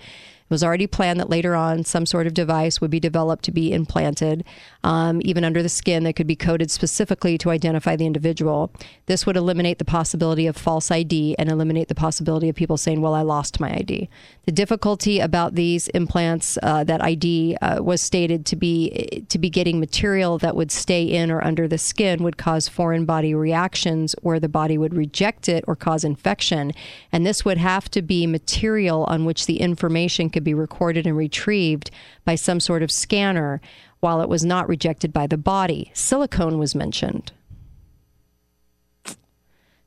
was 0.53 0.63
already 0.63 0.87
planned 0.87 1.19
that 1.19 1.31
later 1.31 1.57
on 1.57 1.83
some 1.83 2.07
sort 2.07 2.27
of 2.27 2.35
device 2.35 2.81
would 2.81 2.91
be 2.91 3.01
developed 3.01 3.45
to 3.47 3.51
be 3.51 3.73
implanted, 3.73 4.45
um, 4.85 5.21
even 5.25 5.43
under 5.43 5.63
the 5.63 5.69
skin, 5.69 6.05
that 6.05 6.15
could 6.15 6.27
be 6.27 6.37
coded 6.37 6.71
specifically 6.71 7.37
to 7.39 7.51
identify 7.51 7.97
the 7.97 8.07
individual. 8.07 8.71
This 9.07 9.27
would 9.27 9.37
eliminate 9.37 9.79
the 9.79 9.85
possibility 9.85 10.47
of 10.47 10.57
false 10.57 10.91
ID 10.91 11.35
and 11.39 11.51
eliminate 11.51 11.89
the 11.89 11.95
possibility 11.95 12.49
of 12.49 12.55
people 12.55 12.77
saying, 12.77 13.01
"Well, 13.01 13.15
I 13.15 13.23
lost 13.23 13.59
my 13.59 13.73
ID." 13.73 14.09
The 14.45 14.53
difficulty 14.53 15.21
about 15.21 15.55
these 15.55 15.89
implants, 15.89 16.59
uh, 16.63 16.85
that 16.85 17.03
ID 17.03 17.57
uh, 17.63 17.83
was 17.83 18.03
stated 18.03 18.45
to 18.47 18.57
be 18.57 19.25
to 19.29 19.39
be 19.39 19.49
getting 19.49 19.81
material 19.81 20.37
that 20.39 20.55
would 20.55 20.71
stay 20.71 21.03
in 21.03 21.31
or 21.31 21.43
under 21.43 21.67
the 21.67 21.79
skin, 21.79 22.23
would 22.23 22.37
cause 22.37 22.69
foreign 22.69 23.07
body 23.07 23.35
reactions 23.35 24.15
where 24.21 24.39
the 24.39 24.49
body 24.49 24.77
would 24.77 24.95
reject 24.95 25.49
it 25.49 25.65
or 25.67 25.75
cause 25.75 26.05
infection, 26.05 26.73
and 27.11 27.25
this 27.25 27.43
would 27.43 27.59
have 27.59 27.91
to 27.91 28.03
be 28.03 28.27
material 28.27 29.05
on 29.05 29.25
which 29.25 29.47
the 29.47 29.61
information 29.61 30.29
be 30.43 30.55
recorded 30.55 31.07
and 31.07 31.17
retrieved 31.17 31.91
by 32.25 32.35
some 32.35 32.61
sort 32.61 32.83
of 32.83 32.91
scanner 32.91 33.61
while 34.01 34.21
it 34.21 34.29
was 34.29 34.45
not 34.45 34.69
rejected 34.69 35.13
by 35.13 35.27
the 35.27 35.39
body. 35.39 35.91
Silicone 35.95 36.59
was 36.59 36.75
mentioned. 36.75 37.33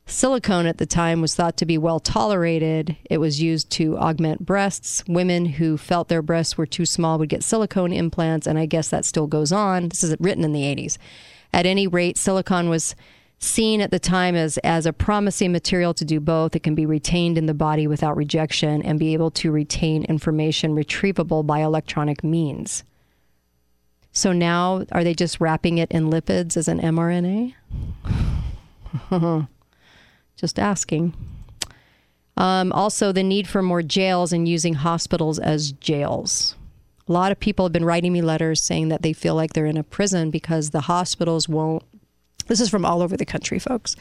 Silicone 0.07 0.67
at 0.67 0.77
the 0.77 0.85
time 0.85 1.19
was 1.19 1.33
thought 1.33 1.57
to 1.57 1.65
be 1.65 1.77
well 1.77 1.99
tolerated. 1.99 2.95
It 3.09 3.17
was 3.17 3.41
used 3.41 3.71
to 3.71 3.97
augment 3.97 4.45
breasts. 4.45 5.03
Women 5.07 5.45
who 5.45 5.77
felt 5.77 6.09
their 6.09 6.21
breasts 6.21 6.57
were 6.57 6.67
too 6.67 6.85
small 6.85 7.17
would 7.17 7.29
get 7.29 7.43
silicone 7.43 7.91
implants, 7.91 8.45
and 8.45 8.59
I 8.59 8.67
guess 8.67 8.89
that 8.89 9.03
still 9.03 9.25
goes 9.25 9.51
on. 9.51 9.89
This 9.89 10.03
is 10.03 10.15
written 10.19 10.43
in 10.43 10.53
the 10.53 10.61
80s. 10.61 10.97
At 11.51 11.65
any 11.65 11.87
rate, 11.87 12.17
silicone 12.17 12.69
was 12.69 12.95
seen 13.39 13.81
at 13.81 13.91
the 13.91 13.99
time 13.99 14.35
as, 14.35 14.57
as 14.59 14.85
a 14.85 14.93
promising 14.93 15.51
material 15.51 15.93
to 15.93 16.05
do 16.05 16.19
both. 16.19 16.55
It 16.55 16.63
can 16.63 16.75
be 16.75 16.85
retained 16.85 17.37
in 17.37 17.45
the 17.45 17.53
body 17.53 17.87
without 17.87 18.17
rejection 18.17 18.81
and 18.81 18.99
be 18.99 19.13
able 19.13 19.31
to 19.31 19.51
retain 19.51 20.03
information 20.05 20.75
retrievable 20.75 21.45
by 21.45 21.59
electronic 21.59 22.23
means. 22.23 22.83
So 24.11 24.31
now, 24.31 24.85
are 24.93 25.03
they 25.03 25.13
just 25.13 25.41
wrapping 25.41 25.77
it 25.77 25.91
in 25.91 26.09
lipids 26.09 26.55
as 26.55 26.69
an 26.69 26.79
mRNA? 26.79 27.53
just 30.37 30.57
asking. 30.57 31.13
Um, 32.37 32.71
also, 32.71 33.11
the 33.11 33.23
need 33.23 33.47
for 33.47 33.61
more 33.61 33.81
jails 33.81 34.31
and 34.31 34.47
using 34.47 34.75
hospitals 34.75 35.37
as 35.39 35.73
jails. 35.73 36.55
A 37.07 37.11
lot 37.11 37.31
of 37.31 37.39
people 37.39 37.65
have 37.65 37.73
been 37.73 37.85
writing 37.85 38.13
me 38.13 38.21
letters 38.21 38.63
saying 38.63 38.89
that 38.89 39.01
they 39.01 39.13
feel 39.13 39.35
like 39.35 39.53
they're 39.53 39.65
in 39.65 39.77
a 39.77 39.83
prison 39.83 40.31
because 40.31 40.71
the 40.71 40.81
hospitals 40.81 41.47
won't 41.47 41.83
this 42.47 42.59
is 42.59 42.69
from 42.69 42.85
all 42.85 43.01
over 43.01 43.17
the 43.17 43.25
country, 43.25 43.59
folks. 43.59 43.95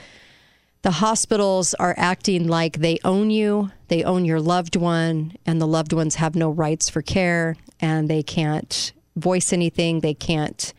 The 0.82 0.90
hospitals 0.90 1.72
are 1.74 1.94
acting 1.96 2.46
like 2.46 2.78
they 2.78 2.98
own 3.04 3.30
you, 3.30 3.70
they 3.88 4.04
own 4.04 4.26
your 4.26 4.40
loved 4.40 4.76
one, 4.76 5.32
and 5.46 5.60
the 5.60 5.66
loved 5.66 5.94
ones 5.94 6.16
have 6.16 6.34
no 6.34 6.50
rights 6.50 6.90
for 6.90 7.00
care, 7.00 7.56
and 7.80 8.08
they 8.08 8.22
can't 8.22 8.92
voice 9.16 9.52
anything. 9.52 10.00
They 10.00 10.12
can't 10.12 10.74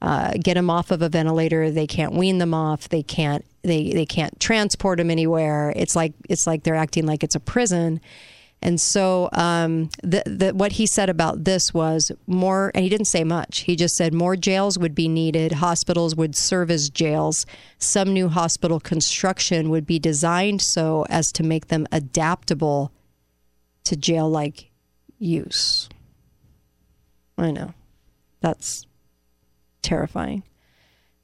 uh, 0.00 0.34
get 0.40 0.54
them 0.54 0.70
off 0.70 0.90
of 0.90 1.02
a 1.02 1.08
ventilator. 1.08 1.70
They 1.70 1.86
can't 1.86 2.12
wean 2.12 2.38
them 2.38 2.54
off. 2.54 2.88
They 2.88 3.02
can't 3.02 3.44
they 3.62 3.90
they 3.92 4.06
can't 4.06 4.38
transport 4.38 4.98
them 4.98 5.10
anywhere. 5.10 5.72
It's 5.74 5.96
like 5.96 6.12
it's 6.28 6.46
like 6.46 6.62
they're 6.62 6.76
acting 6.76 7.06
like 7.06 7.24
it's 7.24 7.34
a 7.34 7.40
prison. 7.40 8.00
And 8.60 8.80
so, 8.80 9.28
um, 9.32 9.88
the, 10.02 10.22
the, 10.26 10.52
what 10.52 10.72
he 10.72 10.86
said 10.86 11.08
about 11.08 11.44
this 11.44 11.72
was 11.72 12.10
more, 12.26 12.72
and 12.74 12.82
he 12.82 12.88
didn't 12.88 13.06
say 13.06 13.22
much. 13.22 13.60
He 13.60 13.76
just 13.76 13.96
said 13.96 14.12
more 14.12 14.34
jails 14.34 14.78
would 14.78 14.94
be 14.94 15.06
needed. 15.06 15.52
Hospitals 15.52 16.16
would 16.16 16.34
serve 16.34 16.70
as 16.70 16.90
jails. 16.90 17.46
Some 17.78 18.12
new 18.12 18.28
hospital 18.28 18.80
construction 18.80 19.70
would 19.70 19.86
be 19.86 20.00
designed 20.00 20.60
so 20.60 21.06
as 21.08 21.30
to 21.32 21.44
make 21.44 21.68
them 21.68 21.86
adaptable 21.92 22.90
to 23.84 23.96
jail 23.96 24.28
like 24.28 24.70
use. 25.18 25.88
I 27.36 27.52
know. 27.52 27.74
That's 28.40 28.86
terrifying. 29.82 30.42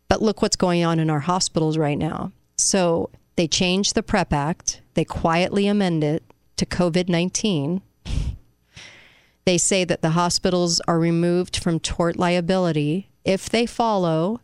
But 0.08 0.22
look 0.22 0.40
what's 0.40 0.56
going 0.56 0.84
on 0.84 1.00
in 1.00 1.10
our 1.10 1.20
hospitals 1.20 1.76
right 1.76 1.98
now. 1.98 2.30
So 2.56 3.10
they 3.34 3.48
changed 3.48 3.96
the 3.96 4.02
PREP 4.04 4.32
Act, 4.32 4.80
they 4.94 5.04
quietly 5.04 5.66
amend 5.66 6.04
it 6.04 6.22
to 6.56 6.66
COVID 6.66 7.08
19. 7.08 7.82
They 9.44 9.58
say 9.58 9.84
that 9.84 10.00
the 10.00 10.10
hospitals 10.10 10.80
are 10.88 10.98
removed 10.98 11.56
from 11.56 11.78
tort 11.78 12.16
liability 12.16 13.10
if 13.24 13.48
they 13.48 13.66
follow 13.66 14.40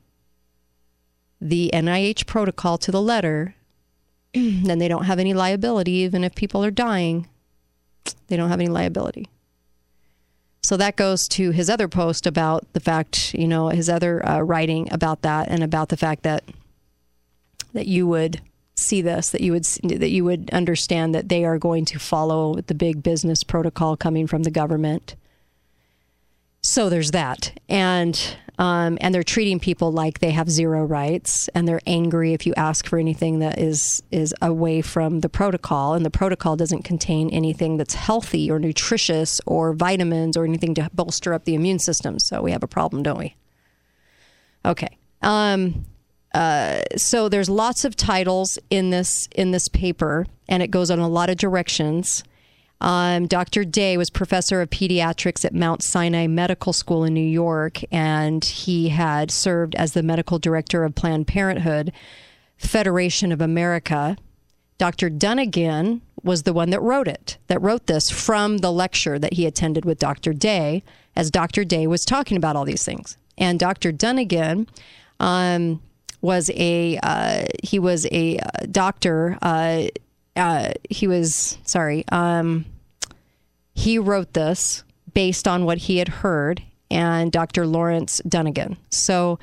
the 1.40 1.70
NIH 1.72 2.26
protocol 2.26 2.76
to 2.78 2.90
the 2.90 3.00
letter. 3.00 3.54
then 4.34 4.78
they 4.78 4.88
don't 4.88 5.04
have 5.04 5.18
any 5.18 5.32
liability, 5.32 5.92
even 5.92 6.22
if 6.22 6.34
people 6.34 6.62
are 6.64 6.70
dying. 6.70 7.28
They 8.28 8.36
don't 8.36 8.50
have 8.50 8.60
any 8.60 8.68
liability. 8.68 9.26
So 10.62 10.76
that 10.76 10.96
goes 10.96 11.26
to 11.28 11.50
his 11.50 11.70
other 11.70 11.88
post 11.88 12.26
about 12.26 12.70
the 12.74 12.80
fact, 12.80 13.34
you 13.34 13.48
know, 13.48 13.68
his 13.68 13.88
other 13.88 14.26
uh, 14.26 14.40
writing 14.40 14.92
about 14.92 15.22
that 15.22 15.48
and 15.48 15.62
about 15.62 15.88
the 15.88 15.96
fact 15.96 16.22
that 16.22 16.44
that 17.72 17.86
you 17.86 18.06
would 18.06 18.40
see 18.76 19.02
this 19.02 19.30
that 19.30 19.40
you 19.40 19.52
would 19.52 19.64
that 19.64 20.10
you 20.10 20.24
would 20.24 20.50
understand 20.52 21.14
that 21.14 21.28
they 21.28 21.44
are 21.44 21.58
going 21.58 21.84
to 21.84 21.98
follow 21.98 22.60
the 22.60 22.74
big 22.74 23.02
business 23.02 23.44
protocol 23.44 23.96
coming 23.96 24.26
from 24.26 24.42
the 24.42 24.50
government. 24.50 25.16
So 26.62 26.90
there's 26.90 27.12
that, 27.12 27.58
and 27.68 28.36
um, 28.58 28.98
and 29.00 29.14
they're 29.14 29.22
treating 29.22 29.58
people 29.58 29.90
like 29.90 30.18
they 30.18 30.32
have 30.32 30.50
zero 30.50 30.84
rights, 30.84 31.48
and 31.54 31.66
they're 31.66 31.80
angry 31.86 32.34
if 32.34 32.46
you 32.46 32.52
ask 32.56 32.86
for 32.86 32.98
anything 32.98 33.38
that 33.38 33.58
is 33.58 34.02
is 34.10 34.34
away 34.42 34.82
from 34.82 35.20
the 35.20 35.30
protocol, 35.30 35.94
and 35.94 36.04
the 36.04 36.10
protocol 36.10 36.56
doesn't 36.56 36.82
contain 36.82 37.30
anything 37.30 37.78
that's 37.78 37.94
healthy 37.94 38.50
or 38.50 38.58
nutritious 38.58 39.40
or 39.46 39.72
vitamins 39.72 40.36
or 40.36 40.44
anything 40.44 40.74
to 40.74 40.90
bolster 40.92 41.32
up 41.32 41.44
the 41.44 41.54
immune 41.54 41.78
system. 41.78 42.18
So 42.18 42.42
we 42.42 42.52
have 42.52 42.62
a 42.62 42.68
problem, 42.68 43.02
don't 43.02 43.18
we? 43.18 43.34
Okay. 44.66 44.98
Um, 45.22 45.86
uh, 46.34 46.82
so 46.96 47.28
there's 47.28 47.50
lots 47.50 47.84
of 47.84 47.96
titles 47.96 48.58
in 48.70 48.90
this 48.90 49.28
in 49.34 49.50
this 49.50 49.68
paper, 49.68 50.26
and 50.48 50.62
it 50.62 50.70
goes 50.70 50.90
on 50.90 50.98
a 50.98 51.08
lot 51.08 51.30
of 51.30 51.36
directions. 51.36 52.22
Um, 52.80 53.26
Dr. 53.26 53.64
Day 53.64 53.96
was 53.96 54.08
professor 54.08 54.62
of 54.62 54.70
pediatrics 54.70 55.44
at 55.44 55.54
Mount 55.54 55.82
Sinai 55.82 56.26
Medical 56.26 56.72
School 56.72 57.04
in 57.04 57.12
New 57.12 57.20
York, 57.20 57.80
and 57.92 58.42
he 58.44 58.88
had 58.88 59.30
served 59.30 59.74
as 59.74 59.92
the 59.92 60.02
medical 60.02 60.38
director 60.38 60.84
of 60.84 60.94
Planned 60.94 61.26
Parenthood 61.26 61.92
Federation 62.56 63.32
of 63.32 63.40
America. 63.40 64.16
Dr. 64.78 65.10
Dunegan 65.10 66.00
was 66.22 66.44
the 66.44 66.54
one 66.54 66.70
that 66.70 66.80
wrote 66.80 67.08
it, 67.08 67.36
that 67.48 67.60
wrote 67.60 67.86
this 67.86 68.10
from 68.10 68.58
the 68.58 68.72
lecture 68.72 69.18
that 69.18 69.34
he 69.34 69.44
attended 69.44 69.84
with 69.84 69.98
Dr. 69.98 70.32
Day, 70.32 70.82
as 71.14 71.30
Dr. 71.30 71.64
Day 71.64 71.86
was 71.86 72.04
talking 72.04 72.36
about 72.36 72.56
all 72.56 72.64
these 72.64 72.84
things. 72.84 73.18
And 73.36 73.58
Dr. 73.58 73.92
Dunegan 73.92 74.68
um, 75.18 75.82
was 76.20 76.50
a 76.54 76.98
uh, 77.02 77.44
he 77.62 77.78
was 77.78 78.06
a 78.10 78.38
uh, 78.38 78.66
doctor. 78.70 79.38
Uh, 79.40 79.84
uh, 80.36 80.72
he 80.88 81.06
was 81.06 81.58
sorry. 81.64 82.04
Um, 82.10 82.66
he 83.74 83.98
wrote 83.98 84.34
this 84.34 84.84
based 85.14 85.48
on 85.48 85.64
what 85.64 85.78
he 85.78 85.98
had 85.98 86.08
heard, 86.08 86.62
and 86.90 87.32
Dr. 87.32 87.66
Lawrence 87.66 88.20
Dunegan. 88.28 88.76
So 88.90 89.38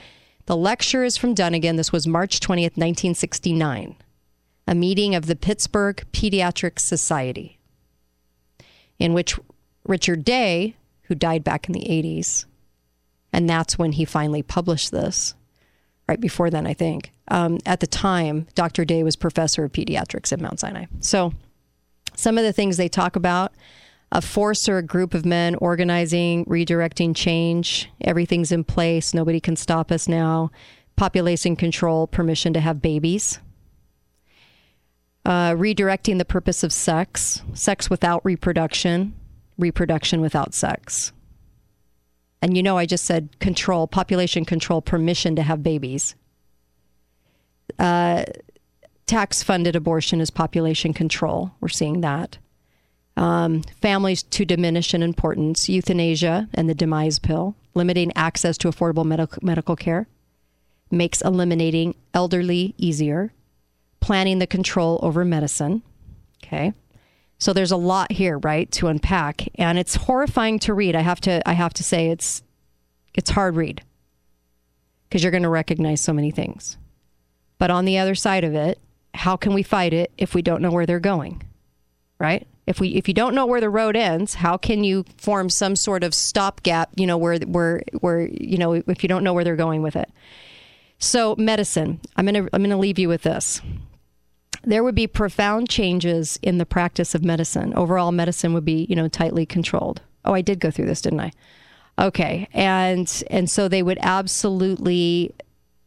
the 0.45 0.55
lecture 0.55 1.03
is 1.03 1.17
from 1.17 1.33
Dunegan. 1.33 1.75
This 1.75 1.91
was 1.91 2.07
March 2.07 2.39
twentieth, 2.39 2.77
nineteen 2.77 3.15
sixty 3.15 3.53
nine, 3.53 3.95
a 4.67 4.75
meeting 4.75 5.15
of 5.15 5.25
the 5.25 5.35
Pittsburgh 5.35 6.05
Pediatric 6.11 6.79
Society, 6.79 7.59
in 8.99 9.13
which 9.13 9.39
Richard 9.85 10.23
Day, 10.23 10.75
who 11.03 11.15
died 11.15 11.43
back 11.43 11.67
in 11.67 11.73
the 11.73 11.89
eighties, 11.89 12.45
and 13.33 13.49
that's 13.49 13.79
when 13.79 13.93
he 13.93 14.05
finally 14.05 14.43
published 14.43 14.91
this 14.91 15.33
right 16.07 16.19
before 16.19 16.49
then, 16.49 16.65
I 16.65 16.73
think. 16.73 17.11
Um, 17.29 17.59
at 17.65 17.79
the 17.79 17.87
time, 17.87 18.47
Dr. 18.55 18.85
Day 18.85 19.03
was 19.03 19.15
professor 19.15 19.63
of 19.63 19.71
pediatrics 19.71 20.31
at 20.31 20.39
Mount 20.39 20.59
Sinai. 20.59 20.85
So, 20.99 21.33
some 22.15 22.37
of 22.37 22.43
the 22.43 22.53
things 22.53 22.77
they 22.77 22.89
talk 22.89 23.15
about 23.15 23.53
a 24.11 24.21
force 24.21 24.69
or 24.69 24.77
a 24.77 24.83
group 24.83 25.13
of 25.13 25.25
men 25.25 25.55
organizing, 25.55 26.45
redirecting 26.45 27.13
change. 27.13 27.89
Everything's 28.01 28.53
in 28.53 28.63
place. 28.63 29.13
Nobody 29.13 29.41
can 29.41 29.57
stop 29.57 29.91
us 29.91 30.07
now. 30.07 30.49
Population 30.95 31.57
control, 31.57 32.07
permission 32.07 32.53
to 32.53 32.61
have 32.61 32.81
babies. 32.81 33.39
Uh, 35.25 35.51
redirecting 35.51 36.19
the 36.19 36.25
purpose 36.25 36.63
of 36.63 36.71
sex, 36.71 37.41
sex 37.53 37.89
without 37.89 38.23
reproduction, 38.23 39.13
reproduction 39.57 40.21
without 40.21 40.53
sex 40.53 41.11
and 42.41 42.55
you 42.55 42.63
know 42.63 42.77
I 42.77 42.85
just 42.85 43.05
said 43.05 43.39
control, 43.39 43.87
population 43.87 44.45
control, 44.45 44.81
permission 44.81 45.35
to 45.35 45.41
have 45.43 45.63
babies. 45.63 46.15
Uh, 47.79 48.23
tax 49.05 49.43
funded 49.43 49.75
abortion 49.75 50.21
is 50.21 50.29
population 50.29 50.93
control. 50.93 51.51
We're 51.59 51.69
seeing 51.69 52.01
that. 52.01 52.37
Um, 53.15 53.63
families 53.81 54.21
to 54.21 54.45
diminish 54.45 54.93
in 54.93 55.01
importance, 55.01 55.67
euthanasia 55.67 56.47
and 56.53 56.69
the 56.69 56.75
demise 56.75 57.17
pill, 57.17 57.55
limiting 57.73 58.11
access 58.15 58.57
to 58.59 58.67
affordable 58.67 59.05
medical, 59.05 59.39
medical 59.41 59.75
care, 59.75 60.07
makes 60.91 61.21
eliminating 61.21 61.95
elderly 62.13 62.75
easier, 62.77 63.33
planning 63.99 64.37
the 64.37 64.45
control 64.47 64.99
over 65.01 65.25
medicine. 65.25 65.81
Okay. 66.43 66.73
So 67.39 67.53
there's 67.53 67.71
a 67.71 67.77
lot 67.77 68.11
here, 68.11 68.39
right, 68.39 68.71
to 68.73 68.87
unpack, 68.87 69.47
and 69.55 69.77
it's 69.77 69.95
horrifying 69.95 70.59
to 70.59 70.73
read. 70.73 70.95
I 70.95 71.01
have 71.01 71.21
to 71.21 71.47
I 71.47 71.53
have 71.53 71.73
to 71.75 71.83
say 71.83 72.09
it's 72.09 72.41
it's 73.13 73.31
hard 73.31 73.55
read 73.55 73.83
because 75.07 75.23
you're 75.23 75.31
going 75.31 75.43
to 75.43 75.49
recognize 75.49 76.01
so 76.01 76.13
many 76.13 76.31
things. 76.31 76.77
But 77.57 77.71
on 77.71 77.85
the 77.85 77.97
other 77.97 78.15
side 78.15 78.43
of 78.43 78.55
it, 78.55 78.79
how 79.13 79.35
can 79.35 79.53
we 79.53 79.63
fight 79.63 79.93
it 79.93 80.11
if 80.17 80.33
we 80.33 80.41
don't 80.41 80.61
know 80.61 80.71
where 80.71 80.85
they're 80.85 80.99
going? 80.99 81.43
Right? 82.19 82.47
If 82.65 82.79
we 82.79 82.89
if 82.89 83.07
you 83.07 83.13
don't 83.13 83.35
know 83.35 83.45
where 83.45 83.61
the 83.61 83.69
road 83.69 83.95
ends, 83.95 84.35
how 84.35 84.57
can 84.57 84.83
you 84.83 85.05
form 85.17 85.49
some 85.49 85.75
sort 85.75 86.03
of 86.03 86.15
stopgap, 86.15 86.89
you 86.95 87.05
know, 87.05 87.17
where 87.17 87.37
where 87.39 87.81
where 87.99 88.27
you 88.27 88.57
know, 88.57 88.73
if 88.73 89.03
you 89.03 89.09
don't 89.09 89.23
know 89.23 89.33
where 89.33 89.43
they're 89.43 89.55
going 89.55 89.83
with 89.83 89.95
it. 89.95 90.09
So, 90.99 91.35
medicine. 91.35 91.99
I'm 92.15 92.25
going 92.25 92.45
to 92.45 92.49
I'm 92.51 92.61
going 92.61 92.71
to 92.71 92.77
leave 92.77 92.97
you 92.97 93.07
with 93.07 93.21
this 93.21 93.61
there 94.67 94.83
would 94.83 94.95
be 94.95 95.07
profound 95.07 95.69
changes 95.69 96.37
in 96.41 96.57
the 96.57 96.65
practice 96.65 97.15
of 97.15 97.23
medicine. 97.23 97.73
Overall, 97.73 98.11
medicine 98.11 98.53
would 98.53 98.65
be, 98.65 98.85
you 98.89 98.97
know, 98.97 99.07
tightly 99.07 99.45
controlled. 99.45 100.01
Oh, 100.25 100.33
I 100.33 100.41
did 100.41 100.59
go 100.59 100.69
through 100.69 100.87
this, 100.87 101.01
didn't 101.01 101.21
I? 101.21 101.31
Okay, 101.97 102.49
and 102.53 103.23
and 103.31 103.49
so 103.49 103.69
they 103.69 103.81
would 103.81 103.97
absolutely 104.01 105.33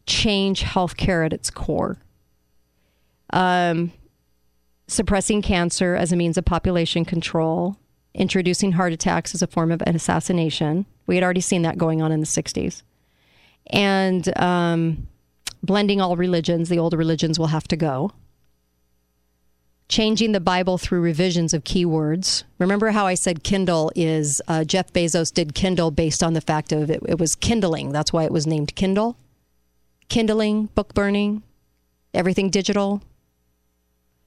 change 0.07 0.63
healthcare 0.63 1.23
at 1.23 1.31
its 1.31 1.51
core. 1.51 1.99
Um, 3.31 3.93
suppressing 4.87 5.43
cancer 5.43 5.95
as 5.95 6.11
a 6.11 6.15
means 6.15 6.37
of 6.37 6.43
population 6.43 7.05
control, 7.05 7.77
introducing 8.15 8.71
heart 8.73 8.93
attacks 8.93 9.35
as 9.35 9.43
a 9.43 9.47
form 9.47 9.71
of 9.71 9.83
an 9.85 9.95
assassination. 9.95 10.87
We 11.05 11.15
had 11.15 11.23
already 11.23 11.41
seen 11.41 11.61
that 11.61 11.77
going 11.77 12.01
on 12.01 12.11
in 12.11 12.19
the 12.19 12.25
'60s, 12.25 12.81
and 13.67 14.35
um, 14.39 15.07
blending 15.61 16.01
all 16.01 16.15
religions. 16.15 16.67
The 16.67 16.79
old 16.79 16.93
religions 16.93 17.37
will 17.37 17.47
have 17.47 17.67
to 17.67 17.77
go 17.77 18.11
changing 19.91 20.31
the 20.31 20.39
Bible 20.39 20.77
through 20.77 21.01
revisions 21.01 21.53
of 21.53 21.65
keywords. 21.65 22.45
Remember 22.57 22.91
how 22.91 23.05
I 23.05 23.13
said 23.13 23.43
Kindle 23.43 23.91
is 23.93 24.41
uh, 24.47 24.63
Jeff 24.63 24.91
Bezos 24.93 25.33
did 25.33 25.53
Kindle 25.53 25.91
based 25.91 26.23
on 26.23 26.33
the 26.33 26.41
fact 26.41 26.71
of 26.71 26.89
it, 26.89 27.03
it 27.07 27.19
was 27.19 27.35
kindling. 27.35 27.91
That's 27.91 28.13
why 28.13 28.23
it 28.23 28.31
was 28.31 28.47
named 28.47 28.73
Kindle. 28.75 29.17
Kindling, 30.07 30.67
book 30.67 30.93
burning, 30.93 31.43
everything 32.13 32.49
digital. 32.49 33.03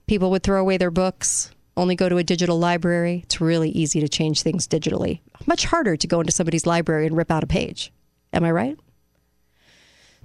People 0.06 0.30
would 0.30 0.42
throw 0.42 0.60
away 0.60 0.76
their 0.76 0.90
books, 0.90 1.50
only 1.78 1.96
go 1.96 2.10
to 2.10 2.18
a 2.18 2.24
digital 2.24 2.58
library. 2.58 3.22
It's 3.24 3.40
really 3.40 3.70
easy 3.70 4.00
to 4.00 4.08
change 4.08 4.42
things 4.42 4.68
digitally. 4.68 5.20
Much 5.46 5.64
harder 5.64 5.96
to 5.96 6.06
go 6.06 6.20
into 6.20 6.32
somebody's 6.32 6.66
library 6.66 7.06
and 7.06 7.16
rip 7.16 7.30
out 7.30 7.42
a 7.42 7.46
page. 7.46 7.90
Am 8.34 8.44
I 8.44 8.50
right? 8.50 8.78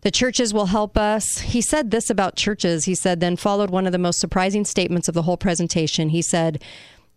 The 0.02 0.12
churches 0.12 0.54
will 0.54 0.68
help 0.68 0.98
us. 0.98 1.40
He 1.40 1.62
said 1.62 1.92
this 1.92 2.10
about 2.10 2.36
churches. 2.36 2.86
He 2.86 2.96
said, 2.96 3.20
then 3.20 3.36
followed 3.36 3.70
one 3.70 3.86
of 3.86 3.92
the 3.92 3.98
most 3.98 4.20
surprising 4.20 4.64
statements 4.64 5.08
of 5.08 5.14
the 5.14 5.24
whole 5.24 5.38
presentation. 5.38 6.10
He 6.10 6.22
said, 6.22 6.64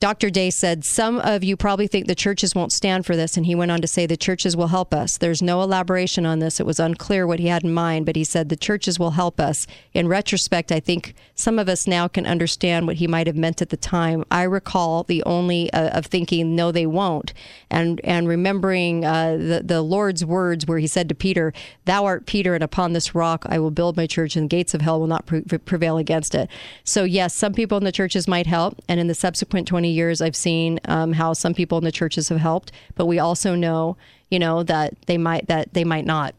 Dr. 0.03 0.30
Day 0.30 0.50
said, 0.50 0.84
Some 0.84 1.20
of 1.20 1.44
you 1.44 1.57
probably 1.57 1.86
think 1.86 2.09
the 2.09 2.16
churches 2.16 2.57
won't 2.57 2.72
stand 2.72 3.07
for 3.07 3.14
this. 3.14 3.36
And 3.36 3.46
he 3.46 3.55
went 3.55 3.70
on 3.70 3.80
to 3.82 3.86
say, 3.86 4.05
The 4.05 4.16
churches 4.16 4.57
will 4.57 4.66
help 4.66 4.92
us. 4.92 5.16
There's 5.16 5.40
no 5.40 5.62
elaboration 5.62 6.26
on 6.26 6.40
this. 6.40 6.59
It 6.59 6.66
was 6.66 6.80
unclear 6.80 7.24
what 7.24 7.38
he 7.38 7.46
had 7.46 7.62
in 7.62 7.72
mind, 7.72 8.05
but 8.05 8.16
he 8.16 8.24
said, 8.24 8.48
The 8.48 8.57
churches 8.57 8.98
will 8.98 9.12
help 9.12 9.38
us. 9.38 9.64
In 9.94 10.09
retrospect, 10.09 10.72
I 10.72 10.80
think 10.80 11.14
some 11.36 11.57
of 11.57 11.68
us 11.68 11.86
now 11.86 12.09
can 12.09 12.26
understand 12.26 12.88
what 12.88 12.96
he 12.96 13.07
might 13.07 13.28
have 13.28 13.36
meant 13.36 13.62
at 13.62 13.68
the 13.68 13.76
time. 13.76 14.24
I 14.28 14.42
recall 14.42 15.05
the 15.05 15.22
only 15.22 15.72
uh, 15.72 15.96
of 15.96 16.07
thinking, 16.07 16.57
No, 16.57 16.72
they 16.72 16.84
won't. 16.84 17.32
And, 17.70 18.00
and 18.03 18.26
remembering 18.26 19.05
uh, 19.05 19.36
the, 19.36 19.62
the 19.64 19.82
Lord's 19.82 20.24
words 20.24 20.66
where 20.66 20.78
he 20.78 20.88
said 20.88 21.09
to 21.11 21.14
Peter, 21.14 21.53
Thou 21.84 22.07
art 22.07 22.26
Peter, 22.26 22.57
and 22.57 22.64
upon 22.64 22.92
this 22.92 23.14
rock 23.14 23.46
I 23.48 23.61
will 23.61 23.70
build 23.70 23.96
my 23.96 24.09
church, 24.09 24.34
and 24.34 24.46
the 24.46 24.57
gates 24.57 24.74
of 24.74 24.80
hell 24.80 24.98
will 24.98 25.07
not 25.07 25.26
pre- 25.26 25.42
prevail 25.42 25.96
against 25.96 26.34
it. 26.34 26.50
So, 26.82 27.05
yes, 27.05 27.36
some 27.36 27.53
people 27.53 27.78
in 27.78 27.84
the 27.84 27.92
churches 27.92 28.26
might 28.26 28.48
help. 28.48 28.80
And 28.88 28.98
in 28.98 29.07
the 29.07 29.14
subsequent 29.14 29.68
20 29.68 29.91
years, 29.93 30.20
I've 30.20 30.36
seen 30.36 30.80
um, 30.86 31.12
how 31.12 31.32
some 31.32 31.55
people 31.55 31.78
in 31.78 31.84
the 31.84 31.93
churches 31.93 32.28
have 32.28 32.38
helped, 32.38 32.72
but 32.95 33.07
we 33.07 33.18
also 33.18 33.55
know, 33.55 33.97
you 34.30 34.38
know, 34.38 34.62
that 34.64 34.95
they 35.07 35.18
might 35.18 35.47
that 35.49 35.74
they 35.74 35.84
might 35.84 36.07
not. 36.07 36.34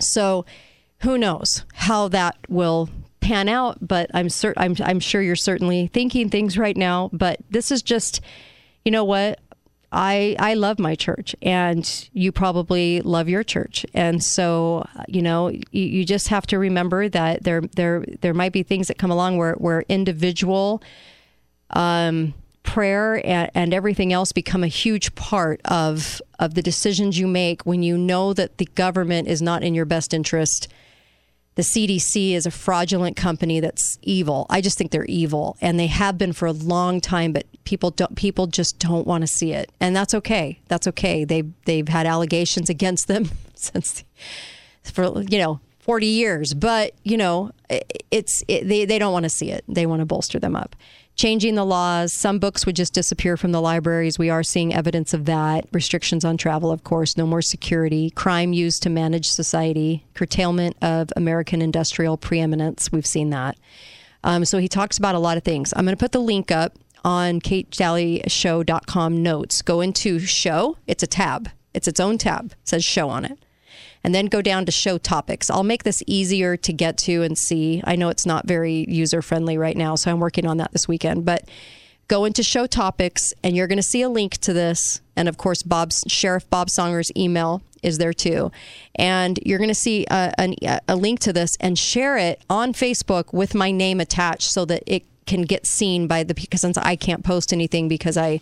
So, 0.00 0.44
who 1.02 1.16
knows 1.16 1.64
how 1.74 2.08
that 2.08 2.36
will 2.48 2.88
pan 3.20 3.48
out? 3.48 3.78
But 3.86 4.10
I'm 4.14 4.28
cert- 4.28 4.54
I'm 4.56 4.74
I'm 4.82 5.00
sure 5.00 5.22
you're 5.22 5.36
certainly 5.36 5.86
thinking 5.86 6.28
things 6.28 6.58
right 6.58 6.76
now. 6.76 7.10
But 7.12 7.38
this 7.50 7.70
is 7.70 7.82
just, 7.82 8.20
you 8.84 8.90
know 8.90 9.04
what. 9.04 9.38
I, 9.92 10.36
I 10.38 10.54
love 10.54 10.78
my 10.78 10.94
church 10.94 11.34
and 11.42 12.08
you 12.12 12.30
probably 12.30 13.00
love 13.00 13.28
your 13.28 13.42
church. 13.42 13.84
And 13.92 14.22
so, 14.22 14.86
you 15.08 15.20
know, 15.20 15.48
you, 15.48 15.62
you 15.72 16.04
just 16.04 16.28
have 16.28 16.46
to 16.46 16.60
remember 16.60 17.08
that 17.08 17.42
there, 17.42 17.62
there, 17.74 18.04
there 18.20 18.32
might 18.32 18.52
be 18.52 18.62
things 18.62 18.86
that 18.86 18.98
come 18.98 19.10
along 19.10 19.36
where, 19.36 19.54
where 19.54 19.82
individual, 19.88 20.80
um, 21.70 22.34
prayer 22.62 23.24
and, 23.26 23.50
and, 23.54 23.74
everything 23.74 24.12
else 24.12 24.32
become 24.32 24.62
a 24.62 24.68
huge 24.68 25.14
part 25.14 25.60
of 25.64 26.20
of 26.38 26.54
the 26.54 26.62
decisions 26.62 27.18
you 27.18 27.26
make 27.26 27.62
when 27.62 27.82
you 27.82 27.96
know 27.96 28.32
that 28.32 28.58
the 28.58 28.66
government 28.74 29.28
is 29.28 29.40
not 29.40 29.62
in 29.62 29.74
your 29.74 29.84
best 29.84 30.12
interest. 30.14 30.68
The 31.56 31.62
CDC 31.62 32.32
is 32.32 32.46
a 32.46 32.50
fraudulent 32.50 33.16
company 33.16 33.60
that's 33.60 33.98
evil. 34.02 34.46
I 34.48 34.60
just 34.60 34.78
think 34.78 34.92
they're 34.92 35.04
evil, 35.06 35.56
and 35.60 35.78
they 35.78 35.88
have 35.88 36.16
been 36.16 36.32
for 36.32 36.46
a 36.46 36.52
long 36.52 37.00
time. 37.00 37.32
But 37.32 37.46
people 37.64 37.90
don't. 37.90 38.14
People 38.14 38.46
just 38.46 38.78
don't 38.78 39.06
want 39.06 39.22
to 39.22 39.26
see 39.26 39.52
it, 39.52 39.72
and 39.80 39.94
that's 39.94 40.14
okay. 40.14 40.60
That's 40.68 40.86
okay. 40.86 41.24
They 41.24 41.42
they've 41.64 41.88
had 41.88 42.06
allegations 42.06 42.70
against 42.70 43.08
them 43.08 43.30
since 43.54 44.04
for 44.84 45.22
you 45.22 45.38
know 45.38 45.60
40 45.80 46.06
years 46.06 46.54
but 46.54 46.92
you 47.04 47.16
know 47.16 47.50
it's 48.10 48.42
it, 48.48 48.66
they, 48.68 48.84
they 48.84 48.98
don't 48.98 49.12
want 49.12 49.24
to 49.24 49.30
see 49.30 49.50
it 49.50 49.64
they 49.68 49.86
want 49.86 50.00
to 50.00 50.06
bolster 50.06 50.38
them 50.38 50.56
up 50.56 50.76
changing 51.20 51.54
the 51.54 51.66
laws. 51.66 52.14
Some 52.14 52.38
books 52.38 52.64
would 52.64 52.74
just 52.74 52.94
disappear 52.94 53.36
from 53.36 53.52
the 53.52 53.60
libraries. 53.60 54.18
We 54.18 54.30
are 54.30 54.42
seeing 54.42 54.72
evidence 54.72 55.12
of 55.12 55.26
that. 55.26 55.66
Restrictions 55.70 56.24
on 56.24 56.38
travel, 56.38 56.70
of 56.70 56.82
course, 56.82 57.18
no 57.18 57.26
more 57.26 57.42
security, 57.42 58.08
crime 58.08 58.54
used 58.54 58.82
to 58.84 58.88
manage 58.88 59.28
society, 59.28 60.06
curtailment 60.14 60.78
of 60.80 61.12
American 61.16 61.60
industrial 61.60 62.16
preeminence. 62.16 62.90
We've 62.90 63.04
seen 63.04 63.28
that. 63.30 63.58
Um, 64.24 64.46
so 64.46 64.56
he 64.56 64.66
talks 64.66 64.96
about 64.96 65.14
a 65.14 65.18
lot 65.18 65.36
of 65.36 65.42
things. 65.42 65.74
I'm 65.76 65.84
going 65.84 65.94
to 65.94 66.00
put 66.00 66.12
the 66.12 66.20
link 66.20 66.50
up 66.50 66.78
on 67.04 67.42
katedalleyshow.com 67.42 69.22
notes. 69.22 69.60
Go 69.60 69.82
into 69.82 70.20
show, 70.20 70.78
it's 70.86 71.02
a 71.02 71.06
tab, 71.06 71.50
it's 71.74 71.86
its 71.86 72.00
own 72.00 72.16
tab, 72.16 72.52
it 72.52 72.56
says 72.64 72.82
show 72.82 73.10
on 73.10 73.26
it 73.26 73.38
and 74.02 74.14
then 74.14 74.26
go 74.26 74.40
down 74.42 74.64
to 74.66 74.72
show 74.72 74.98
topics. 74.98 75.50
I'll 75.50 75.62
make 75.62 75.84
this 75.84 76.02
easier 76.06 76.56
to 76.56 76.72
get 76.72 76.96
to 76.98 77.22
and 77.22 77.36
see. 77.36 77.82
I 77.84 77.96
know 77.96 78.08
it's 78.08 78.26
not 78.26 78.46
very 78.46 78.86
user 78.88 79.22
friendly 79.22 79.58
right 79.58 79.76
now, 79.76 79.94
so 79.94 80.10
I'm 80.10 80.20
working 80.20 80.46
on 80.46 80.56
that 80.58 80.72
this 80.72 80.88
weekend, 80.88 81.24
but 81.24 81.48
go 82.10 82.24
into 82.24 82.42
show 82.42 82.66
topics 82.66 83.32
and 83.44 83.56
you're 83.56 83.68
going 83.68 83.78
to 83.78 83.84
see 83.84 84.02
a 84.02 84.08
link 84.08 84.36
to 84.38 84.52
this 84.52 85.00
and 85.14 85.28
of 85.28 85.38
course 85.38 85.62
Bob's 85.62 86.02
sheriff 86.08 86.50
bob 86.50 86.68
songer's 86.68 87.12
email 87.16 87.62
is 87.84 87.98
there 87.98 88.12
too 88.12 88.50
and 88.96 89.38
you're 89.46 89.58
going 89.58 89.68
to 89.68 89.74
see 89.76 90.04
a, 90.10 90.34
a, 90.36 90.80
a, 90.88 90.96
link 90.96 91.20
to 91.20 91.32
this 91.32 91.56
and 91.60 91.78
share 91.78 92.18
it 92.18 92.42
on 92.50 92.72
facebook 92.72 93.32
with 93.32 93.54
my 93.54 93.70
name 93.70 94.00
attached 94.00 94.50
so 94.50 94.64
that 94.64 94.82
it 94.88 95.04
can 95.26 95.42
get 95.42 95.64
seen 95.68 96.08
by 96.08 96.24
the 96.24 96.34
because 96.34 96.62
since 96.62 96.76
i 96.78 96.96
can't 96.96 97.24
post 97.24 97.52
anything 97.52 97.86
because 97.86 98.16
i 98.16 98.40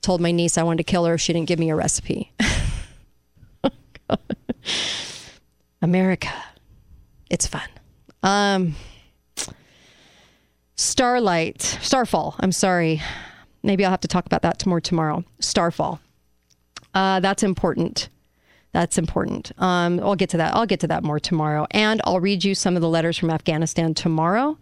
told 0.00 0.22
my 0.22 0.32
niece 0.32 0.56
i 0.56 0.62
wanted 0.62 0.78
to 0.78 0.90
kill 0.90 1.04
her 1.04 1.12
if 1.14 1.20
she 1.20 1.34
didn't 1.34 1.48
give 1.48 1.58
me 1.58 1.68
a 1.68 1.76
recipe 1.76 2.32
oh, 4.08 4.16
America. 5.82 6.32
It's 7.30 7.46
fun. 7.46 7.68
Um, 8.22 8.74
Starlight, 10.76 11.62
Starfall. 11.62 12.36
I'm 12.38 12.52
sorry. 12.52 13.02
Maybe 13.62 13.84
I'll 13.84 13.90
have 13.90 14.00
to 14.00 14.08
talk 14.08 14.26
about 14.26 14.42
that 14.42 14.64
more 14.66 14.80
tomorrow. 14.80 15.24
Starfall. 15.40 16.00
Uh, 16.94 17.20
that's 17.20 17.42
important. 17.42 18.08
That's 18.72 18.98
important. 18.98 19.52
Um, 19.56 20.00
I'll 20.00 20.16
get 20.16 20.28
to 20.30 20.36
that. 20.36 20.54
I'll 20.54 20.66
get 20.66 20.80
to 20.80 20.86
that 20.88 21.02
more 21.02 21.18
tomorrow. 21.18 21.66
And 21.70 22.02
I'll 22.04 22.20
read 22.20 22.44
you 22.44 22.54
some 22.54 22.76
of 22.76 22.82
the 22.82 22.90
letters 22.90 23.16
from 23.16 23.30
Afghanistan 23.30 23.94
tomorrow. 23.94 24.58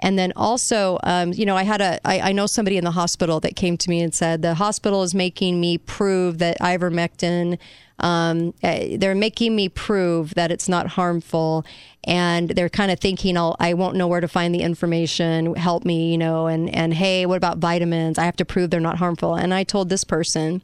And 0.00 0.18
then 0.18 0.32
also, 0.34 0.98
um, 1.04 1.32
you 1.32 1.46
know, 1.46 1.56
I 1.56 1.62
had 1.62 1.80
a, 1.80 2.00
I, 2.04 2.30
I 2.30 2.32
know 2.32 2.46
somebody 2.46 2.76
in 2.76 2.82
the 2.82 2.90
hospital 2.90 3.38
that 3.40 3.54
came 3.54 3.76
to 3.76 3.88
me 3.88 4.00
and 4.00 4.12
said 4.12 4.42
the 4.42 4.54
hospital 4.54 5.04
is 5.04 5.14
making 5.14 5.60
me 5.60 5.78
prove 5.78 6.38
that 6.38 6.58
ivermectin 6.58 7.56
um, 7.98 8.54
eh, 8.62 8.96
they're 8.98 9.14
making 9.14 9.54
me 9.54 9.68
prove 9.68 10.34
that 10.34 10.50
it's 10.50 10.68
not 10.68 10.88
harmful, 10.88 11.64
and 12.04 12.50
they're 12.50 12.68
kind 12.68 12.90
of 12.90 12.98
thinking, 12.98 13.36
I'll, 13.36 13.56
I 13.60 13.74
won't 13.74 13.96
know 13.96 14.08
where 14.08 14.20
to 14.20 14.28
find 14.28 14.54
the 14.54 14.62
information. 14.62 15.54
Help 15.54 15.84
me, 15.84 16.10
you 16.10 16.18
know, 16.18 16.46
and 16.46 16.74
and 16.74 16.94
hey, 16.94 17.26
what 17.26 17.36
about 17.36 17.58
vitamins? 17.58 18.18
I 18.18 18.24
have 18.24 18.36
to 18.36 18.44
prove 18.44 18.70
they're 18.70 18.80
not 18.80 18.98
harmful. 18.98 19.34
And 19.34 19.54
I 19.54 19.64
told 19.64 19.88
this 19.88 20.04
person, 20.04 20.62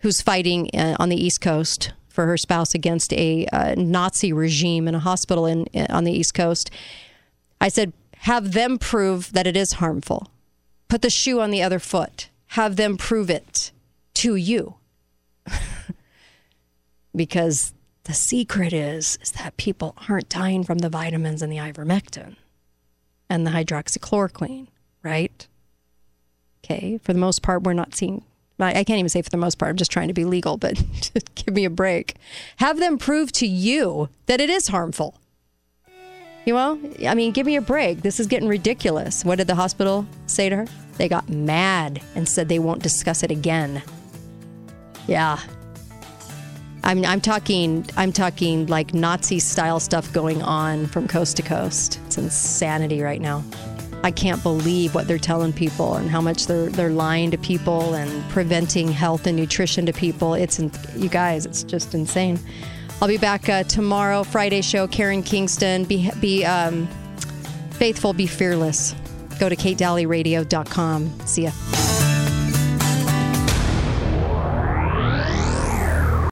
who's 0.00 0.20
fighting 0.20 0.70
uh, 0.74 0.96
on 0.98 1.08
the 1.08 1.22
East 1.22 1.40
Coast 1.40 1.92
for 2.08 2.26
her 2.26 2.36
spouse 2.36 2.74
against 2.74 3.12
a 3.12 3.46
uh, 3.52 3.74
Nazi 3.76 4.32
regime 4.32 4.88
in 4.88 4.94
a 4.94 5.00
hospital 5.00 5.46
in, 5.46 5.66
in 5.66 5.86
on 5.86 6.04
the 6.04 6.12
East 6.12 6.34
Coast, 6.34 6.70
I 7.60 7.68
said, 7.68 7.92
have 8.18 8.52
them 8.52 8.78
prove 8.78 9.32
that 9.32 9.46
it 9.46 9.56
is 9.56 9.74
harmful. 9.74 10.30
Put 10.88 11.02
the 11.02 11.10
shoe 11.10 11.40
on 11.40 11.50
the 11.50 11.62
other 11.62 11.78
foot. 11.78 12.28
Have 12.48 12.76
them 12.76 12.96
prove 12.96 13.30
it 13.30 13.70
to 14.14 14.34
you 14.34 14.74
because 17.14 17.72
the 18.04 18.14
secret 18.14 18.72
is 18.72 19.18
is 19.22 19.32
that 19.32 19.56
people 19.56 19.96
aren't 20.08 20.28
dying 20.28 20.64
from 20.64 20.78
the 20.78 20.88
vitamins 20.88 21.42
and 21.42 21.52
the 21.52 21.58
ivermectin 21.58 22.36
and 23.28 23.46
the 23.46 23.50
hydroxychloroquine, 23.50 24.66
right? 25.02 25.46
Okay. 26.64 26.98
For 27.02 27.12
the 27.12 27.18
most 27.18 27.42
part, 27.42 27.62
we're 27.62 27.72
not 27.72 27.94
seeing, 27.94 28.24
I 28.58 28.84
can't 28.84 28.98
even 28.98 29.08
say 29.08 29.22
for 29.22 29.30
the 29.30 29.36
most 29.36 29.58
part, 29.58 29.70
I'm 29.70 29.76
just 29.76 29.90
trying 29.90 30.08
to 30.08 30.14
be 30.14 30.24
legal, 30.24 30.56
but 30.56 30.82
give 31.34 31.54
me 31.54 31.64
a 31.64 31.70
break. 31.70 32.16
Have 32.56 32.78
them 32.78 32.98
prove 32.98 33.32
to 33.32 33.46
you 33.46 34.08
that 34.26 34.40
it 34.40 34.50
is 34.50 34.68
harmful. 34.68 35.16
You 36.46 36.54
know, 36.54 36.80
I 37.06 37.14
mean, 37.14 37.32
give 37.32 37.46
me 37.46 37.56
a 37.56 37.60
break. 37.60 38.02
This 38.02 38.18
is 38.18 38.26
getting 38.26 38.48
ridiculous. 38.48 39.24
What 39.24 39.38
did 39.38 39.46
the 39.46 39.54
hospital 39.54 40.06
say 40.26 40.48
to 40.48 40.56
her? 40.56 40.66
They 40.96 41.08
got 41.08 41.28
mad 41.28 42.02
and 42.14 42.28
said 42.28 42.48
they 42.48 42.58
won't 42.58 42.82
discuss 42.82 43.22
it 43.22 43.30
again. 43.30 43.82
Yeah. 45.06 45.38
I'm, 46.84 47.04
I'm 47.04 47.20
talking 47.20 47.86
I'm 47.96 48.12
talking 48.12 48.66
like 48.66 48.94
Nazi 48.94 49.38
style 49.38 49.80
stuff 49.80 50.12
going 50.12 50.42
on 50.42 50.86
from 50.86 51.08
coast 51.08 51.36
to 51.36 51.42
coast. 51.42 52.00
It's 52.06 52.18
insanity 52.18 53.02
right 53.02 53.20
now. 53.20 53.44
I 54.02 54.10
can't 54.10 54.42
believe 54.42 54.94
what 54.94 55.06
they're 55.06 55.18
telling 55.18 55.52
people 55.52 55.96
and 55.96 56.08
how 56.08 56.20
much 56.20 56.46
they're 56.46 56.70
they're 56.70 56.90
lying 56.90 57.30
to 57.32 57.38
people 57.38 57.94
and 57.94 58.28
preventing 58.30 58.88
health 58.88 59.26
and 59.26 59.36
nutrition 59.36 59.84
to 59.86 59.92
people. 59.92 60.34
It's 60.34 60.58
you 60.96 61.08
guys, 61.08 61.44
it's 61.44 61.62
just 61.62 61.94
insane. 61.94 62.38
I'll 63.02 63.08
be 63.08 63.18
back 63.18 63.48
uh, 63.48 63.62
tomorrow, 63.64 64.24
Friday 64.24 64.62
show. 64.62 64.86
Karen 64.86 65.22
Kingston, 65.22 65.84
be 65.84 66.10
be 66.20 66.44
um, 66.44 66.86
faithful, 67.72 68.12
be 68.12 68.26
fearless. 68.26 68.94
Go 69.38 69.48
to 69.48 69.56
katedalleyradio.com. 69.56 71.26
See 71.26 71.44
ya. 71.44 71.50